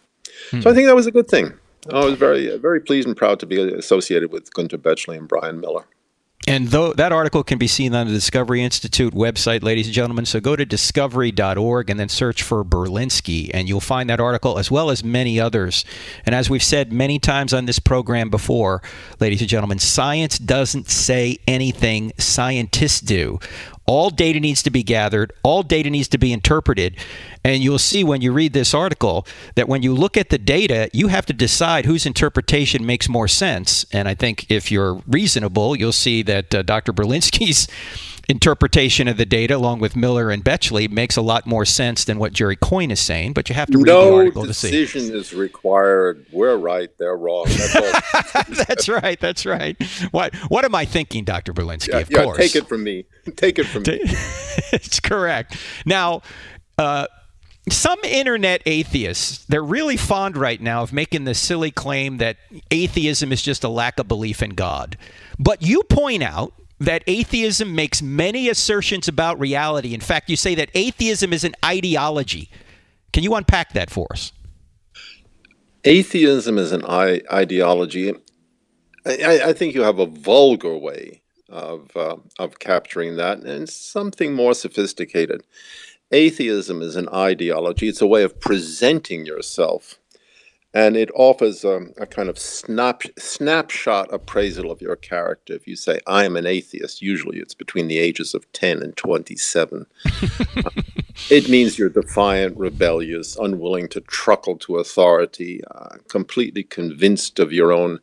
Hmm. 0.51 0.61
So 0.61 0.70
I 0.70 0.74
think 0.74 0.88
that 0.88 0.97
was 0.97 1.07
a 1.07 1.12
good 1.12 1.28
thing. 1.28 1.53
I 1.92 2.05
was 2.05 2.14
very, 2.14 2.59
very 2.59 2.80
pleased 2.80 3.07
and 3.07 3.16
proud 3.16 3.38
to 3.40 3.47
be 3.47 3.62
associated 3.72 4.32
with 4.32 4.53
Gunter 4.53 4.76
Bechly 4.76 5.16
and 5.16 5.28
Brian 5.28 5.61
Miller. 5.61 5.86
And 6.47 6.68
though 6.68 6.92
that 6.92 7.11
article 7.11 7.42
can 7.42 7.59
be 7.59 7.66
seen 7.66 7.92
on 7.94 8.07
the 8.07 8.12
Discovery 8.12 8.62
Institute 8.62 9.14
website, 9.14 9.64
ladies 9.64 9.86
and 9.86 9.94
gentlemen, 9.94 10.26
so 10.26 10.38
go 10.38 10.55
to 10.55 10.64
discovery.org 10.64 11.90
and 11.90 11.99
then 11.99 12.09
search 12.09 12.42
for 12.42 12.64
Berlinski, 12.64 13.51
and 13.53 13.68
you'll 13.68 13.80
find 13.80 14.09
that 14.11 14.20
article 14.20 14.57
as 14.57 14.70
well 14.70 14.90
as 14.90 15.03
many 15.03 15.40
others. 15.40 15.84
And 16.24 16.36
as 16.36 16.49
we've 16.49 16.62
said 16.62 16.92
many 16.92 17.18
times 17.18 17.53
on 17.53 17.66
this 17.66 17.80
program 17.80 18.30
before, 18.30 18.80
ladies 19.18 19.40
and 19.40 19.51
gentlemen, 19.51 19.80
science 19.80 20.38
doesn't 20.38 20.88
say 20.88 21.38
anything, 21.49 22.12
scientists 22.16 23.01
do. 23.01 23.40
All 23.87 24.11
data 24.11 24.41
needs 24.41 24.62
to 24.64 24.70
be 24.70 24.82
gathered, 24.82 25.32
all 25.43 25.62
data 25.62 25.91
needs 25.91 26.09
to 26.09 26.18
be 26.18 26.32
interpreted. 26.32 26.97
And 27.45 27.62
you'll 27.62 27.78
see 27.78 28.03
when 28.03 28.20
you 28.20 28.32
read 28.32 28.53
this 28.53 28.74
article 28.74 29.26
that 29.55 29.68
when 29.68 29.82
you 29.82 29.95
look 29.95 30.16
at 30.16 30.30
the 30.30 30.39
data, 30.39 30.91
you 30.93 31.07
have 31.09 31.26
to 31.26 31.32
decide 31.32 31.87
whose 31.87 32.05
interpretation 32.05 32.84
makes 32.84 33.09
more 33.09 33.28
sense. 33.28 33.87
And 33.93 34.09
I 34.09 34.14
think 34.14 34.51
if 34.51 34.72
you're 34.72 35.01
reasonable, 35.07 35.76
you'll 35.76 35.93
see 35.93 36.22
that 36.22 36.53
uh, 36.53 36.62
Dr. 36.62 36.93
Berlinski's 36.93 37.68
interpretation 38.29 39.09
of 39.09 39.16
the 39.16 39.27
data, 39.27 39.57
along 39.57 39.81
with 39.81 39.95
Miller 39.95 40.31
and 40.31 40.45
Bechly, 40.45 40.91
makes 40.91 41.16
a 41.16 41.22
lot 41.22 41.47
more 41.47 41.64
sense 41.64 42.05
than 42.05 42.18
what 42.18 42.33
Jerry 42.33 42.57
Coyne 42.57 42.91
is 42.91 43.01
saying. 43.01 43.33
But 43.33 43.49
you 43.49 43.55
have 43.55 43.70
to 43.70 43.79
read 43.79 43.87
no 43.87 44.11
the 44.11 44.16
article 44.16 44.45
to 44.47 44.55
see. 44.55 44.68
No 44.68 44.79
decision 44.79 45.14
is 45.14 45.33
required. 45.33 46.27
We're 46.33 46.57
right. 46.57 46.91
They're 46.99 47.16
wrong. 47.16 47.47
That's, 47.49 48.49
that's 48.66 48.89
right. 48.89 49.18
That's 49.20 49.47
right. 49.47 49.81
What 50.11 50.35
What 50.49 50.64
am 50.64 50.74
I 50.74 50.85
thinking, 50.85 51.24
Dr. 51.24 51.53
Berlinski? 51.53 51.89
Yeah, 51.89 51.99
of 51.99 52.11
yeah, 52.11 52.24
course. 52.24 52.39
Take 52.39 52.57
it 52.57 52.68
from 52.68 52.85
me. 52.85 53.07
Take 53.37 53.59
it 53.59 53.64
from 53.64 53.83
me. 53.83 54.01
it's 54.72 55.01
correct. 55.01 55.57
Now. 55.85 56.22
Uh, 56.79 57.07
some 57.68 57.99
internet 58.05 58.62
atheists, 58.64 59.45
they're 59.47 59.64
really 59.64 59.97
fond 59.97 60.37
right 60.37 60.61
now 60.61 60.83
of 60.83 60.93
making 60.93 61.24
the 61.24 61.35
silly 61.35 61.72
claim 61.72 62.18
that 62.18 62.37
atheism 62.70 63.33
is 63.33 63.43
just 63.43 63.64
a 63.64 63.68
lack 63.68 63.99
of 63.99 64.07
belief 64.07 64.41
in 64.41 64.51
God. 64.51 64.97
But 65.37 65.62
you 65.62 65.83
point 65.83 66.22
out 66.22 66.53
that 66.79 67.03
atheism 67.07 67.74
makes 67.74 68.03
many 68.03 68.49
assertions 68.49 69.09
about 69.09 69.39
reality. 69.41 69.95
In 69.95 70.01
fact, 70.01 70.29
you 70.29 70.37
say 70.37 70.55
that 70.57 70.70
atheism 70.74 71.33
is 71.33 71.45
an 71.45 71.55
ideology. 71.64 72.51
Can 73.12 73.22
you 73.22 73.35
unpack 73.35 73.72
that 73.72 73.91
for 73.91 74.07
us? 74.11 74.33
Atheism 75.85 76.59
is 76.59 76.72
an 76.72 76.85
I- 76.85 77.22
ideology. 77.33 78.12
I, 79.07 79.41
I 79.47 79.53
think 79.53 79.74
you 79.74 79.83
have 79.83 79.99
a 79.99 80.07
vulgar 80.07 80.77
way 80.77 81.22
of 81.49 81.97
uh, 81.97 82.16
of 82.39 82.59
capturing 82.59 83.16
that, 83.16 83.39
and 83.39 83.68
something 83.68 84.35
more 84.35 84.53
sophisticated. 84.53 85.45
Atheism 86.11 86.83
is 86.83 86.97
an 86.97 87.09
ideology; 87.11 87.89
it's 87.89 88.03
a 88.03 88.07
way 88.07 88.24
of 88.24 88.41
presenting 88.41 89.24
yourself 89.24 89.99
and 90.75 90.97
it 90.97 91.11
offers 91.14 91.64
um, 91.64 91.93
a 91.97 92.07
kind 92.07 92.29
of 92.29 92.39
snap, 92.39 93.03
snapshot 93.19 94.12
appraisal 94.12 94.71
of 94.71 94.83
your 94.83 94.97
character. 94.97 95.55
If 95.55 95.67
you 95.67 95.77
say, 95.77 96.01
I 96.07 96.25
am 96.25 96.37
an 96.37 96.47
atheist, 96.47 97.01
usually 97.01 97.39
it's 97.39 97.55
between 97.55 97.89
the 97.89 97.99
ages 97.99 98.35
of 98.35 98.51
10 98.53 98.83
and 98.83 98.97
27. 98.97 99.87
it 101.31 101.49
means 101.49 101.79
you're 101.79 101.89
defiant, 101.89 102.57
rebellious, 102.59 103.37
unwilling 103.37 103.89
to 103.89 104.01
truckle 104.03 104.57
to 104.59 104.77
authority, 104.77 105.62
uh, 105.71 105.97
completely 106.09 106.62
convinced 106.62 107.39
of 107.39 107.53
your 107.53 107.73
own 107.73 108.01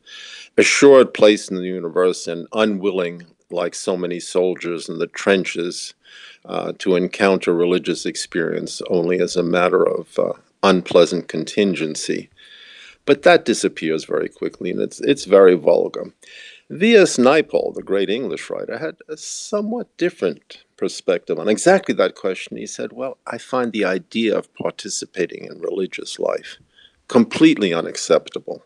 assured 0.58 1.14
place 1.14 1.50
in 1.50 1.58
the 1.58 1.64
universe, 1.64 2.28
and 2.28 2.48
unwilling, 2.54 3.24
like 3.52 3.76
so 3.76 3.96
many 3.96 4.20
soldiers 4.20 4.90
in 4.90 4.98
the 4.98 5.08
trenches, 5.08 5.94
uh, 6.46 6.74
to 6.80 6.96
encounter 6.96 7.54
religious 7.54 8.06
experience 8.06 8.82
only 8.90 9.20
as 9.20 9.36
a 9.36 9.44
matter 9.44 9.88
of 9.88 10.18
uh, 10.18 10.34
unpleasant 10.64 11.28
contingency. 11.28 12.30
But 13.06 13.24
that 13.24 13.46
disappears 13.46 14.06
very 14.06 14.30
quickly, 14.30 14.72
and 14.72 14.80
it's 14.80 15.02
it's 15.02 15.26
very 15.26 15.56
vulgar. 15.56 16.14
V.S. 16.70 17.18
Naipaul, 17.18 17.76
the 17.76 17.84
great 17.84 18.10
English 18.10 18.50
writer, 18.50 18.78
had 18.78 18.96
a 19.10 19.18
somewhat 19.18 19.96
different 19.98 20.64
perspective 20.78 21.38
on 21.38 21.50
exactly 21.50 21.94
that 21.96 22.16
question. 22.16 22.58
He 22.58 22.66
said, 22.66 22.94
Well, 22.94 23.18
I 23.28 23.38
find 23.38 23.72
the 23.72 23.86
idea 23.86 24.38
of 24.38 24.54
participating 24.56 25.46
in 25.46 25.60
religious 25.60 26.18
life 26.18 26.58
completely 27.10 27.74
unacceptable, 27.74 28.64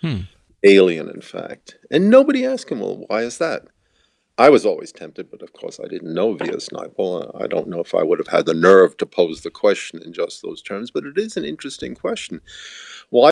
hmm. 0.00 0.20
alien, 0.62 1.10
in 1.10 1.20
fact. 1.20 1.76
And 1.90 2.08
nobody 2.08 2.46
asked 2.46 2.70
him, 2.70 2.80
Well, 2.80 3.04
why 3.08 3.22
is 3.22 3.38
that? 3.38 3.66
I 4.38 4.48
was 4.48 4.64
always 4.64 4.90
tempted, 4.90 5.30
but 5.30 5.42
of 5.42 5.52
course 5.52 5.78
I 5.78 5.86
didn't 5.86 6.14
know 6.14 6.34
V.S. 6.34 6.70
Naipaul. 6.70 7.40
I 7.40 7.46
don't 7.46 7.68
know 7.68 7.80
if 7.80 7.94
I 7.94 8.02
would 8.02 8.18
have 8.18 8.28
had 8.28 8.46
the 8.46 8.54
nerve 8.54 8.96
to 8.96 9.06
pose 9.06 9.42
the 9.42 9.50
question 9.50 10.02
in 10.02 10.12
just 10.12 10.42
those 10.42 10.62
terms, 10.62 10.90
but 10.90 11.04
it 11.04 11.18
is 11.18 11.36
an 11.36 11.44
interesting 11.44 11.94
question. 11.94 12.40
Why 13.10 13.30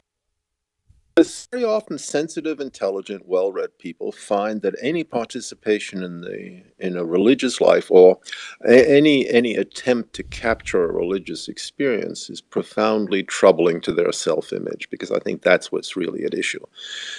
very 1.17 1.65
often 1.65 1.99
sensitive, 1.99 2.59
intelligent, 2.59 3.29
well-read 3.29 3.79
people 3.79 4.13
find 4.13 4.63
that 4.63 4.75
any 4.81 5.05
participation 5.05 6.03
in 6.03 6.23
the 6.23 6.63
in 6.79 6.97
a 6.97 7.05
religious 7.05 7.61
life 7.61 7.91
or 7.91 8.19
a, 8.67 8.97
any 8.97 9.29
any 9.29 9.55
attempt 9.55 10.15
to 10.15 10.23
capture 10.23 10.85
a 10.85 10.93
religious 10.93 11.49
experience 11.49 12.31
is 12.31 12.41
profoundly 12.41 13.23
troubling 13.23 13.81
to 13.83 13.93
their 13.93 14.11
self-image 14.11 14.89
because 14.91 15.11
I 15.11 15.19
think 15.19 15.43
that's 15.43 15.71
what's 15.71 15.97
really 15.97 16.25
at 16.25 16.35
issue. 16.35 16.65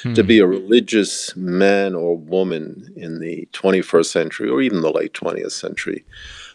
Hmm. 0.02 0.14
To 0.14 0.24
be 0.24 0.39
a 0.39 0.48
religious 0.48 1.36
man 1.36 1.94
or 1.94 2.18
woman 2.18 2.91
in 2.96 3.20
the 3.20 3.48
21st 3.54 4.06
century 4.06 4.50
or 4.50 4.62
even 4.62 4.82
the 4.82 4.91
late 4.91 5.14
20th 5.14 5.52
century 5.52 6.04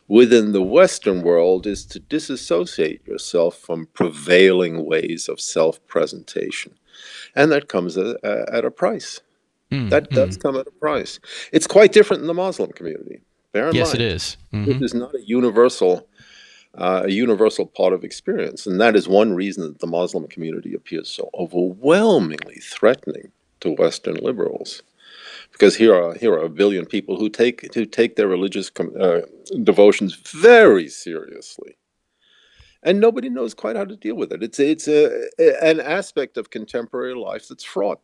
within 0.09 0.53
the 0.53 0.63
Western 0.63 1.23
world 1.23 1.67
is 1.67 1.85
to 1.85 2.01
disassociate 2.01 3.07
yourself 3.07 3.57
from 3.57 3.87
prevailing 3.93 4.87
ways 4.87 5.29
of 5.29 5.39
self-presentation 5.39 6.75
and 7.39 7.53
that 7.53 7.69
comes 7.69 7.97
at, 7.97 8.23
at 8.25 8.65
a 8.65 8.71
price. 8.71 9.21
Mm, 9.71 9.91
that 9.91 10.11
does 10.11 10.37
mm. 10.37 10.43
come 10.43 10.57
at 10.57 10.67
a 10.67 10.73
price. 10.73 11.21
It's 11.53 11.67
quite 11.67 11.93
different 11.93 12.23
in 12.23 12.27
the 12.27 12.35
Muslim 12.35 12.73
community. 12.73 13.21
Bear 13.53 13.69
in 13.69 13.77
yes, 13.77 13.89
mind, 13.89 14.01
it 14.01 14.13
is. 14.13 14.37
Mm-hmm. 14.53 14.71
It 14.73 14.83
is 14.83 14.93
not 14.93 15.15
a 15.15 15.23
universal, 15.23 16.09
uh, 16.75 17.03
a 17.05 17.11
universal 17.11 17.67
part 17.67 17.93
of 17.93 18.03
experience, 18.03 18.67
and 18.67 18.81
that 18.81 18.97
is 18.97 19.07
one 19.07 19.35
reason 19.35 19.63
that 19.63 19.79
the 19.79 19.87
Muslim 19.87 20.27
community 20.27 20.75
appears 20.75 21.09
so 21.09 21.31
overwhelmingly 21.33 22.57
threatening 22.57 23.31
to 23.61 23.71
Western 23.71 24.17
liberals. 24.17 24.83
Because 25.53 25.77
here 25.77 25.95
are 25.95 26.15
here 26.15 26.33
are 26.33 26.45
a 26.45 26.51
billion 26.51 26.87
people 26.87 27.19
who 27.19 27.29
take 27.29 27.73
who 27.75 27.87
take 27.87 28.17
their 28.17 28.29
religious 28.29 28.71
uh, 28.79 29.21
devotions 29.63 30.15
very 30.15 30.89
seriously 30.89 31.78
and 32.83 33.01
nobody 33.01 33.29
knows 33.29 33.55
quite 33.55 33.77
how 33.77 33.85
to 33.85 33.97
deal 33.97 34.15
with 34.15 34.33
it. 34.33 34.43
It's 34.43 34.59
it's 34.59 34.89
a, 34.89 35.29
an 35.63 35.81
aspect 35.81 36.37
of 36.37 36.51
contemporary 36.51 37.15
life 37.15 37.49
that's 37.49 37.65
fraught. 37.65 38.01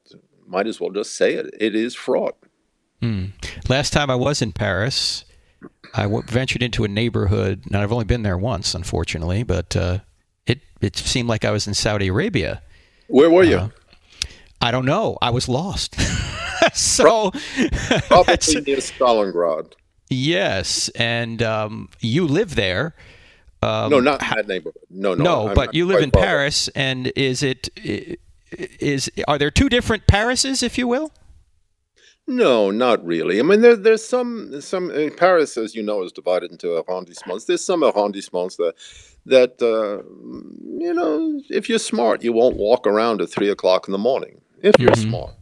Might 0.46 0.66
as 0.66 0.80
well 0.80 0.90
just 0.90 1.14
say 1.16 1.34
it. 1.34 1.54
It 1.58 1.74
is 1.74 1.94
fraught. 1.94 2.36
Hmm. 3.00 3.26
Last 3.68 3.92
time 3.92 4.10
I 4.10 4.14
was 4.14 4.42
in 4.42 4.52
Paris, 4.52 5.24
I 5.94 6.02
w- 6.02 6.22
ventured 6.22 6.62
into 6.62 6.84
a 6.84 6.88
neighborhood, 6.88 7.62
and 7.66 7.76
I've 7.76 7.92
only 7.92 8.04
been 8.04 8.22
there 8.22 8.38
once, 8.38 8.74
unfortunately, 8.74 9.42
but 9.42 9.76
uh, 9.76 9.98
it 10.46 10.60
it 10.80 10.96
seemed 10.96 11.28
like 11.28 11.44
I 11.44 11.50
was 11.50 11.66
in 11.66 11.74
Saudi 11.74 12.08
Arabia. 12.08 12.62
Where 13.08 13.30
were 13.30 13.44
you? 13.44 13.56
Uh, 13.56 13.68
I 14.60 14.70
don't 14.70 14.86
know. 14.86 15.18
I 15.20 15.30
was 15.30 15.48
lost. 15.48 15.96
so 16.74 17.30
probably 18.08 18.60
near 18.62 18.78
Stalingrad. 18.78 19.72
Yes, 20.10 20.88
and 20.90 21.42
um, 21.42 21.88
you 22.00 22.26
live 22.26 22.54
there. 22.54 22.94
Um, 23.64 23.90
no, 23.90 24.00
not 24.00 24.20
that 24.20 24.46
neighborhood. 24.46 24.82
No, 24.90 25.14
no. 25.14 25.24
No, 25.24 25.48
I'm, 25.48 25.54
but 25.54 25.68
I'm 25.68 25.74
you 25.74 25.86
live 25.86 26.02
in 26.02 26.10
Paris, 26.10 26.68
and 26.68 27.12
is 27.16 27.42
it 27.42 27.68
is 28.80 29.10
are 29.26 29.38
there 29.38 29.50
two 29.50 29.68
different 29.68 30.06
Parises, 30.06 30.62
if 30.62 30.78
you 30.78 30.86
will? 30.86 31.12
No, 32.26 32.70
not 32.70 33.04
really. 33.04 33.38
I 33.38 33.42
mean, 33.42 33.60
there, 33.60 33.76
there's 33.76 34.04
some 34.04 34.60
some 34.60 34.90
Paris, 35.16 35.56
as 35.58 35.74
you 35.74 35.82
know, 35.82 36.02
is 36.02 36.12
divided 36.12 36.50
into 36.52 36.68
arrondissements. 36.68 37.46
There's 37.46 37.64
some 37.64 37.82
arrondissements 37.82 38.56
that 38.56 38.74
that 39.26 39.60
uh, 39.60 40.02
you 40.78 40.94
know, 40.94 41.40
if 41.50 41.68
you're 41.68 41.78
smart, 41.78 42.24
you 42.24 42.32
won't 42.32 42.56
walk 42.56 42.86
around 42.86 43.20
at 43.20 43.28
three 43.28 43.50
o'clock 43.50 43.88
in 43.88 43.92
the 43.92 43.98
morning. 43.98 44.40
If 44.62 44.78
you're 44.78 44.92
mm-hmm. 44.92 45.08
smart, 45.08 45.34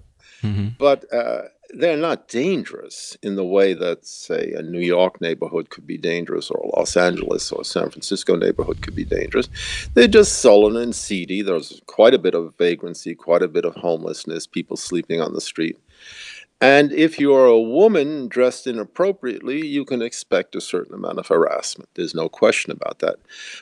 mm-hmm. 0.43 0.69
but 0.79 1.05
uh, 1.13 1.43
they're 1.73 1.97
not 1.97 2.29
dangerous 2.29 3.17
in 3.23 3.37
the 3.37 3.45
way 3.45 3.73
that, 3.75 4.07
say, 4.07 4.53
a 4.57 4.63
New 4.63 4.81
York 4.81 5.21
neighborhood 5.21 5.71
could 5.71 5.87
be 5.87 5.99
dangerous, 5.99 6.51
or 6.51 6.61
a 6.61 6.79
Los 6.79 6.97
Angeles 6.97 7.51
or 7.51 7.65
San 7.65 7.91
Francisco 7.91 8.37
neighborhood 8.37 8.83
could 8.83 8.95
be 8.95 9.05
dangerous. 9.05 9.49
They're 9.95 10.09
just 10.09 10.41
sullen 10.41 10.77
and 10.77 10.95
seedy. 10.95 11.43
There's 11.43 11.81
quite 11.87 12.15
a 12.15 12.19
bit 12.19 12.35
of 12.35 12.55
vagrancy, 12.59 13.15
quite 13.15 13.43
a 13.43 13.49
bit 13.49 13.65
of 13.65 13.75
homelessness, 13.75 14.47
people 14.47 14.77
sleeping 14.77 15.21
on 15.21 15.33
the 15.33 15.41
street. 15.41 15.79
And 16.61 16.93
if 16.93 17.19
you're 17.19 17.47
a 17.47 17.61
woman 17.61 18.29
dressed 18.29 18.69
inappropriately, 18.69 19.67
you 19.67 19.85
can 19.85 20.01
expect 20.01 20.55
a 20.55 20.61
certain 20.61 20.95
amount 20.95 21.19
of 21.19 21.27
harassment. 21.27 21.89
There's 21.95 22.15
no 22.15 22.29
question 22.29 22.71
about 22.71 23.01
that. 23.01 23.17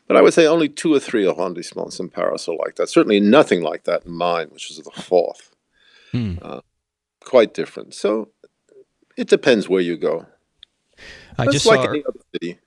But 0.06 0.18
I 0.18 0.20
would 0.20 0.34
say 0.34 0.46
only 0.46 0.68
two 0.68 0.92
or 0.92 1.00
three 1.00 1.24
arrondissements 1.24 1.98
in 1.98 2.10
Paris 2.10 2.46
are 2.46 2.56
like 2.56 2.76
that. 2.76 2.90
Certainly 2.90 3.20
nothing 3.20 3.62
like 3.62 3.84
that 3.84 4.04
in 4.04 4.12
mine, 4.12 4.48
which 4.50 4.70
is 4.70 4.76
the 4.76 4.90
fourth. 4.90 5.56
Hmm. 6.12 6.34
Uh, 6.42 6.60
quite 7.24 7.54
different. 7.54 7.94
So 7.94 8.30
it 9.16 9.28
depends 9.28 9.68
where 9.68 9.80
you 9.80 9.96
go. 9.96 10.26
I 11.38 11.46
just 11.46 11.66
like 11.66 11.80
saw, 11.82 11.90
any 11.90 12.04
other 12.06 12.20
city. 12.32 12.58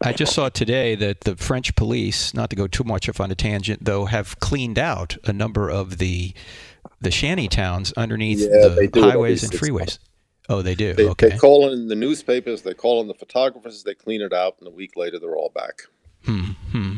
I 0.00 0.12
just 0.12 0.34
saw 0.34 0.48
today 0.48 0.94
that 0.96 1.20
the 1.20 1.36
French 1.36 1.74
police, 1.76 2.34
not 2.34 2.50
to 2.50 2.56
go 2.56 2.66
too 2.66 2.84
much 2.84 3.08
off 3.08 3.20
on 3.20 3.30
a 3.30 3.34
tangent, 3.34 3.84
though, 3.84 4.06
have 4.06 4.38
cleaned 4.40 4.78
out 4.78 5.16
a 5.24 5.32
number 5.32 5.70
of 5.70 5.98
the 5.98 6.34
the 7.00 7.10
shanty 7.10 7.48
towns 7.48 7.92
underneath 7.96 8.40
yeah, 8.40 8.68
the 8.68 8.90
highways 8.94 9.42
and 9.42 9.52
freeways. 9.52 9.98
Oh, 10.48 10.62
they 10.62 10.74
do. 10.74 10.92
They, 10.92 11.08
okay. 11.08 11.30
They 11.30 11.38
call 11.38 11.72
in 11.72 11.88
the 11.88 11.94
newspapers. 11.94 12.62
They 12.62 12.74
call 12.74 13.00
in 13.00 13.08
the 13.08 13.14
photographers. 13.14 13.84
They 13.84 13.94
clean 13.94 14.20
it 14.20 14.32
out, 14.32 14.56
and 14.58 14.68
a 14.68 14.70
week 14.70 14.96
later, 14.96 15.18
they're 15.18 15.36
all 15.36 15.52
back. 15.54 15.82
Hmm. 16.24 16.52
hmm. 16.70 16.96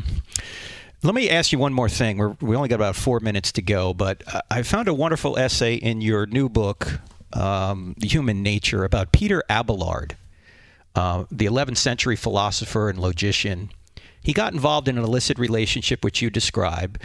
Let 1.05 1.13
me 1.13 1.29
ask 1.29 1.51
you 1.51 1.59
one 1.59 1.71
more 1.71 1.87
thing. 1.87 2.17
We're, 2.17 2.35
we 2.41 2.55
only 2.55 2.67
got 2.67 2.77
about 2.77 2.95
four 2.95 3.19
minutes 3.19 3.51
to 3.51 3.61
go, 3.61 3.93
but 3.93 4.23
I 4.49 4.63
found 4.63 4.87
a 4.87 4.93
wonderful 4.93 5.37
essay 5.37 5.75
in 5.75 6.01
your 6.01 6.25
new 6.25 6.49
book, 6.49 6.99
um, 7.31 7.93
Human 8.01 8.41
Nature, 8.41 8.83
about 8.83 9.11
Peter 9.11 9.43
Abelard, 9.47 10.17
uh, 10.95 11.25
the 11.29 11.45
11th 11.45 11.77
century 11.77 12.15
philosopher 12.15 12.89
and 12.89 12.97
logician. 12.97 13.69
He 14.23 14.33
got 14.33 14.53
involved 14.53 14.87
in 14.87 14.97
an 14.97 15.03
illicit 15.03 15.37
relationship, 15.37 16.03
which 16.03 16.23
you 16.23 16.31
describe, 16.31 16.99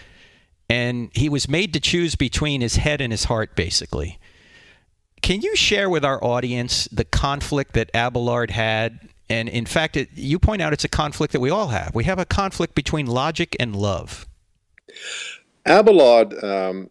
and 0.71 1.11
he 1.13 1.29
was 1.29 1.47
made 1.47 1.75
to 1.75 1.81
choose 1.81 2.15
between 2.15 2.63
his 2.63 2.77
head 2.77 3.03
and 3.03 3.13
his 3.13 3.25
heart, 3.25 3.55
basically. 3.55 4.19
Can 5.21 5.43
you 5.43 5.55
share 5.55 5.91
with 5.91 6.07
our 6.07 6.25
audience 6.25 6.89
the 6.91 7.05
conflict 7.05 7.75
that 7.75 7.91
Abelard 7.93 8.51
had 8.51 9.11
and 9.31 9.49
in 9.49 9.65
fact, 9.65 9.97
it, 9.97 10.11
you 10.15 10.39
point 10.39 10.61
out 10.61 10.73
it's 10.73 10.85
a 10.85 10.89
conflict 10.89 11.33
that 11.33 11.41
we 11.41 11.51
all 11.51 11.69
have. 11.69 11.95
We 11.95 12.05
have 12.05 12.19
a 12.19 12.25
conflict 12.25 12.75
between 12.75 13.07
logic 13.07 13.57
and 13.61 13.75
love. 13.77 14.27
Abelard, 15.65 16.43
um, 16.43 16.91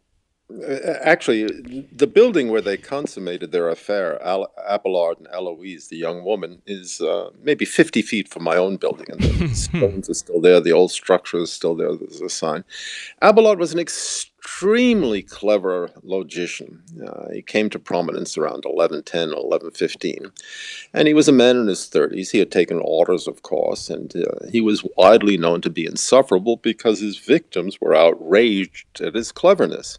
actually, 1.04 1.44
the 1.92 2.08
building 2.08 2.50
where 2.50 2.62
they 2.62 2.78
consummated 2.78 3.52
their 3.52 3.68
affair, 3.68 4.24
Al- 4.24 4.52
Abelard 4.68 5.18
and 5.20 5.28
Eloise, 5.34 5.90
the 5.90 5.98
young 5.98 6.24
woman, 6.24 6.62
is 6.66 7.02
uh, 7.02 7.30
maybe 7.42 7.66
50 7.66 8.02
feet 8.02 8.30
from 8.30 8.44
my 8.44 8.56
own 8.56 8.78
building. 8.78 9.08
And 9.10 9.20
the 9.20 9.50
stones 9.54 10.10
are 10.10 10.14
still 10.14 10.40
there, 10.40 10.62
the 10.62 10.72
old 10.72 10.92
structure 10.92 11.40
is 11.40 11.52
still 11.52 11.76
there, 11.76 11.94
there's 11.94 12.22
a 12.22 12.30
sign. 12.30 12.64
Abelard 13.22 13.60
was 13.60 13.74
an 13.74 13.80
extremely 13.80 14.29
extremely 14.40 15.22
clever 15.22 15.90
logician. 16.02 16.82
Uh, 17.06 17.30
he 17.34 17.42
came 17.42 17.70
to 17.70 17.80
prominence 17.80 18.38
around 18.38 18.64
1110 18.66 19.30
or 19.30 19.48
1115. 19.48 20.32
And 20.94 21.08
he 21.08 21.14
was 21.14 21.28
a 21.28 21.34
man 21.34 21.58
in 21.58 21.68
his 21.68 21.90
30s. 21.90 22.32
He 22.32 22.40
had 22.40 22.52
taken 22.52 22.82
orders, 22.84 23.28
of 23.28 23.42
course, 23.42 23.90
and 23.90 24.16
uh, 24.16 24.48
he 24.50 24.62
was 24.62 24.86
widely 24.98 25.38
known 25.38 25.62
to 25.62 25.70
be 25.70 25.86
insufferable 25.86 26.58
because 26.58 27.00
his 27.00 27.18
victims 27.18 27.80
were 27.82 27.96
outraged 27.96 29.02
at 29.02 29.16
his 29.16 29.32
cleverness. 29.32 29.98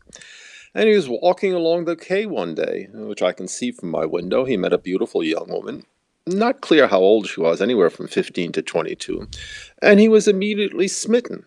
And 0.75 0.89
he 0.89 0.95
was 0.95 1.09
walking 1.09 1.53
along 1.53 1.85
the 1.85 1.97
quay 1.97 2.27
one 2.27 2.55
day, 2.55 2.89
which 2.93 3.23
I 3.23 3.33
can 3.33 3.49
see 3.49 3.73
from 3.73 3.91
my 3.91 4.07
window. 4.07 4.45
He 4.45 4.57
met 4.57 4.73
a 4.73 4.79
beautiful 4.79 5.23
young 5.23 5.49
woman, 5.49 5.85
not 6.27 6.61
clear 6.61 6.87
how 6.87 7.01
old 7.01 7.29
she 7.29 7.41
was, 7.41 7.61
anywhere 7.61 7.91
from 7.91 8.09
15 8.09 8.53
to 8.53 8.63
22, 8.63 9.27
and 9.83 9.99
he 9.99 10.09
was 10.09 10.29
immediately 10.29 10.87
smitten. 10.87 11.45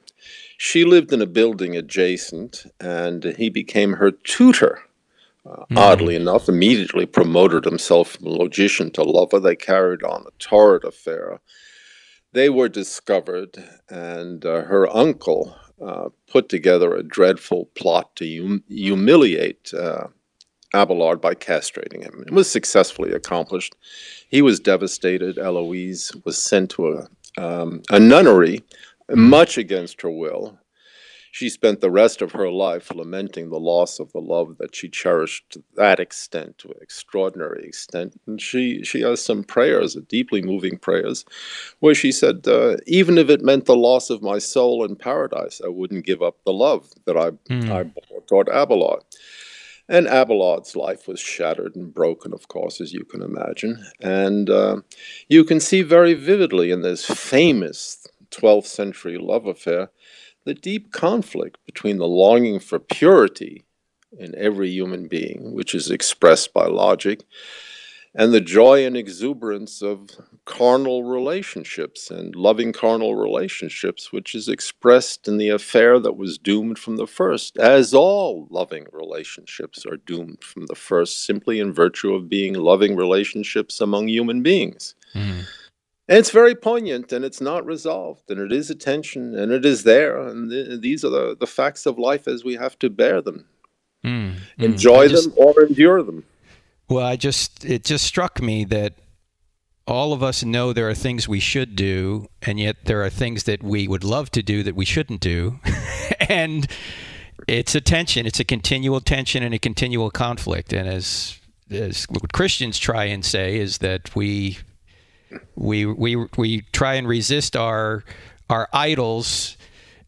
She 0.66 0.86
lived 0.86 1.12
in 1.12 1.22
a 1.22 1.26
building 1.26 1.76
adjacent, 1.76 2.66
and 2.80 3.22
he 3.38 3.50
became 3.50 3.92
her 3.96 4.12
tutor. 4.12 4.80
Uh, 5.46 5.66
mm. 5.70 5.78
Oddly 5.78 6.16
enough, 6.16 6.48
immediately 6.48 7.06
promoted 7.06 7.66
himself 7.66 8.12
from 8.12 8.28
logician 8.28 8.90
to 8.92 9.04
lover. 9.04 9.42
They 9.42 9.58
carried 9.58 10.04
on 10.04 10.22
a 10.26 10.32
torrid 10.40 10.86
affair. 10.86 11.42
They 12.32 12.50
were 12.50 12.70
discovered, 12.70 13.62
and 13.90 14.46
uh, 14.46 14.62
her 14.62 14.88
uncle 14.96 15.54
uh, 15.86 16.08
put 16.32 16.48
together 16.48 16.96
a 16.96 17.04
dreadful 17.04 17.66
plot 17.76 18.16
to 18.16 18.26
hum- 18.26 18.64
humiliate 18.70 19.74
uh, 19.74 20.08
Abelard 20.74 21.20
by 21.20 21.36
castrating 21.36 22.04
him. 22.04 22.24
It 22.26 22.32
was 22.32 22.50
successfully 22.50 23.12
accomplished. 23.12 23.76
He 24.30 24.42
was 24.42 24.62
devastated. 24.62 25.38
Eloise 25.38 26.14
was 26.24 26.42
sent 26.42 26.70
to 26.72 26.88
a, 26.88 27.10
um, 27.38 27.82
a 27.90 28.00
nunnery, 28.00 28.64
much 29.10 29.58
against 29.58 30.02
her 30.02 30.12
will. 30.12 30.60
She 31.34 31.50
spent 31.50 31.82
the 31.82 31.90
rest 31.90 32.22
of 32.22 32.34
her 32.34 32.52
life 32.52 32.94
lamenting 32.94 33.50
the 33.50 33.60
loss 33.60 34.00
of 34.00 34.12
the 34.12 34.20
love 34.20 34.60
that 34.60 34.76
she 34.76 34.88
cherished 34.88 35.50
to 35.50 35.64
that 35.76 36.00
extent, 36.00 36.60
to 36.60 36.68
an 36.68 36.78
extraordinary 36.80 37.66
extent. 37.66 38.22
And 38.28 38.40
she, 38.40 38.84
she 38.84 39.02
has 39.02 39.26
some 39.26 39.44
prayers, 39.44 39.98
deeply 40.08 40.44
moving 40.44 40.78
prayers, 40.78 41.26
where 41.80 41.96
she 41.96 42.12
said, 42.12 42.48
uh, 42.48 42.78
Even 42.86 43.18
if 43.18 43.32
it 43.32 43.42
meant 43.42 43.66
the 43.66 43.76
loss 43.76 44.12
of 44.12 44.22
my 44.22 44.38
soul 44.38 44.86
in 44.86 44.96
paradise, 44.96 45.60
I 45.66 45.70
wouldn't 45.70 46.06
give 46.06 46.22
up 46.22 46.38
the 46.46 46.54
love 46.54 46.92
that 47.06 47.18
I, 47.18 47.32
mm. 47.52 47.68
I 47.72 47.82
bore 47.82 48.22
toward 48.28 48.48
Abelard. 48.50 49.02
And 49.90 50.08
Abelard's 50.08 50.76
life 50.76 51.08
was 51.08 51.20
shattered 51.20 51.76
and 51.76 51.94
broken, 51.94 52.32
of 52.32 52.48
course, 52.48 52.80
as 52.80 52.94
you 52.94 53.04
can 53.06 53.24
imagine. 53.24 53.84
And 54.02 54.52
uh, 54.52 54.82
you 55.28 55.44
can 55.44 55.60
see 55.60 55.82
very 55.82 56.14
vividly 56.14 56.70
in 56.70 56.84
this 56.84 57.06
famous 57.06 58.03
12th 58.34 58.66
century 58.66 59.18
love 59.18 59.46
affair 59.46 59.90
the 60.46 60.54
deep 60.54 60.92
conflict 60.92 61.58
between 61.66 61.98
the 61.98 62.08
longing 62.08 62.60
for 62.60 62.80
purity 62.80 63.64
in 64.18 64.36
every 64.36 64.70
human 64.70 65.08
being, 65.08 65.54
which 65.54 65.74
is 65.74 65.90
expressed 65.90 66.54
by 66.54 66.66
logic, 66.68 67.24
and 68.16 68.32
the 68.32 68.42
joy 68.42 68.86
and 68.86 68.96
exuberance 68.96 69.82
of 69.82 70.12
carnal 70.46 71.04
relationships 71.04 72.12
and 72.12 72.36
loving 72.36 72.72
carnal 72.72 73.16
relationships, 73.16 74.12
which 74.12 74.36
is 74.36 74.48
expressed 74.48 75.28
in 75.28 75.38
the 75.38 75.50
affair 75.50 75.98
that 76.00 76.16
was 76.16 76.38
doomed 76.38 76.78
from 76.78 76.98
the 76.98 77.08
first, 77.08 77.58
as 77.58 77.94
all 77.94 78.48
loving 78.52 78.86
relationships 78.92 79.84
are 79.86 79.98
doomed 79.98 80.44
from 80.44 80.68
the 80.68 80.76
first, 80.76 81.26
simply 81.26 81.60
in 81.60 81.74
virtue 81.74 82.14
of 82.14 82.30
being 82.30 82.54
loving 82.54 82.96
relationships 82.96 83.82
among 83.82 84.10
human 84.10 84.44
beings. 84.44 84.94
Mm. 85.16 85.46
And 86.10 86.18
it's 86.18 86.32
very 86.32 86.54
poignant 86.54 87.14
and 87.14 87.24
it's 87.24 87.40
not 87.40 87.66
resolved 87.66 88.30
and 88.30 88.40
it 88.40 88.52
is 88.52 88.70
a 88.70 88.76
tension 88.76 89.38
and 89.38 89.52
it 89.52 89.66
is 89.66 89.84
there. 89.84 90.18
And 90.18 90.52
th- 90.52 90.82
these 90.82 91.06
are 91.06 91.10
the, 91.10 91.38
the 91.40 91.48
facts 91.48 91.86
of 91.86 91.98
life 91.98 92.28
as 92.28 92.44
we 92.44 92.56
have 92.56 92.78
to 92.80 92.90
bear 92.90 93.22
them. 93.22 93.46
Mm, 94.04 94.36
Enjoy 94.58 95.08
just, 95.08 95.30
them 95.30 95.34
or 95.38 95.64
endure 95.64 96.04
them. 96.04 96.26
Well, 96.90 97.06
I 97.06 97.16
just, 97.16 97.64
it 97.64 97.86
just 97.86 98.04
struck 98.04 98.42
me 98.42 98.66
that 98.66 98.96
all 99.88 100.12
of 100.12 100.22
us 100.22 100.44
know 100.44 100.74
there 100.74 100.90
are 100.90 100.94
things 100.94 101.28
we 101.28 101.40
should 101.40 101.76
do, 101.76 102.28
and 102.42 102.60
yet 102.60 102.86
there 102.86 103.04
are 103.04 103.10
things 103.10 103.44
that 103.44 103.64
we 103.64 103.88
would 103.88 104.04
love 104.04 104.30
to 104.32 104.44
do 104.44 104.64
that 104.64 104.76
we 104.76 104.86
shouldn't 104.86 105.22
do. 105.22 105.60
and 106.30 106.68
it's 107.48 107.76
a 107.76 107.82
tension, 107.82 108.26
it's 108.26 108.40
a 108.40 108.46
continual 108.46 109.00
tension 109.00 109.42
and 109.44 109.54
a 109.54 109.60
continual 109.60 110.12
conflict. 110.12 110.74
And 110.74 110.88
as, 110.88 111.40
as 111.70 112.06
what 112.10 112.34
Christians 112.34 112.78
try 112.78 113.06
and 113.06 113.24
say 113.24 113.58
is 113.58 113.80
that 113.80 114.14
we 114.16 114.60
we 115.56 115.86
we 115.86 116.16
we 116.38 116.62
try 116.72 116.96
and 116.96 117.08
resist 117.08 117.56
our 117.56 118.04
our 118.50 118.68
idols 118.74 119.58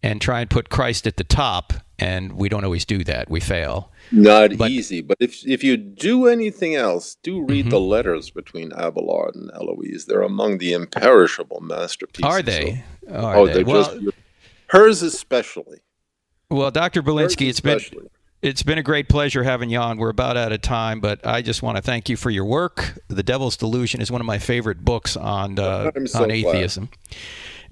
and 0.04 0.22
try 0.22 0.42
and 0.42 0.50
put 0.50 0.70
Christ 0.70 1.08
at 1.08 1.18
the 1.18 1.24
top, 1.24 1.74
and 1.98 2.34
we 2.34 2.50
don't 2.50 2.64
always 2.64 2.86
do 2.86 3.04
that. 3.06 3.30
We 3.30 3.40
fail. 3.40 3.92
Not 4.12 4.58
but, 4.58 4.70
easy, 4.70 5.02
but 5.02 5.18
if 5.20 5.46
if 5.48 5.64
you 5.64 5.78
do 5.78 6.28
anything 6.28 6.76
else, 6.76 7.18
do 7.24 7.44
read 7.44 7.62
mm-hmm. 7.66 7.70
the 7.70 7.80
letters 7.80 8.30
between 8.30 8.72
Abelard 8.74 9.34
and 9.36 9.50
Eloise. 9.54 10.06
They're 10.06 10.22
among 10.22 10.60
the 10.60 10.74
imperishable 10.74 11.62
masterpieces. 11.62 12.32
Are 12.32 12.42
they? 12.42 12.84
Are 13.12 13.38
oh, 13.38 13.48
they? 13.48 13.62
are 13.62 13.66
well, 13.66 13.84
just 13.84 14.16
hers 14.68 15.02
especially. 15.02 15.80
Well, 16.50 16.70
Dr. 16.70 17.02
Berlinski, 17.02 17.50
it's 17.50 17.60
been 17.60 17.80
it's 18.46 18.62
been 18.62 18.78
a 18.78 18.84
great 18.84 19.10
pleasure 19.10 19.44
having 19.44 19.72
you 19.72 19.80
on. 19.80 19.98
We're 19.98 20.10
about 20.10 20.38
out 20.38 20.52
of 20.52 20.62
time, 20.62 21.00
but 21.00 21.26
I 21.26 21.42
just 21.42 21.64
want 21.64 21.78
to 21.78 21.82
thank 21.82 22.10
you 22.10 22.16
for 22.16 22.30
your 22.30 22.46
work. 22.46 23.00
The 23.08 23.24
Devil's 23.24 23.58
Delusion 23.58 24.02
is 24.02 24.12
one 24.12 24.22
of 24.22 24.28
my 24.28 24.38
favorite 24.38 24.86
books 24.86 25.18
on 25.18 25.58
uh, 25.58 25.92
so 26.06 26.24
on 26.24 26.32
atheism, 26.32 26.90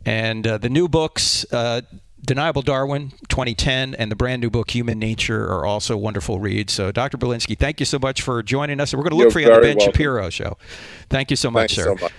and 0.06 0.46
uh, 0.46 0.58
the 0.58 0.70
new 0.70 0.88
books. 0.90 1.46
Uh, 1.52 1.82
Deniable 2.26 2.62
Darwin 2.62 3.10
2010 3.28 3.96
and 3.96 4.10
the 4.10 4.16
brand 4.16 4.42
new 4.42 4.50
book 4.50 4.72
Human 4.72 4.98
Nature 4.98 5.46
are 5.46 5.66
also 5.66 5.98
wonderful 5.98 6.40
reads. 6.40 6.72
So, 6.72 6.90
Dr. 6.90 7.18
Berlinski, 7.18 7.60
thank 7.60 7.82
you 7.82 7.86
so 7.86 8.00
much 8.00 8.22
for 8.22 8.42
joining 8.42 8.80
us. 8.80 8.94
We're 8.94 9.02
going 9.02 9.10
to 9.10 9.18
look 9.18 9.24
You're 9.24 9.32
for 9.32 9.40
you 9.42 9.48
on 9.48 9.56
the 9.56 9.60
Ben 9.60 9.76
welcome. 9.76 9.92
Shapiro 9.92 10.30
show. 10.30 10.58
Thank 11.10 11.32
you 11.32 11.36
so 11.36 11.52
much, 11.52 11.76
Thanks 11.76 11.84
sir. 11.84 11.98
So 11.98 12.02
much. 12.02 12.14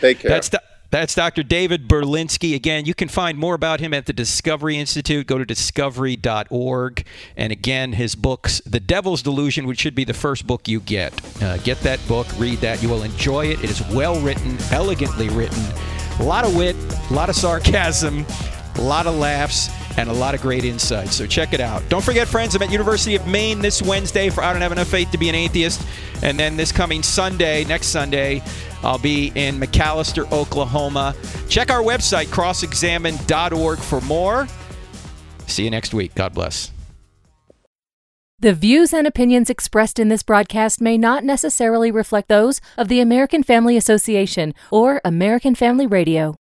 Take 0.00 0.20
care. 0.20 0.30
That's 0.30 0.48
the, 0.48 0.62
that's 0.90 1.14
Dr. 1.14 1.42
David 1.42 1.88
Berlinski. 1.88 2.54
Again, 2.54 2.84
you 2.84 2.94
can 2.94 3.08
find 3.08 3.38
more 3.38 3.54
about 3.54 3.80
him 3.80 3.94
at 3.94 4.06
the 4.06 4.12
Discovery 4.12 4.76
Institute. 4.76 5.26
Go 5.26 5.38
to 5.38 5.44
discovery.org. 5.44 7.04
And 7.36 7.52
again, 7.52 7.92
his 7.92 8.14
books, 8.14 8.60
The 8.66 8.80
Devil's 8.80 9.22
Delusion, 9.22 9.66
which 9.66 9.80
should 9.80 9.94
be 9.94 10.04
the 10.04 10.14
first 10.14 10.46
book 10.46 10.66
you 10.66 10.80
get. 10.80 11.12
Uh, 11.42 11.58
get 11.58 11.80
that 11.80 12.00
book, 12.08 12.26
read 12.38 12.58
that. 12.58 12.82
You 12.82 12.88
will 12.88 13.04
enjoy 13.04 13.46
it. 13.46 13.62
It 13.62 13.70
is 13.70 13.80
well 13.88 14.20
written, 14.20 14.56
elegantly 14.72 15.28
written, 15.28 15.62
a 16.18 16.24
lot 16.24 16.44
of 16.44 16.56
wit, 16.56 16.76
a 17.10 17.14
lot 17.14 17.28
of 17.28 17.36
sarcasm, 17.36 18.26
a 18.76 18.82
lot 18.82 19.06
of 19.06 19.14
laughs 19.14 19.70
and 19.96 20.08
a 20.08 20.12
lot 20.12 20.34
of 20.34 20.40
great 20.40 20.64
insights. 20.64 21.14
So 21.14 21.26
check 21.26 21.52
it 21.52 21.60
out. 21.60 21.82
Don't 21.88 22.04
forget, 22.04 22.28
friends, 22.28 22.54
I'm 22.54 22.62
at 22.62 22.70
University 22.70 23.16
of 23.16 23.26
Maine 23.26 23.60
this 23.60 23.82
Wednesday 23.82 24.30
for 24.30 24.42
I 24.42 24.52
Don't 24.52 24.62
Have 24.62 24.72
Enough 24.72 24.88
Faith 24.88 25.10
to 25.12 25.18
Be 25.18 25.28
an 25.28 25.34
Atheist. 25.34 25.82
And 26.22 26.38
then 26.38 26.56
this 26.56 26.72
coming 26.72 27.02
Sunday, 27.02 27.64
next 27.64 27.88
Sunday, 27.88 28.42
I'll 28.82 28.98
be 28.98 29.32
in 29.34 29.58
McAlester, 29.58 30.30
Oklahoma. 30.32 31.14
Check 31.48 31.70
our 31.70 31.82
website, 31.82 32.26
crossexamine.org, 32.26 33.78
for 33.78 34.00
more. 34.02 34.46
See 35.46 35.64
you 35.64 35.70
next 35.70 35.92
week. 35.94 36.14
God 36.14 36.32
bless. 36.34 36.72
The 38.42 38.54
views 38.54 38.94
and 38.94 39.06
opinions 39.06 39.50
expressed 39.50 39.98
in 39.98 40.08
this 40.08 40.22
broadcast 40.22 40.80
may 40.80 40.96
not 40.96 41.24
necessarily 41.24 41.90
reflect 41.90 42.28
those 42.28 42.62
of 42.78 42.88
the 42.88 43.00
American 43.00 43.42
Family 43.42 43.76
Association 43.76 44.54
or 44.70 45.02
American 45.04 45.54
Family 45.54 45.86
Radio. 45.86 46.38